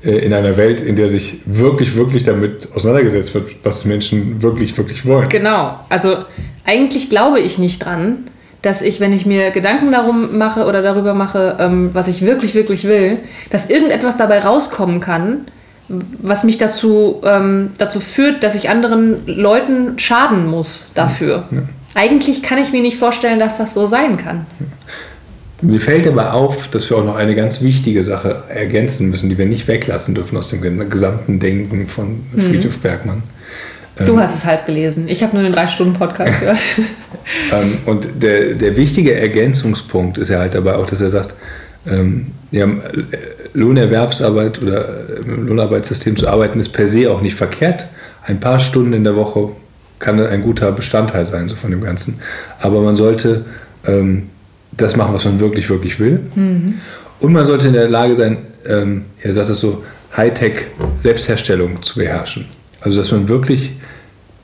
äh, 0.04 0.12
in 0.26 0.34
einer 0.34 0.58
Welt, 0.58 0.80
in 0.80 0.95
der 0.95 1.10
sich 1.10 1.41
wirklich, 1.45 1.95
wirklich 1.95 2.24
damit 2.24 2.69
auseinandergesetzt 2.74 3.34
wird, 3.36 3.52
was 3.63 3.86
Menschen 3.86 4.41
wirklich, 4.41 4.76
wirklich 4.78 5.06
wollen? 5.06 5.30
Genau. 5.30 5.80
Also 5.89 6.17
eigentlich 6.65 7.12
glaube 7.12 7.39
ich 7.41 7.60
nicht 7.60 7.86
dran, 7.86 8.26
dass 8.63 8.82
ich, 8.82 9.00
wenn 9.00 9.13
ich 9.13 9.28
mir 9.28 9.52
Gedanken 9.52 9.91
darum 9.91 10.38
mache 10.39 10.65
oder 10.65 10.82
darüber 10.82 11.13
mache, 11.13 11.58
ähm, 11.60 11.91
was 11.93 12.08
ich 12.08 12.24
wirklich, 12.24 12.56
wirklich 12.56 12.86
will, 12.86 13.19
dass 13.52 13.69
irgendetwas 13.69 14.17
dabei 14.17 14.39
rauskommen 14.39 15.00
kann, 15.00 15.45
was 15.88 16.43
mich 16.43 16.58
dazu, 16.58 17.21
ähm, 17.24 17.71
dazu 17.78 18.00
führt, 18.00 18.43
dass 18.43 18.56
ich 18.56 18.69
anderen 18.69 19.26
Leuten 19.28 20.00
schaden 20.00 20.48
muss 20.48 20.91
dafür. 20.95 21.43
Eigentlich 21.93 22.43
kann 22.43 22.58
ich 22.58 22.71
mir 22.71 22.82
nicht 22.82 22.98
vorstellen, 22.98 23.39
dass 23.39 23.58
das 23.58 23.74
so 23.74 23.86
sein 23.86 24.17
kann. 24.17 24.45
Mir 25.62 25.80
fällt 25.80 26.06
aber 26.08 26.34
auf, 26.34 26.67
dass 26.67 26.89
wir 26.89 26.98
auch 26.98 27.06
noch 27.06 27.15
eine 27.15 27.34
ganz 27.36 27.62
wichtige 27.62 28.04
Sache 28.04 28.43
ergänzen 28.50 29.10
müssen, 29.10 29.30
die 29.30 29.38
wir 29.38 29.45
nicht 29.45 29.67
weglassen 29.67 30.13
dürfen 30.13 30.38
aus 30.38 30.50
dem 30.50 30.89
gesamten 30.89 31.39
Denken 31.39 31.88
von 31.88 32.24
Friedhof 32.38 32.80
Bergmann. 32.80 33.24
Du 33.98 34.13
Ähm, 34.13 34.19
hast 34.19 34.36
es 34.36 34.45
halb 34.45 34.65
gelesen. 34.65 35.08
Ich 35.08 35.24
habe 35.24 35.34
nur 35.36 35.43
den 35.43 35.54
drei-Stunden-Podcast 35.54 36.39
gehört. 36.39 36.60
Ähm, 37.52 37.78
und 37.86 38.08
der, 38.21 38.56
der 38.56 38.76
wichtige 38.76 39.15
Ergänzungspunkt 39.15 40.17
ist 40.17 40.30
ja 40.30 40.39
halt 40.39 40.54
dabei 40.54 40.76
auch, 40.76 40.86
dass 40.86 41.00
er 41.00 41.10
sagt, 41.12 41.34
ähm, 41.88 42.28
ja, 42.52 42.65
äh, 42.65 42.76
Lohnerwerbsarbeit 43.56 44.62
oder 44.62 45.10
äh, 45.10 45.22
im 45.24 45.48
Lohnarbeitssystem 45.48 46.15
zu 46.18 46.28
arbeiten 46.28 46.60
ist 46.60 46.70
per 46.70 46.88
se 46.88 47.12
auch 47.12 47.22
nicht 47.22 47.36
verkehrt. 47.36 47.88
Ein 48.24 48.39
paar 48.39 48.60
Stunden 48.60 48.94
in 48.94 49.04
der 49.04 49.15
Woche 49.15 49.50
kann 50.00 50.20
ein 50.20 50.44
guter 50.44 50.72
Bestandteil 50.72 51.26
sein 51.26 51.48
so 51.48 51.56
von 51.56 51.72
dem 51.72 51.82
Ganzen. 51.82 52.20
Aber 52.60 52.82
man 52.82 52.96
sollte 52.96 53.46
ähm, 53.88 54.30
das 54.72 54.96
machen, 54.96 55.13
was 55.13 55.26
man 55.26 55.39
wirklich, 55.39 55.70
wirklich 55.70 56.00
will. 56.00 56.20
Und 57.20 57.34
man 57.34 57.46
sollte 57.46 57.68
in 57.68 57.74
der 57.74 57.88
Lage 57.88 58.15
sein, 58.15 58.38
ähm, 58.68 59.06
er 59.22 59.34
sagt 59.34 59.50
es 59.50 59.60
so, 59.60 59.84
Hightech-Selbstherstellung 60.15 61.82
zu 61.82 62.00
beherrschen. 62.00 62.46
Also 62.82 62.98
dass 62.98 63.12
man 63.12 63.28
wirklich 63.30 63.78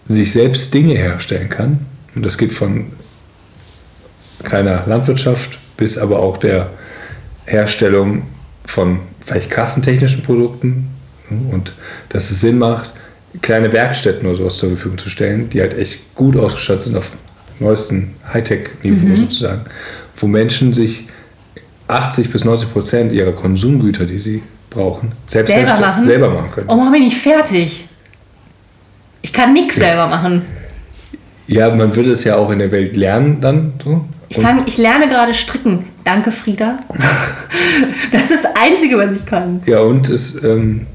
sich 0.08 0.32
selbst 0.32 0.74
Dinge 0.74 0.94
herstellen 0.94 1.50
kann. 1.50 1.86
Und 2.16 2.26
das 2.26 2.38
geht 2.38 2.54
von 2.54 2.88
kleiner 4.44 4.84
Landwirtschaft 4.88 5.60
bis 5.82 5.98
aber 5.98 6.20
auch 6.20 6.38
der 6.38 6.70
Herstellung 7.46 8.24
von 8.66 9.00
vielleicht 9.26 9.50
kassentechnischen 9.50 10.24
Produkten. 10.24 10.90
Und 11.30 11.74
dass 12.10 12.30
es 12.30 12.42
Sinn 12.42 12.58
macht, 12.58 12.94
kleine 13.42 13.72
Werkstätten 13.72 14.28
oder 14.28 14.38
sowas 14.38 14.58
zur 14.58 14.70
Verfügung 14.70 14.98
zu 14.98 15.10
stellen, 15.10 15.50
die 15.50 15.62
halt 15.62 15.78
echt 15.78 16.14
gut 16.16 16.36
ausgestattet 16.36 16.84
sind 16.84 16.98
auf 16.98 17.12
neuesten 17.60 18.16
Hightech-Niveau 18.34 19.16
sozusagen, 19.16 19.62
wo 20.16 20.28
Menschen 20.28 20.74
sich 20.74 21.08
80 21.88 22.32
bis 22.32 22.44
90 22.44 22.74
Prozent 22.74 23.14
ihrer 23.14 23.32
Konsumgüter, 23.32 24.06
die 24.06 24.20
sie 24.20 24.44
brauchen, 24.70 25.12
selbst 25.28 25.50
Selber 25.50 25.80
machen? 25.80 26.04
selber 26.04 26.30
machen 26.30 26.52
können. 26.52 26.70
Oh, 26.70 26.76
mach 26.76 26.90
mich 26.90 27.02
nicht 27.02 27.18
fertig. 27.18 27.86
Ich 29.22 29.32
kann 29.32 29.54
nichts 29.54 29.76
selber 29.76 30.08
machen. 30.08 30.44
Ja, 31.48 31.74
man 31.74 31.96
würde 31.96 32.12
es 32.12 32.24
ja 32.24 32.38
auch 32.38 32.50
in 32.50 32.60
der 32.60 32.72
Welt 32.72 32.96
lernen 32.96 33.42
dann. 33.42 33.74
So. 33.84 34.06
Ich, 34.32 34.42
kann, 34.42 34.64
ich 34.66 34.78
lerne 34.78 35.10
gerade 35.10 35.34
stricken. 35.34 35.88
Danke, 36.06 36.32
Frieda. 36.32 36.78
Das 38.12 38.30
ist 38.30 38.44
das 38.44 38.52
Einzige, 38.56 38.98
was 38.98 39.12
ich 39.12 39.26
kann. 39.26 39.62
Ja, 39.66 39.80
und 39.80 40.10
es, 40.10 40.42
ähm, 40.44 40.88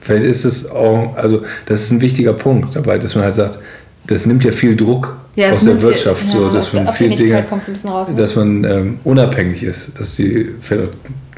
vielleicht 0.00 0.26
ist 0.26 0.44
es 0.44 0.68
auch, 0.68 1.14
also 1.16 1.42
das 1.66 1.82
ist 1.82 1.92
ein 1.92 2.00
wichtiger 2.00 2.32
Punkt 2.32 2.74
dabei, 2.74 2.98
dass 2.98 3.14
man 3.14 3.24
halt 3.24 3.36
sagt, 3.36 3.58
das 4.06 4.26
nimmt 4.26 4.42
ja 4.42 4.50
viel 4.50 4.74
Druck 4.74 5.16
Ja, 5.36 5.52
aus 5.52 5.64
der 5.64 5.80
Wirtschaft, 5.80 6.24
ja, 6.26 6.32
so, 6.32 6.50
dass 6.50 6.72
man 6.72 6.92
viele 6.92 7.14
Dinge, 7.14 7.44
raus, 7.48 8.08
ne? 8.08 8.16
dass 8.16 8.34
man 8.34 8.64
ähm, 8.64 8.98
unabhängig 9.04 9.62
ist, 9.62 9.98
dass 9.98 10.16
die, 10.16 10.50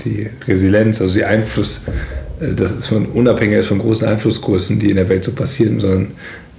die 0.05 0.31
Resilienz, 0.49 1.03
also 1.03 1.15
die 1.15 1.25
Einfluss, 1.25 1.85
äh, 2.41 2.55
dass 2.55 2.91
man 2.91 3.07
unabhängig 3.07 3.59
ist 3.59 3.69
von 3.69 3.79
großen 3.79 4.09
Einflusskursen, 4.09 4.81
die 4.81 4.91
in 4.91 4.97
der 4.97 5.09
Welt 5.09 5.25
so 5.25 5.33
passieren, 5.33 5.81
sondern 5.81 6.13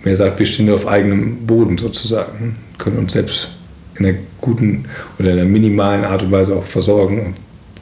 mehr 0.03 0.15
sagt, 0.15 0.37
wir 0.37 0.45
stehen 0.45 0.67
nur 0.67 0.75
auf 0.75 0.87
eigenem 0.87 1.47
Boden 1.47 1.77
sozusagen, 1.77 2.55
können 2.77 2.99
uns 2.99 3.13
selbst 3.13 3.56
in 3.99 4.05
einer 4.05 4.17
guten 4.41 4.85
oder 5.19 5.31
in 5.31 5.39
einer 5.39 5.47
minimalen 5.49 6.03
Art 6.05 6.23
und 6.23 6.31
Weise 6.31 6.55
auch 6.55 6.63
versorgen 6.65 7.19
und 7.25 7.35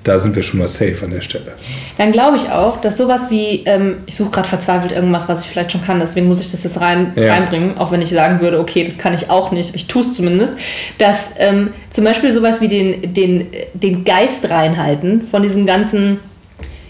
da 0.04 0.20
sind 0.20 0.36
wir 0.36 0.44
schon 0.44 0.60
mal 0.60 0.68
safe 0.68 0.98
an 1.04 1.10
der 1.10 1.22
Stelle. 1.22 1.54
Dann 1.98 2.12
glaube 2.12 2.38
ich 2.38 2.52
auch, 2.52 2.80
dass 2.80 2.96
sowas 2.96 3.32
wie, 3.32 3.64
ähm, 3.66 3.96
ich 4.06 4.16
suche 4.16 4.30
gerade 4.30 4.48
verzweifelt 4.48 4.92
irgendwas, 4.92 5.28
was 5.28 5.44
ich 5.44 5.50
vielleicht 5.50 5.72
schon 5.72 5.84
kann, 5.84 6.00
deswegen 6.00 6.28
muss 6.28 6.42
ich 6.42 6.52
das 6.52 6.64
jetzt 6.64 6.80
rein, 6.80 7.12
Ja. 7.16 7.34
reinbringen, 7.34 7.80
auch 7.80 7.92
wenn 7.92 8.04
ich 8.04 8.12
sagen 8.12 8.40
würde, 8.40 8.60
okay, 8.60 8.84
das 8.84 9.00
kann 9.00 9.16
ich 9.16 9.32
auch 9.32 9.52
nicht, 9.52 9.76
ich 9.76 9.88
tue 9.88 10.04
es 10.04 10.14
zumindest, 10.14 10.60
dass 11.00 11.32
ähm, 11.40 11.74
zum 11.90 12.04
Beispiel 12.04 12.32
sowas 12.32 12.62
wie 12.62 12.68
den, 12.68 13.14
den, 13.16 13.48
den 13.74 14.04
Geist 14.06 14.48
reinhalten 14.48 15.26
von 15.26 15.42
diesem 15.42 15.66
ganzen, 15.66 16.20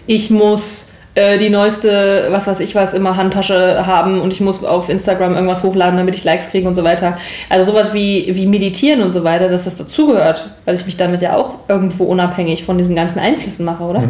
ich 0.08 0.30
muss 0.30 0.92
äh, 1.16 1.38
die 1.38 1.50
neueste, 1.50 2.28
was 2.30 2.46
weiß 2.46 2.60
ich 2.60 2.76
was, 2.76 2.94
immer 2.94 3.16
Handtasche 3.16 3.86
haben 3.88 4.20
und 4.20 4.32
ich 4.34 4.42
muss 4.42 4.64
auf 4.64 4.90
Instagram 4.90 5.34
irgendwas 5.34 5.64
hochladen, 5.64 5.98
damit 5.98 6.16
ich 6.16 6.24
Likes 6.26 6.52
kriege 6.52 6.68
und 6.68 6.76
so 6.76 6.84
weiter. 6.84 7.18
Also 7.50 7.72
sowas 7.72 7.94
wie, 7.94 8.30
wie 8.36 8.46
Meditieren 8.46 9.02
und 9.02 9.12
so 9.12 9.24
weiter, 9.24 9.48
dass 9.48 9.64
das 9.64 9.78
dazugehört, 9.78 10.50
weil 10.66 10.76
ich 10.76 10.86
mich 10.86 10.98
damit 10.98 11.22
ja 11.22 11.36
auch 11.36 11.54
irgendwo 11.70 12.04
unabhängig 12.04 12.66
von 12.66 12.78
diesen 12.78 12.96
ganzen 12.96 13.20
Einflüssen 13.20 13.66
mache, 13.66 13.84
oder? 13.84 14.04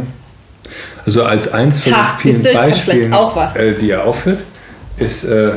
Also 1.06 1.24
als 1.24 1.54
eins 1.54 1.80
von 1.80 1.96
Ha, 1.96 2.18
vielen 2.20 2.34
siehste, 2.34 2.54
Beispielen, 2.54 2.98
vielleicht 2.98 3.14
auch 3.14 3.36
was. 3.36 3.56
Äh, 3.56 3.74
die 3.80 3.92
er 3.92 4.06
aufführt, 4.06 4.40
ist, 4.98 5.26
äh, 5.26 5.52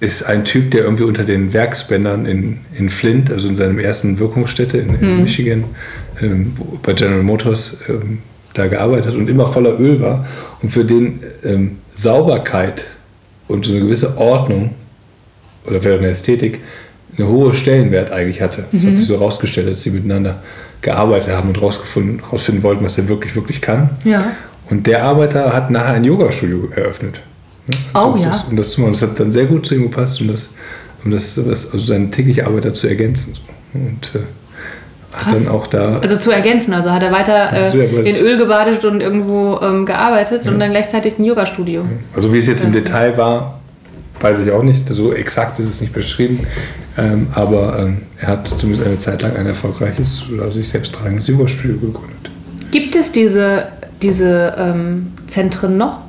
ist 0.00 0.24
ein 0.24 0.44
Typ, 0.44 0.70
der 0.72 0.82
irgendwie 0.82 1.04
unter 1.04 1.24
den 1.24 1.54
Werksbändern 1.54 2.26
in, 2.26 2.58
in 2.76 2.90
Flint, 2.90 3.30
also 3.30 3.48
in 3.48 3.56
seinem 3.56 3.78
ersten 3.78 4.18
Wirkungsstätte 4.18 4.76
in, 4.76 5.00
Hm. 5.00 5.10
in 5.10 5.22
Michigan, 5.22 5.64
ähm, 6.20 6.54
bei 6.82 6.92
General 6.92 7.22
Motors 7.22 7.78
ähm, 7.88 8.18
da 8.58 8.66
gearbeitet 8.66 9.06
hat 9.06 9.14
und 9.14 9.28
immer 9.28 9.46
voller 9.46 9.78
Öl 9.78 10.00
war 10.00 10.26
und 10.62 10.68
für 10.70 10.84
den 10.84 11.20
ähm, 11.44 11.78
Sauberkeit 11.90 12.86
und 13.48 13.64
so 13.66 13.72
eine 13.72 13.80
gewisse 13.80 14.16
Ordnung 14.18 14.74
oder 15.66 15.80
vielleicht 15.80 16.00
eine 16.00 16.10
Ästhetik 16.10 16.60
eine 17.16 17.28
hohe 17.28 17.54
Stellenwert 17.54 18.12
eigentlich 18.12 18.40
hatte. 18.40 18.64
Das 18.70 18.82
Mhm. 18.82 18.88
hat 18.88 18.96
sich 18.96 19.06
so 19.06 19.16
rausgestellt, 19.16 19.68
dass 19.70 19.82
sie 19.82 19.90
miteinander 19.90 20.42
gearbeitet 20.82 21.30
haben 21.34 21.48
und 21.48 21.60
rausgefunden, 21.60 22.20
rausfinden 22.20 22.62
wollten, 22.62 22.84
was 22.84 22.98
er 22.98 23.08
wirklich, 23.08 23.34
wirklich 23.34 23.60
kann. 23.60 23.90
Ja. 24.04 24.32
Und 24.70 24.86
der 24.86 25.02
Arbeiter 25.02 25.52
hat 25.52 25.70
nachher 25.70 25.94
ein 25.94 26.04
Yoga-Studio 26.04 26.68
eröffnet. 26.76 27.20
Ne? 27.66 27.74
Oh, 27.94 28.16
ja. 28.16 28.30
Das, 28.30 28.44
und, 28.44 28.56
das, 28.56 28.76
das 28.76 29.02
hat 29.02 29.18
dann 29.20 29.32
sehr 29.32 29.46
gut 29.46 29.66
zu 29.66 29.74
ihm 29.74 29.82
gepasst, 29.84 30.20
um, 30.20 30.28
das, 30.28 30.54
um 31.04 31.10
das, 31.10 31.34
das, 31.34 31.72
also 31.72 31.84
seine 31.84 32.10
tägliche 32.10 32.46
Arbeit 32.46 32.66
da 32.66 32.74
zu 32.74 32.86
ergänzen. 32.86 33.34
Und 33.74 34.10
äh, 34.14 34.20
hat 35.12 35.24
Krass. 35.24 35.44
dann 35.44 35.54
auch 35.54 35.66
da. 35.66 35.98
Also 35.98 36.16
zu 36.16 36.30
ergänzen, 36.30 36.74
also 36.74 36.92
hat 36.92 37.02
er 37.02 37.12
weiter 37.12 37.50
ja, 37.52 37.72
äh, 37.72 38.10
in 38.10 38.16
Öl 38.16 38.36
gebadet 38.36 38.84
und 38.84 39.00
irgendwo 39.00 39.58
ähm, 39.62 39.86
gearbeitet 39.86 40.46
und 40.46 40.58
dann 40.58 40.70
gleichzeitig 40.70 41.18
ein 41.18 41.24
Yoga-Studio. 41.24 41.84
Also 42.14 42.32
wie 42.32 42.38
es 42.38 42.46
jetzt 42.46 42.64
im 42.64 42.72
Detail 42.72 43.16
war, 43.16 43.60
weiß 44.20 44.40
ich 44.40 44.50
auch 44.52 44.62
nicht. 44.62 44.88
So 44.88 45.12
exakt 45.12 45.58
ist 45.58 45.70
es 45.70 45.80
nicht 45.80 45.92
beschrieben. 45.92 46.46
Ähm, 46.98 47.28
aber 47.34 47.78
ähm, 47.78 48.02
er 48.18 48.28
hat 48.28 48.48
zumindest 48.48 48.86
eine 48.86 48.98
Zeit 48.98 49.22
lang 49.22 49.36
ein 49.36 49.46
erfolgreiches 49.46 50.24
oder 50.32 50.50
sich 50.50 50.68
selbst 50.68 50.94
tragendes 50.94 51.28
Yoga-Studio 51.28 51.76
gegründet. 51.78 52.30
Gibt 52.70 52.96
es 52.96 53.12
diese, 53.12 53.68
diese 54.02 54.54
ähm, 54.58 55.12
Zentren 55.26 55.76
noch? 55.76 56.02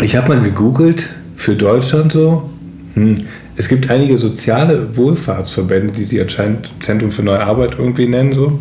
Ich 0.00 0.16
habe 0.16 0.28
mal 0.28 0.40
gegoogelt 0.42 1.08
für 1.36 1.56
Deutschland 1.56 2.12
so. 2.12 2.50
Hm. 2.94 3.24
Es 3.60 3.68
gibt 3.68 3.90
einige 3.90 4.16
soziale 4.16 4.96
Wohlfahrtsverbände, 4.96 5.92
die 5.92 6.06
sie 6.06 6.18
anscheinend 6.18 6.72
Zentrum 6.78 7.10
für 7.10 7.22
neue 7.22 7.42
Arbeit 7.42 7.74
irgendwie 7.78 8.06
nennen. 8.06 8.32
So. 8.32 8.58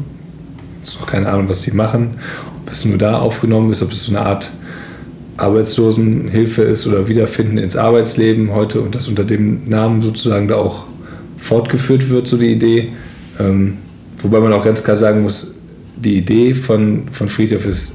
Ist 0.83 0.99
noch 0.99 1.07
keine 1.07 1.29
Ahnung, 1.29 1.47
was 1.47 1.62
sie 1.62 1.71
machen. 1.71 2.17
Ob 2.62 2.69
es 2.69 2.83
nur 2.83 2.97
da 2.97 3.17
aufgenommen 3.17 3.71
ist, 3.71 3.81
ob 3.81 3.93
es 3.93 4.03
so 4.03 4.12
eine 4.12 4.25
Art 4.25 4.51
Arbeitslosenhilfe 5.38 6.63
ist 6.63 6.85
oder 6.85 7.07
Wiederfinden 7.07 7.57
ins 7.57 7.77
Arbeitsleben 7.77 8.51
heute 8.53 8.81
und 8.81 8.93
das 8.93 9.07
unter 9.07 9.23
dem 9.23 9.69
Namen 9.69 10.01
sozusagen 10.01 10.49
da 10.49 10.55
auch 10.55 10.83
fortgeführt 11.38 12.09
wird, 12.09 12.27
so 12.27 12.35
die 12.35 12.51
Idee. 12.51 12.89
Ähm, 13.39 13.77
wobei 14.21 14.41
man 14.41 14.51
auch 14.51 14.65
ganz 14.65 14.83
klar 14.83 14.97
sagen 14.97 15.21
muss, 15.21 15.53
die 15.95 16.17
Idee 16.17 16.53
von, 16.55 17.07
von 17.13 17.29
Friedhof 17.29 17.65
ist 17.65 17.93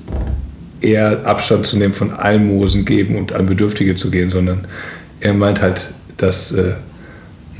eher 0.80 1.26
Abstand 1.26 1.66
zu 1.66 1.76
nehmen 1.76 1.92
von 1.92 2.12
Almosen 2.12 2.86
geben 2.86 3.18
und 3.18 3.34
an 3.34 3.44
Bedürftige 3.44 3.94
zu 3.94 4.10
gehen, 4.10 4.30
sondern 4.30 4.66
er 5.20 5.34
meint 5.34 5.60
halt, 5.60 5.82
dass 6.16 6.52
äh, 6.52 6.72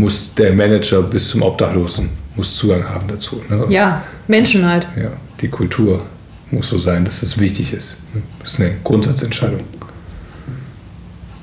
muss 0.05 0.35
der 0.35 0.53
Manager 0.53 1.03
bis 1.03 1.31
zum 1.31 1.41
Obdachlosen 1.41 2.11
muss 2.37 2.57
Zugang 2.57 2.87
haben 2.87 3.09
dazu. 3.09 3.43
Ne? 3.49 3.65
Ja, 3.71 4.03
Menschen 4.29 4.69
halt. 4.69 4.87
ja. 4.97 5.11
Die 5.41 5.49
Kultur 5.49 6.03
muss 6.51 6.69
so 6.69 6.79
sein, 6.79 7.07
dass 7.07 7.23
es 7.23 7.39
wichtig 7.41 7.73
ist. 7.73 7.97
ne? 8.13 8.23
Das 8.41 8.55
ist 8.55 8.61
eine 8.61 8.73
Grundsatzentscheidung. 8.85 9.61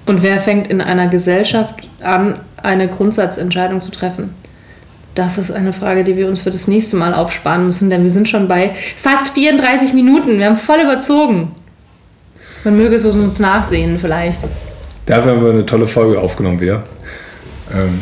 Und 0.06 0.22
wer 0.22 0.40
fängt 0.40 0.68
in 0.68 0.80
einer 0.80 1.08
Gesellschaft 1.08 1.88
an, 2.02 2.38
eine 2.58 2.88
Grundsatzentscheidung 2.88 3.82
zu 3.82 3.90
treffen? 3.90 4.36
Das 5.16 5.40
ist 5.40 5.52
eine 5.52 5.74
Frage, 5.74 6.04
die 6.04 6.16
wir 6.16 6.28
uns 6.28 6.42
für 6.42 6.52
das 6.52 6.68
nächste 6.68 6.98
Mal 6.98 7.16
aufsparen 7.16 7.66
müssen, 7.66 7.90
denn 7.90 8.04
wir 8.04 8.12
sind 8.12 8.30
schon 8.30 8.48
bei 8.48 8.76
fast 8.96 9.30
34 9.30 9.94
Minuten. 9.94 10.38
Wir 10.38 10.46
haben 10.46 10.58
voll 10.58 10.82
überzogen. 10.82 11.56
Man 12.64 12.78
möge 12.78 12.96
es 12.96 13.06
uns 13.06 13.40
nachsehen 13.40 13.98
vielleicht. 14.00 14.42
Dafür 15.08 15.32
haben 15.32 15.44
wir 15.44 15.52
eine 15.52 15.66
tolle 15.66 15.88
Folge 15.88 16.20
aufgenommen 16.20 16.60
wieder. 16.62 16.84
Ähm, 17.74 18.02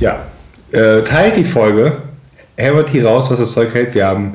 ja, 0.00 0.24
äh, 0.72 1.02
teilt 1.02 1.36
die 1.36 1.44
Folge, 1.44 1.92
hämmert 2.56 2.90
hier 2.90 3.06
raus, 3.06 3.30
was 3.30 3.38
das 3.38 3.52
Zeug 3.52 3.72
hält. 3.74 3.94
Wir 3.94 4.06
haben 4.06 4.34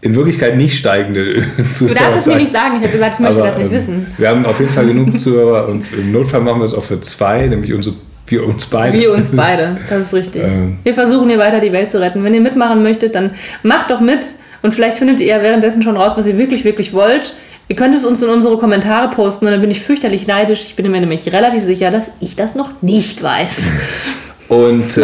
in 0.00 0.14
Wirklichkeit 0.14 0.56
nicht 0.56 0.78
steigende 0.78 1.44
Zuhörer. 1.70 1.94
Du 1.94 2.00
darfst 2.00 2.18
es 2.18 2.26
mir 2.26 2.36
nicht 2.36 2.52
sagen. 2.52 2.76
Ich 2.76 2.82
habe 2.82 2.92
gesagt, 2.92 3.14
ich 3.14 3.20
möchte 3.20 3.40
Aber, 3.40 3.48
das 3.48 3.58
nicht 3.58 3.66
ähm, 3.66 3.72
wissen. 3.72 4.06
Wir 4.16 4.28
haben 4.28 4.46
auf 4.46 4.60
jeden 4.60 4.72
Fall 4.72 4.86
genug 4.86 5.18
Zuhörer 5.20 5.68
und 5.68 5.92
im 5.92 6.12
Notfall 6.12 6.40
machen 6.40 6.60
wir 6.60 6.66
es 6.66 6.74
auch 6.74 6.84
für 6.84 7.00
zwei, 7.00 7.46
nämlich 7.46 7.72
unsere, 7.74 7.96
wir 8.26 8.46
uns 8.46 8.66
beide. 8.66 8.98
Wir 8.98 9.12
uns 9.12 9.34
beide, 9.34 9.76
das 9.88 10.06
ist 10.06 10.14
richtig. 10.14 10.42
Ähm. 10.44 10.78
Wir 10.84 10.94
versuchen 10.94 11.28
hier 11.28 11.38
weiter 11.38 11.60
die 11.60 11.72
Welt 11.72 11.90
zu 11.90 12.00
retten. 12.00 12.22
Wenn 12.22 12.34
ihr 12.34 12.40
mitmachen 12.40 12.82
möchtet, 12.82 13.14
dann 13.14 13.32
macht 13.62 13.90
doch 13.90 14.00
mit 14.00 14.20
und 14.62 14.72
vielleicht 14.72 14.98
findet 14.98 15.20
ihr 15.20 15.26
ja 15.26 15.42
währenddessen 15.42 15.82
schon 15.82 15.96
raus, 15.96 16.12
was 16.16 16.26
ihr 16.26 16.38
wirklich, 16.38 16.64
wirklich 16.64 16.92
wollt. 16.92 17.34
Ihr 17.70 17.76
könnt 17.76 17.94
es 17.94 18.06
uns 18.06 18.22
in 18.22 18.30
unsere 18.30 18.56
Kommentare 18.56 19.10
posten 19.10 19.44
und 19.44 19.52
dann 19.52 19.60
bin 19.60 19.70
ich 19.70 19.82
fürchterlich 19.82 20.26
neidisch. 20.26 20.62
Ich 20.64 20.76
bin 20.76 20.90
mir 20.90 21.00
nämlich 21.00 21.30
relativ 21.32 21.64
sicher, 21.64 21.90
dass 21.90 22.12
ich 22.20 22.34
das 22.34 22.54
noch 22.54 22.70
nicht 22.80 23.22
weiß. 23.22 23.62
Und 24.48 24.96
äh, 24.96 25.02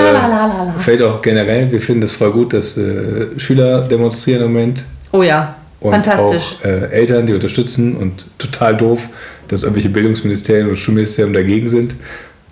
vielleicht 0.80 1.02
auch 1.02 1.20
generell, 1.20 1.70
wir 1.70 1.80
finden 1.80 2.02
es 2.04 2.12
voll 2.12 2.32
gut, 2.32 2.54
dass 2.54 2.76
äh, 2.78 3.38
Schüler 3.38 3.82
demonstrieren 3.82 4.42
im 4.42 4.52
Moment. 4.52 4.84
Oh 5.12 5.22
ja, 5.22 5.56
Und 5.80 5.92
fantastisch. 5.92 6.56
auch 6.60 6.64
äh, 6.64 6.90
Eltern, 6.90 7.26
die 7.26 7.34
unterstützen 7.34 7.96
und 7.96 8.26
total 8.38 8.76
doof, 8.76 9.00
dass 9.48 9.62
irgendwelche 9.62 9.90
Bildungsministerien 9.90 10.68
und 10.68 10.78
Schulministerien 10.78 11.34
dagegen 11.34 11.68
sind. 11.68 11.94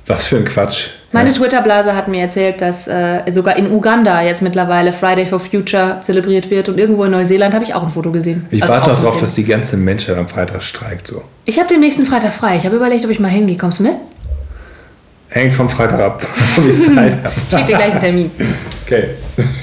Was 0.07 0.27
für 0.27 0.37
ein 0.37 0.45
Quatsch. 0.45 0.89
Meine 1.13 1.31
ja. 1.31 1.37
Twitter-Blase 1.37 1.95
hat 1.95 2.09
mir 2.09 2.23
erzählt, 2.23 2.61
dass 2.61 2.89
äh, 2.89 3.21
sogar 3.31 3.57
in 3.57 3.71
Uganda 3.71 4.21
jetzt 4.23 4.43
mittlerweile 4.43 4.93
Friday 4.93 5.27
for 5.27 5.39
Future 5.39 5.99
zelebriert 6.03 6.51
wird 6.51 6.69
und 6.69 6.79
irgendwo 6.79 7.05
in 7.05 7.13
Neuseeland 7.13 7.55
habe 7.55 7.65
ich 7.65 7.75
auch 7.75 7.83
ein 7.85 7.91
Foto 7.91 8.11
gesehen. 8.11 8.47
Ich 8.51 8.63
Also 8.63 8.75
warte 8.75 8.91
noch 9.03 9.15
mit 9.15 9.23
dass 9.23 9.35
die 9.35 9.45
ganze 9.45 9.77
Menschheit 9.77 10.17
am 10.17 10.29
Freitag 10.29 10.63
streikt. 10.63 11.07
So. 11.07 11.23
Ich 11.45 11.59
habe 11.59 11.69
den 11.69 11.81
nächsten 11.81 12.05
Freitag 12.05 12.33
frei. 12.33 12.57
Ich 12.57 12.65
habe 12.67 12.77
überlegt, 12.77 13.05
ob 13.05 13.11
ich 13.11 13.21
mal 13.21 13.29
hingehe. 13.29 13.57
Kommst 13.57 13.79
du 13.79 13.85
mit? 13.85 13.95
Hängt 15.33 15.55
vom 15.55 15.69
Freitag 15.69 15.99
ab, 16.01 16.27
ob 16.57 16.65
ich 16.67 16.81
Zeit 16.95 17.15
habe. 17.25 17.35
Ich 17.37 17.51
gebe 17.51 17.67
dir 17.67 17.77
gleich 17.77 17.93
einen 17.93 18.01
Termin. 18.01 18.31
Okay. 18.85 19.05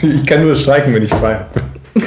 Ich 0.02 0.26
kann 0.26 0.42
nur 0.42 0.56
streiken, 0.56 0.94
wenn 0.94 1.04
ich 1.04 1.10
frei 1.10 1.36
habe. 1.36 1.62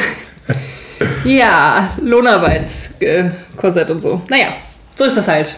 Ja, 1.24 1.90
Lohnarbeitskorsett 2.00 3.90
und 3.90 4.00
so. 4.00 4.22
Naja, 4.28 4.54
so 4.96 5.04
ist 5.04 5.16
das 5.16 5.28
halt. 5.28 5.56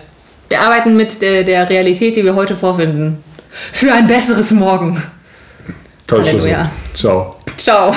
Wir 0.48 0.60
arbeiten 0.60 0.96
mit 0.96 1.20
der, 1.22 1.42
der 1.42 1.68
Realität, 1.68 2.16
die 2.16 2.24
wir 2.24 2.34
heute 2.34 2.54
vorfinden. 2.54 3.22
Für 3.72 3.92
ein 3.92 4.06
besseres 4.06 4.50
Morgen. 4.50 5.02
Toll. 6.06 6.24
Halleluja. 6.24 6.70
Ciao. 6.94 7.36
Ciao. 7.56 7.94